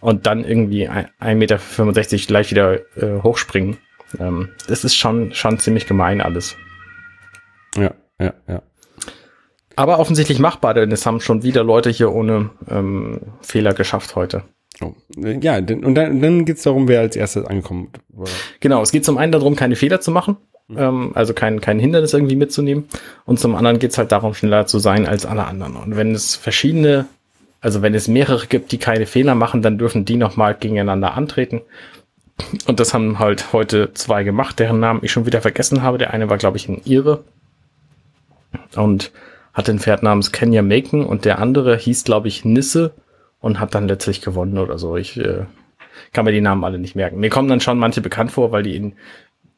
und 0.00 0.26
dann 0.26 0.44
irgendwie 0.44 0.86
ein- 0.88 1.08
1,65 1.20 1.34
Meter 1.36 2.26
gleich 2.26 2.50
wieder 2.50 2.74
äh, 2.96 3.20
hochspringen. 3.22 3.78
Ähm, 4.18 4.50
das 4.68 4.84
ist 4.84 4.94
schon, 4.96 5.32
schon 5.32 5.58
ziemlich 5.58 5.86
gemein 5.86 6.20
alles. 6.20 6.56
Ja, 7.76 7.94
ja, 8.20 8.32
ja. 8.48 8.62
Aber 9.76 9.98
offensichtlich 9.98 10.38
machbar, 10.38 10.74
denn 10.74 10.92
es 10.92 11.04
haben 11.04 11.20
schon 11.20 11.42
wieder 11.42 11.64
Leute 11.64 11.90
hier 11.90 12.12
ohne 12.12 12.50
ähm, 12.68 13.20
Fehler 13.40 13.74
geschafft 13.74 14.14
heute. 14.14 14.44
Oh. 14.80 14.94
Ja, 15.16 15.60
denn- 15.60 15.84
und 15.84 15.94
dann, 15.94 16.20
dann 16.20 16.44
geht's 16.44 16.62
darum, 16.62 16.88
wer 16.88 17.00
als 17.00 17.16
erstes 17.16 17.44
angekommen 17.44 17.90
war. 18.08 18.28
Genau, 18.60 18.82
es 18.82 18.92
geht 18.92 19.04
zum 19.04 19.18
einen 19.18 19.32
darum, 19.32 19.56
keine 19.56 19.76
Fehler 19.76 20.00
zu 20.00 20.10
machen, 20.10 20.36
ähm, 20.76 21.12
also 21.14 21.34
kein, 21.34 21.60
kein 21.60 21.78
Hindernis 21.78 22.12
irgendwie 22.12 22.36
mitzunehmen. 22.36 22.84
Und 23.24 23.38
zum 23.38 23.54
anderen 23.54 23.78
geht 23.78 23.92
es 23.92 23.98
halt 23.98 24.12
darum, 24.12 24.34
schneller 24.34 24.66
zu 24.66 24.78
sein 24.78 25.06
als 25.06 25.26
alle 25.26 25.44
anderen. 25.44 25.76
Und 25.76 25.96
wenn 25.96 26.12
es 26.12 26.34
verschiedene, 26.36 27.06
also 27.60 27.82
wenn 27.82 27.94
es 27.94 28.08
mehrere 28.08 28.46
gibt, 28.46 28.72
die 28.72 28.78
keine 28.78 29.06
Fehler 29.06 29.34
machen, 29.34 29.62
dann 29.62 29.78
dürfen 29.78 30.04
die 30.04 30.16
nochmal 30.16 30.54
gegeneinander 30.54 31.14
antreten. 31.14 31.62
Und 32.66 32.80
das 32.80 32.94
haben 32.94 33.18
halt 33.18 33.52
heute 33.52 33.94
zwei 33.94 34.24
gemacht, 34.24 34.58
deren 34.58 34.80
Namen 34.80 35.00
ich 35.02 35.12
schon 35.12 35.26
wieder 35.26 35.40
vergessen 35.40 35.82
habe. 35.82 35.98
Der 35.98 36.12
eine 36.12 36.28
war, 36.28 36.36
glaube 36.36 36.56
ich, 36.56 36.68
ein 36.68 36.82
Ire 36.84 37.22
und 38.74 39.12
hatte 39.52 39.70
ein 39.70 39.78
Pferd 39.78 40.02
namens 40.02 40.32
Kenya 40.32 40.62
Macon 40.62 41.06
und 41.06 41.24
der 41.24 41.38
andere 41.38 41.76
hieß, 41.76 42.04
glaube 42.04 42.28
ich, 42.28 42.44
Nisse 42.44 42.92
und 43.40 43.60
hat 43.60 43.74
dann 43.74 43.86
letztlich 43.86 44.20
gewonnen 44.20 44.58
oder 44.58 44.78
so. 44.78 44.96
Ich 44.96 45.16
äh, 45.16 45.44
kann 46.12 46.24
mir 46.24 46.32
die 46.32 46.40
Namen 46.40 46.64
alle 46.64 46.78
nicht 46.78 46.96
merken. 46.96 47.20
Mir 47.20 47.30
kommen 47.30 47.48
dann 47.48 47.60
schon 47.60 47.78
manche 47.78 48.00
bekannt 48.00 48.32
vor, 48.32 48.50
weil 48.50 48.64
die 48.64 48.74
in, 48.74 48.94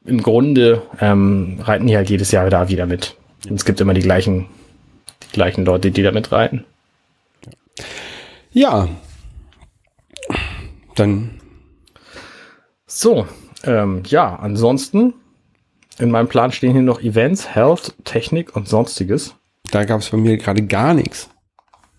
im 0.05 0.22
Grunde 0.22 0.83
ähm, 1.01 1.59
reiten 1.62 1.87
die 1.87 1.97
halt 1.97 2.11
jedes 2.11 2.31
Jahr 2.31 2.51
da 2.51 2.68
wieder 2.68 2.87
mit. 2.87 3.16
Und 3.49 3.55
es 3.57 3.64
gibt 3.64 3.81
immer 3.81 3.95
die 3.95 4.03
gleichen, 4.03 4.47
die 5.22 5.33
gleichen 5.33 5.64
Leute, 5.64 5.91
die 5.91 6.03
da 6.03 6.12
mitreiten. 6.12 6.64
Ja. 8.53 8.89
Dann, 10.95 11.36
So, 12.99 13.26
ähm, 13.64 14.03
ja, 14.07 14.36
ansonsten 14.36 15.12
in 15.99 16.11
meinem 16.11 16.28
Plan 16.28 16.51
stehen 16.51 16.72
hier 16.72 16.80
noch 16.80 17.03
Events, 17.03 17.55
Health, 17.55 17.94
Technik 18.05 18.57
und 18.57 18.68
sonstiges. 18.68 19.34
da 19.70 19.84
gab's 19.84 20.09
bei 20.09 20.16
mir 20.16 20.38
gerade 20.38 20.62
gar 20.62 20.94
nichts. 20.94 21.28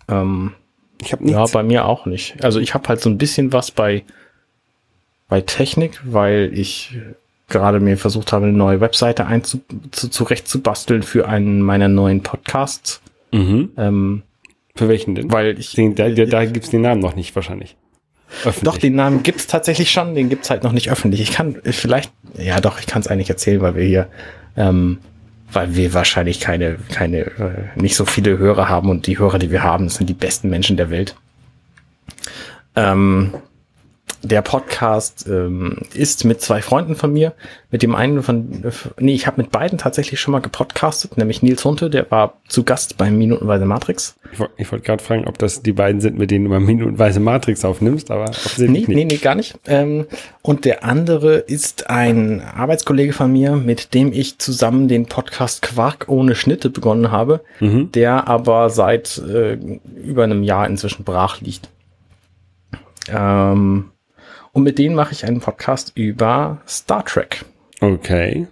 Ähm, 0.10 0.54
Ich 1.02 1.12
habe 1.14 1.24
ja, 1.30 1.38
nichts. 1.42 1.52
bei 1.52 1.62
mir 1.62 1.86
auch 1.86 2.08
nicht. 2.08 2.44
Also 2.44 2.60
ich 2.60 2.74
habe 2.74 2.88
halt 2.90 3.00
so 3.00 3.12
ein 3.12 3.20
bisschen 3.20 3.54
was 3.54 3.70
bei 3.70 4.04
bei 5.30 5.42
Technik, 5.42 6.02
weil 6.04 6.50
ich 6.52 6.98
gerade 7.48 7.80
mir 7.80 7.98
versucht 7.98 8.32
habe, 8.34 8.46
eine 8.48 8.58
neue 8.58 8.82
Webseite 8.82 9.28
einzu 9.28 9.60
zu, 9.92 10.10
zurechtzubasteln 10.10 11.04
für 11.04 11.28
einen 11.28 11.62
meiner 11.62 11.90
neuen 11.90 12.24
Podcasts. 12.24 13.02
Mhm. 13.32 13.70
Ähm, 13.78 14.24
Für 14.76 14.88
welchen 14.88 15.14
denn? 15.14 15.32
weil 15.32 15.60
ich 15.60 15.74
Den, 15.74 15.94
da 15.94 16.10
da, 16.10 16.26
da 16.26 16.46
gibt 16.46 16.66
es 16.66 16.72
den 16.72 16.82
Namen 16.82 17.02
noch 17.02 17.16
nicht 17.16 17.36
wahrscheinlich. 17.36 17.76
Öffentlich. 18.44 18.64
Doch, 18.64 18.78
den 18.78 18.96
Namen 18.96 19.24
gibt's 19.24 19.48
tatsächlich 19.48 19.92
schon, 19.92 20.14
den 20.14 20.30
gibt's 20.30 20.50
halt 20.50 20.64
noch 20.64 20.72
nicht 20.72 20.92
öffentlich. 20.92 21.22
Ich 21.22 21.32
kann 21.32 21.56
vielleicht, 21.64 22.12
ja 22.38 22.60
doch, 22.60 22.80
ich 22.80 22.88
kann 22.88 23.02
es 23.02 23.08
eigentlich 23.08 23.30
erzählen, 23.30 23.62
weil 23.62 23.76
wir 23.76 23.84
hier, 23.84 24.08
ähm, 24.56 25.00
weil 25.52 25.76
wir 25.76 25.94
wahrscheinlich 25.94 26.40
keine, 26.40 26.78
keine, 26.92 27.20
äh, 27.20 27.52
nicht 27.76 27.96
so 27.96 28.06
viele 28.06 28.38
Hörer 28.38 28.68
haben 28.70 28.90
und 28.90 29.08
die 29.08 29.18
Hörer, 29.18 29.40
die 29.40 29.52
wir 29.52 29.64
haben, 29.64 29.90
sind 29.90 30.08
die 30.08 30.14
besten 30.14 30.50
Menschen 30.50 30.78
der 30.78 30.90
Welt. 30.90 31.16
Ähm, 32.76 33.34
der 34.24 34.42
Podcast 34.42 35.28
ähm, 35.30 35.78
ist 35.94 36.26
mit 36.26 36.42
zwei 36.42 36.62
Freunden 36.62 36.96
von 36.96 37.14
mir. 37.14 37.34
Mit 37.70 37.84
dem 37.84 37.96
einen 37.96 38.24
von, 38.24 38.64
nee, 39.00 39.14
ich 39.14 39.28
habe 39.28 39.42
mit 39.42 39.52
beiden 39.52 39.78
tatsächlich 39.78 40.20
schon 40.20 40.32
mal 40.32 40.40
gepodcastet, 40.40 41.18
nämlich 41.18 41.44
Nils 41.44 41.64
Hunte, 41.66 41.90
der 41.90 42.10
war 42.10 42.34
zu 42.48 42.64
Gast 42.64 42.98
beim 42.98 43.18
Minutenweise 43.18 43.66
Matrix. 43.66 44.16
Ich, 44.32 44.40
woll- 44.40 44.50
ich 44.58 44.72
wollte 44.72 44.86
gerade 44.86 45.04
fragen, 45.04 45.28
ob 45.28 45.38
das 45.38 45.62
die 45.64 45.74
beiden 45.74 46.02
sind, 46.02 46.18
mit 46.18 46.32
denen 46.32 46.46
du 46.46 46.52
mal 46.52 46.60
minutenweise 46.60 47.20
Matrix 47.20 47.64
aufnimmst, 47.66 48.10
aber 48.10 48.26
Nee, 48.26 48.30
offensichtlich 48.32 48.88
nee, 48.88 48.96
nicht. 49.06 49.12
nee, 49.12 49.18
gar 49.18 49.36
nicht. 49.36 49.60
Ähm, 49.68 50.08
und 50.42 50.66
der 50.66 50.84
andere 50.84 51.36
ist 51.38 51.90
ein 51.90 52.42
Arbeitskollege 52.42 53.14
von 53.14 53.32
mir, 53.32 53.56
mit 53.56 53.94
dem 53.94 54.12
ich 54.14 54.40
zusammen 54.40 54.88
den 54.88 55.06
Podcast 55.08 55.62
Quark 55.62 56.06
ohne 56.08 56.36
Schnitte 56.36 56.70
begonnen 56.70 57.12
habe, 57.12 57.42
Mhm. 57.60 57.92
der 57.92 58.28
aber 58.28 58.70
seit 58.70 59.18
äh, 59.20 59.58
über 60.04 60.24
einem 60.24 60.44
Jahr 60.44 60.68
inzwischen 60.68 61.04
brach 61.04 61.42
liegt. 61.42 61.70
Ähm, 63.10 63.86
und 64.58 64.64
mit 64.64 64.80
denen 64.80 64.96
mache 64.96 65.14
ich 65.14 65.24
einen 65.24 65.40
Podcast 65.40 65.92
über 65.94 66.58
Star 66.68 67.06
Trek. 67.06 67.46
Okay. 67.80 68.48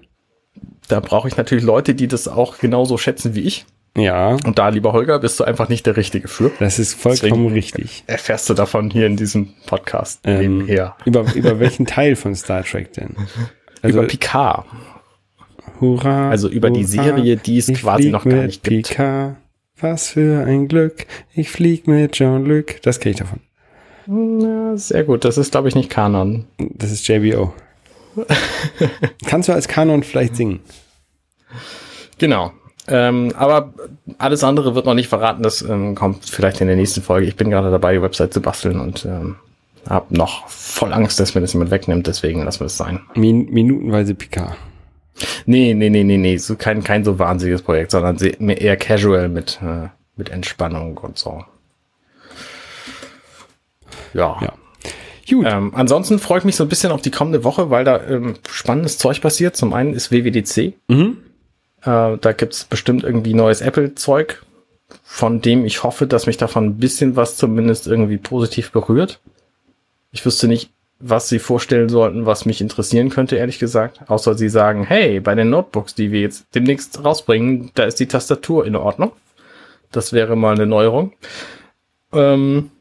Da 0.87 0.99
brauche 0.99 1.27
ich 1.27 1.35
natürlich 1.35 1.63
Leute, 1.63 1.95
die 1.95 2.07
das 2.07 2.27
auch 2.27 2.59
genauso 2.59 2.99
schätzen 2.99 3.33
wie 3.33 3.41
ich. 3.41 3.65
Ja, 3.97 4.37
Und 4.45 4.59
da, 4.59 4.69
lieber 4.69 4.93
Holger, 4.93 5.17
bist 5.17 5.39
du 5.39 5.45
einfach 5.45 5.67
nicht 5.67 5.85
der 5.87 5.97
Richtige 5.97 6.27
für. 6.27 6.51
das 6.59 6.77
ist 6.77 6.93
vollkommen 6.93 7.31
Deswegen- 7.45 7.53
richtig. 7.53 8.03
Erfährst 8.05 8.47
du 8.49 8.53
davon 8.53 8.91
hier 8.91 9.07
in 9.07 9.15
diesem 9.17 9.53
Podcast 9.65 10.19
Ähm, 10.25 10.57
nebenher. 10.59 10.95
über, 11.05 11.25
über 11.33 11.59
welchen 11.59 11.87
Teil 11.87 12.15
von 12.15 12.35
Star 12.35 12.63
Trek 12.63 12.93
denn? 12.93 13.15
Also, 13.81 13.99
über 13.99 14.07
Picard. 14.07 14.65
hurra. 15.79 16.29
also 16.29 16.49
über 16.49 16.69
die 16.69 16.85
hurra, 16.85 17.03
Serie, 17.03 17.37
die 17.37 17.57
es 17.57 17.67
quasi 17.73 18.09
noch 18.09 18.25
gar 18.25 18.43
nicht 18.43 18.63
gibt. 18.63 18.87
Picard. 18.89 19.35
Was 19.79 20.09
für 20.09 20.45
ein 20.45 20.67
Glück. 20.67 21.05
Ich 21.33 21.49
flieg 21.49 21.87
mit 21.87 22.13
Jean-Luc. 22.13 22.81
Das 22.83 22.99
kenne 22.99 23.11
ich 23.13 23.17
davon. 23.19 23.39
Ja, 24.07 24.77
sehr 24.77 25.03
gut, 25.03 25.25
das 25.25 25.37
ist, 25.37 25.51
glaube 25.51 25.67
ich, 25.67 25.75
nicht 25.75 25.89
Kanon. 25.89 26.45
Das 26.57 26.91
ist 26.91 27.07
JBO. 27.07 27.53
Kannst 29.25 29.49
du 29.49 29.53
als 29.53 29.67
Kanon 29.67 30.03
vielleicht 30.03 30.35
singen? 30.35 30.59
Genau. 32.17 32.51
Ähm, 32.87 33.33
aber 33.35 33.73
alles 34.19 34.43
andere 34.43 34.75
wird 34.75 34.85
noch 34.85 34.93
nicht 34.93 35.09
verraten, 35.09 35.41
das 35.41 35.63
ähm, 35.63 35.95
kommt 35.95 36.25
vielleicht 36.25 36.61
in 36.61 36.67
der 36.67 36.75
nächsten 36.75 37.01
Folge. 37.01 37.25
Ich 37.25 37.35
bin 37.35 37.49
gerade 37.49 37.71
dabei, 37.71 37.93
die 37.93 38.01
Website 38.01 38.31
zu 38.31 38.41
basteln 38.41 38.79
und 38.79 39.05
ähm, 39.05 39.37
habe 39.89 40.15
noch 40.15 40.47
voll 40.49 40.93
Angst, 40.93 41.19
dass 41.19 41.33
mir 41.33 41.41
das 41.41 41.53
jemand 41.53 41.71
wegnimmt, 41.71 42.05
deswegen 42.05 42.43
lassen 42.43 42.59
wir 42.59 42.67
es 42.67 42.77
sein. 42.77 42.99
Min 43.15 43.49
minutenweise 43.51 44.13
Picard. 44.13 44.55
Nee, 45.45 45.73
nee, 45.73 45.89
nee, 45.89 46.03
nee, 46.03 46.17
nee, 46.17 46.37
so 46.37 46.55
kein, 46.55 46.83
kein 46.83 47.03
so 47.03 47.17
wahnsinniges 47.17 47.61
Projekt, 47.61 47.91
sondern 47.91 48.17
eher 48.17 48.77
casual 48.77 49.29
mit, 49.29 49.59
äh, 49.63 49.87
mit 50.15 50.29
Entspannung 50.29 50.97
und 50.97 51.17
so. 51.17 51.43
Ja. 54.16 54.38
Ja. 54.41 54.53
Gut. 55.30 55.45
Ähm, 55.47 55.72
ansonsten 55.74 56.20
freue 56.20 56.39
ich 56.39 56.45
mich 56.45 56.55
so 56.55 56.63
ein 56.63 56.70
bisschen 56.70 56.91
auf 56.91 57.01
die 57.01 57.11
kommende 57.11 57.43
Woche, 57.43 57.70
weil 57.70 57.84
da 57.84 58.01
ähm, 58.07 58.36
spannendes 58.49 58.97
Zeug 58.97 59.22
passiert. 59.22 59.55
Zum 59.55 59.74
einen 59.74 59.93
ist 59.93 60.11
WWDC. 60.11 60.74
Mhm. 60.88 61.18
Äh, 61.82 62.18
da 62.18 62.32
gibt's 62.32 62.63
bestimmt 62.66 63.03
irgendwie 63.03 63.34
neues 63.34 63.61
Apple-Zeug, 63.61 64.43
von 65.03 65.41
dem 65.41 65.66
ich 65.66 65.84
hoffe, 65.84 66.07
dass 66.07 66.28
mich 66.28 66.38
davon 66.38 66.66
ein 66.66 66.78
bisschen 66.78 67.16
was 67.16 67.38
zumindest 67.38 67.88
irgendwie 67.88 68.18
positiv 68.18 68.72
berührt. 68.72 69.20
Ich 70.11 70.26
wüsste 70.26 70.47
nicht, 70.47 70.70
was 70.99 71.28
sie 71.28 71.39
vorstellen 71.39 71.89
sollten, 71.89 72.26
was 72.26 72.45
mich 72.45 72.61
interessieren 72.61 73.09
könnte, 73.09 73.36
ehrlich 73.36 73.59
gesagt. 73.59 74.01
Außer 74.07 74.36
sie 74.36 74.49
sagen, 74.49 74.86
hey, 74.86 75.20
bei 75.20 75.36
den 75.36 75.49
Notebooks, 75.49 75.95
die 75.95 76.11
wir 76.11 76.22
jetzt 76.22 76.45
demnächst 76.53 77.03
rausbringen, 77.03 77.72
da 77.74 77.84
ist 77.84 77.99
die 77.99 78.07
Tastatur 78.07 78.66
in 78.66 78.76
Ordnung. 78.76 79.11
Das 79.91 80.13
wäre 80.13 80.36
mal 80.36 80.55
eine 80.55 80.68
Neuerung. 80.68 81.13
Ähm, 82.13 82.72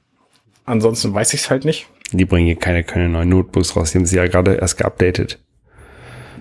ansonsten 0.64 1.14
weiß 1.14 1.34
ich 1.34 1.40
es 1.40 1.50
halt 1.50 1.64
nicht. 1.64 1.86
Die 2.12 2.24
bringen 2.24 2.46
hier 2.46 2.56
keine, 2.56 2.84
keine 2.84 3.08
neuen 3.08 3.28
Notebooks 3.28 3.76
raus. 3.76 3.92
Die 3.92 3.98
haben 3.98 4.06
sie 4.06 4.16
ja 4.16 4.26
gerade 4.26 4.54
erst 4.54 4.78
geupdatet. 4.78 5.38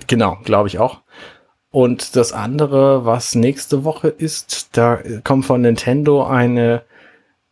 Genau, 0.07 0.38
glaube 0.43 0.67
ich 0.67 0.80
auch. 0.80 1.01
Und 1.71 2.15
das 2.15 2.34
andere, 2.34 3.05
was 3.05 3.36
nächste 3.36 3.84
Woche 3.84 4.07
ist, 4.09 4.78
da 4.78 4.99
kommt 5.24 5.45
von 5.45 5.61
Nintendo 5.61 6.24
eine 6.24 6.84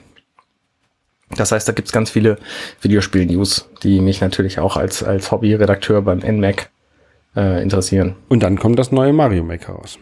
Das 1.37 1.53
heißt, 1.53 1.69
da 1.69 1.73
gibt's 1.73 1.93
ganz 1.93 2.11
viele 2.11 2.39
Videospiel-News, 2.81 3.69
die 3.83 4.01
mich 4.01 4.21
natürlich 4.21 4.59
auch 4.59 4.77
als, 4.77 5.03
als 5.03 5.31
Hobby-Redakteur 5.31 6.03
beim 6.03 6.19
NMAC 6.21 6.71
äh, 7.37 7.63
interessieren. 7.63 8.17
Und 8.29 8.43
dann 8.43 8.59
kommt 8.59 8.79
das 8.79 8.93
neue 8.93 9.13
Mario 9.13 9.45
Maker 9.45 9.75
raus. 9.75 9.99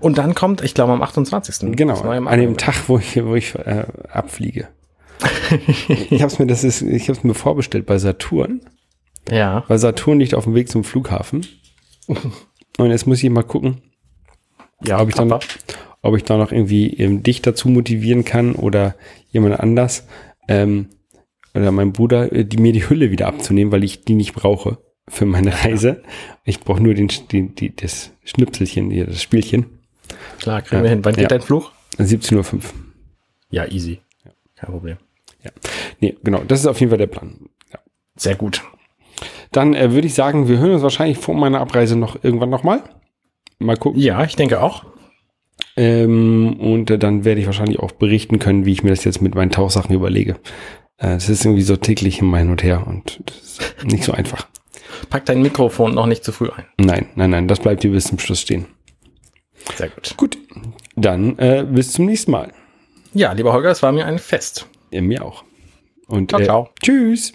Und 0.00 0.18
dann 0.18 0.34
kommt, 0.34 0.60
ich 0.62 0.74
glaube, 0.74 0.92
am 0.92 1.02
28. 1.02 1.76
Genau, 1.76 2.00
an 2.00 2.40
dem 2.40 2.56
Tag, 2.56 2.74
wo 2.88 2.98
ich, 2.98 3.24
wo 3.24 3.36
ich 3.36 3.54
äh, 3.54 3.84
abfliege. 4.10 4.68
ich 5.88 6.20
habe 6.20 6.32
es 6.32 6.38
mir, 6.40 6.46
das 6.46 6.64
ist, 6.64 6.82
ich 6.82 7.04
habe 7.08 7.16
es 7.16 7.22
mir 7.22 7.34
vorbestellt 7.34 7.86
bei 7.86 7.96
Saturn, 7.98 8.60
Ja. 9.30 9.62
weil 9.68 9.78
Saturn 9.78 10.18
liegt 10.18 10.34
auf 10.34 10.44
dem 10.44 10.54
Weg 10.56 10.68
zum 10.68 10.82
Flughafen. 10.82 11.46
Und 12.78 12.90
jetzt 12.90 13.06
muss 13.06 13.22
ich 13.22 13.30
mal 13.30 13.44
gucken, 13.44 13.82
Ja, 14.84 15.00
ob 15.00 15.08
ich 15.10 15.14
dann, 15.14 15.28
Papa. 15.28 15.46
Ob 16.02 16.16
ich 16.16 16.24
da 16.24 16.36
noch 16.36 16.52
irgendwie 16.52 16.92
ähm, 16.94 17.22
dich 17.22 17.42
dazu 17.42 17.68
motivieren 17.68 18.24
kann 18.24 18.54
oder 18.54 18.94
jemand 19.30 19.58
anders 19.60 20.06
ähm, 20.48 20.88
oder 21.54 21.70
mein 21.72 21.92
Bruder, 21.92 22.32
äh, 22.32 22.44
die, 22.44 22.56
mir 22.58 22.72
die 22.72 22.88
Hülle 22.88 23.10
wieder 23.10 23.26
abzunehmen, 23.28 23.72
weil 23.72 23.84
ich 23.84 24.04
die 24.04 24.14
nicht 24.14 24.34
brauche 24.34 24.78
für 25.08 25.26
meine 25.26 25.52
Reise. 25.64 26.02
Ich 26.44 26.60
brauche 26.60 26.82
nur 26.82 26.94
den, 26.94 27.08
den, 27.30 27.54
die, 27.54 27.74
das 27.74 28.12
Schnipselchen, 28.24 28.90
hier, 28.90 29.06
das 29.06 29.22
Spielchen. 29.22 29.66
Klar, 30.38 30.62
kriegen 30.62 30.78
Ja. 30.78 30.82
wir 30.84 30.90
hin. 30.90 31.04
Wann 31.04 31.14
geht 31.14 31.22
Ja. 31.22 31.28
dein 31.28 31.40
Fluch? 31.40 31.72
17.05 31.98 32.54
Uhr. 32.54 32.60
Ja, 33.50 33.66
easy. 33.70 34.00
Kein 34.56 34.70
Problem. 34.70 34.96
Nee, 36.00 36.16
genau, 36.24 36.42
das 36.46 36.60
ist 36.60 36.66
auf 36.66 36.80
jeden 36.80 36.90
Fall 36.90 36.98
der 36.98 37.06
Plan. 37.06 37.48
Ja. 37.72 37.78
Sehr 38.16 38.34
gut. 38.34 38.62
Dann 39.50 39.74
äh, 39.74 39.92
würde 39.92 40.06
ich 40.06 40.14
sagen, 40.14 40.48
wir 40.48 40.58
hören 40.58 40.72
uns 40.72 40.82
wahrscheinlich 40.82 41.18
vor 41.18 41.34
meiner 41.34 41.60
Abreise 41.60 41.96
noch 41.96 42.22
irgendwann 42.24 42.50
nochmal. 42.50 42.82
Mal 43.58 43.76
gucken. 43.76 44.00
Ja, 44.00 44.24
ich 44.24 44.34
denke 44.36 44.62
auch. 44.62 44.84
Ähm, 45.76 46.58
und 46.60 46.90
äh, 46.90 46.98
dann 46.98 47.24
werde 47.24 47.40
ich 47.40 47.46
wahrscheinlich 47.46 47.78
auch 47.78 47.92
berichten 47.92 48.38
können, 48.38 48.66
wie 48.66 48.72
ich 48.72 48.82
mir 48.82 48.90
das 48.90 49.04
jetzt 49.04 49.22
mit 49.22 49.34
meinen 49.34 49.50
Tauchsachen 49.50 49.94
überlege. 49.94 50.34
Äh, 50.98 51.14
das 51.14 51.28
ist 51.28 51.44
irgendwie 51.44 51.62
so 51.62 51.76
täglich 51.76 52.20
immer 52.20 52.38
hin 52.38 52.50
und 52.50 52.62
her 52.62 52.86
und 52.86 53.20
nicht 53.84 54.04
so 54.04 54.12
einfach. 54.12 54.46
Pack 55.08 55.24
dein 55.26 55.42
Mikrofon 55.42 55.94
noch 55.94 56.06
nicht 56.06 56.24
zu 56.24 56.32
früh 56.32 56.50
ein. 56.50 56.66
Nein, 56.78 57.08
nein, 57.14 57.30
nein, 57.30 57.48
das 57.48 57.60
bleibt 57.60 57.82
hier 57.82 57.90
bis 57.90 58.04
zum 58.04 58.18
Schluss 58.18 58.40
stehen. 58.40 58.66
Sehr 59.76 59.88
gut. 59.88 60.14
Gut, 60.16 60.38
dann 60.96 61.38
äh, 61.38 61.64
bis 61.68 61.92
zum 61.92 62.06
nächsten 62.06 62.30
Mal. 62.30 62.52
Ja, 63.14 63.32
lieber 63.32 63.52
Holger, 63.52 63.70
es 63.70 63.82
war 63.82 63.92
mir 63.92 64.06
ein 64.06 64.18
Fest. 64.18 64.66
Äh, 64.90 65.00
mir 65.00 65.24
auch. 65.24 65.44
Und 66.06 66.30
Ciao, 66.30 66.40
äh, 66.40 66.44
ciao. 66.44 66.70
tschüss. 66.82 67.32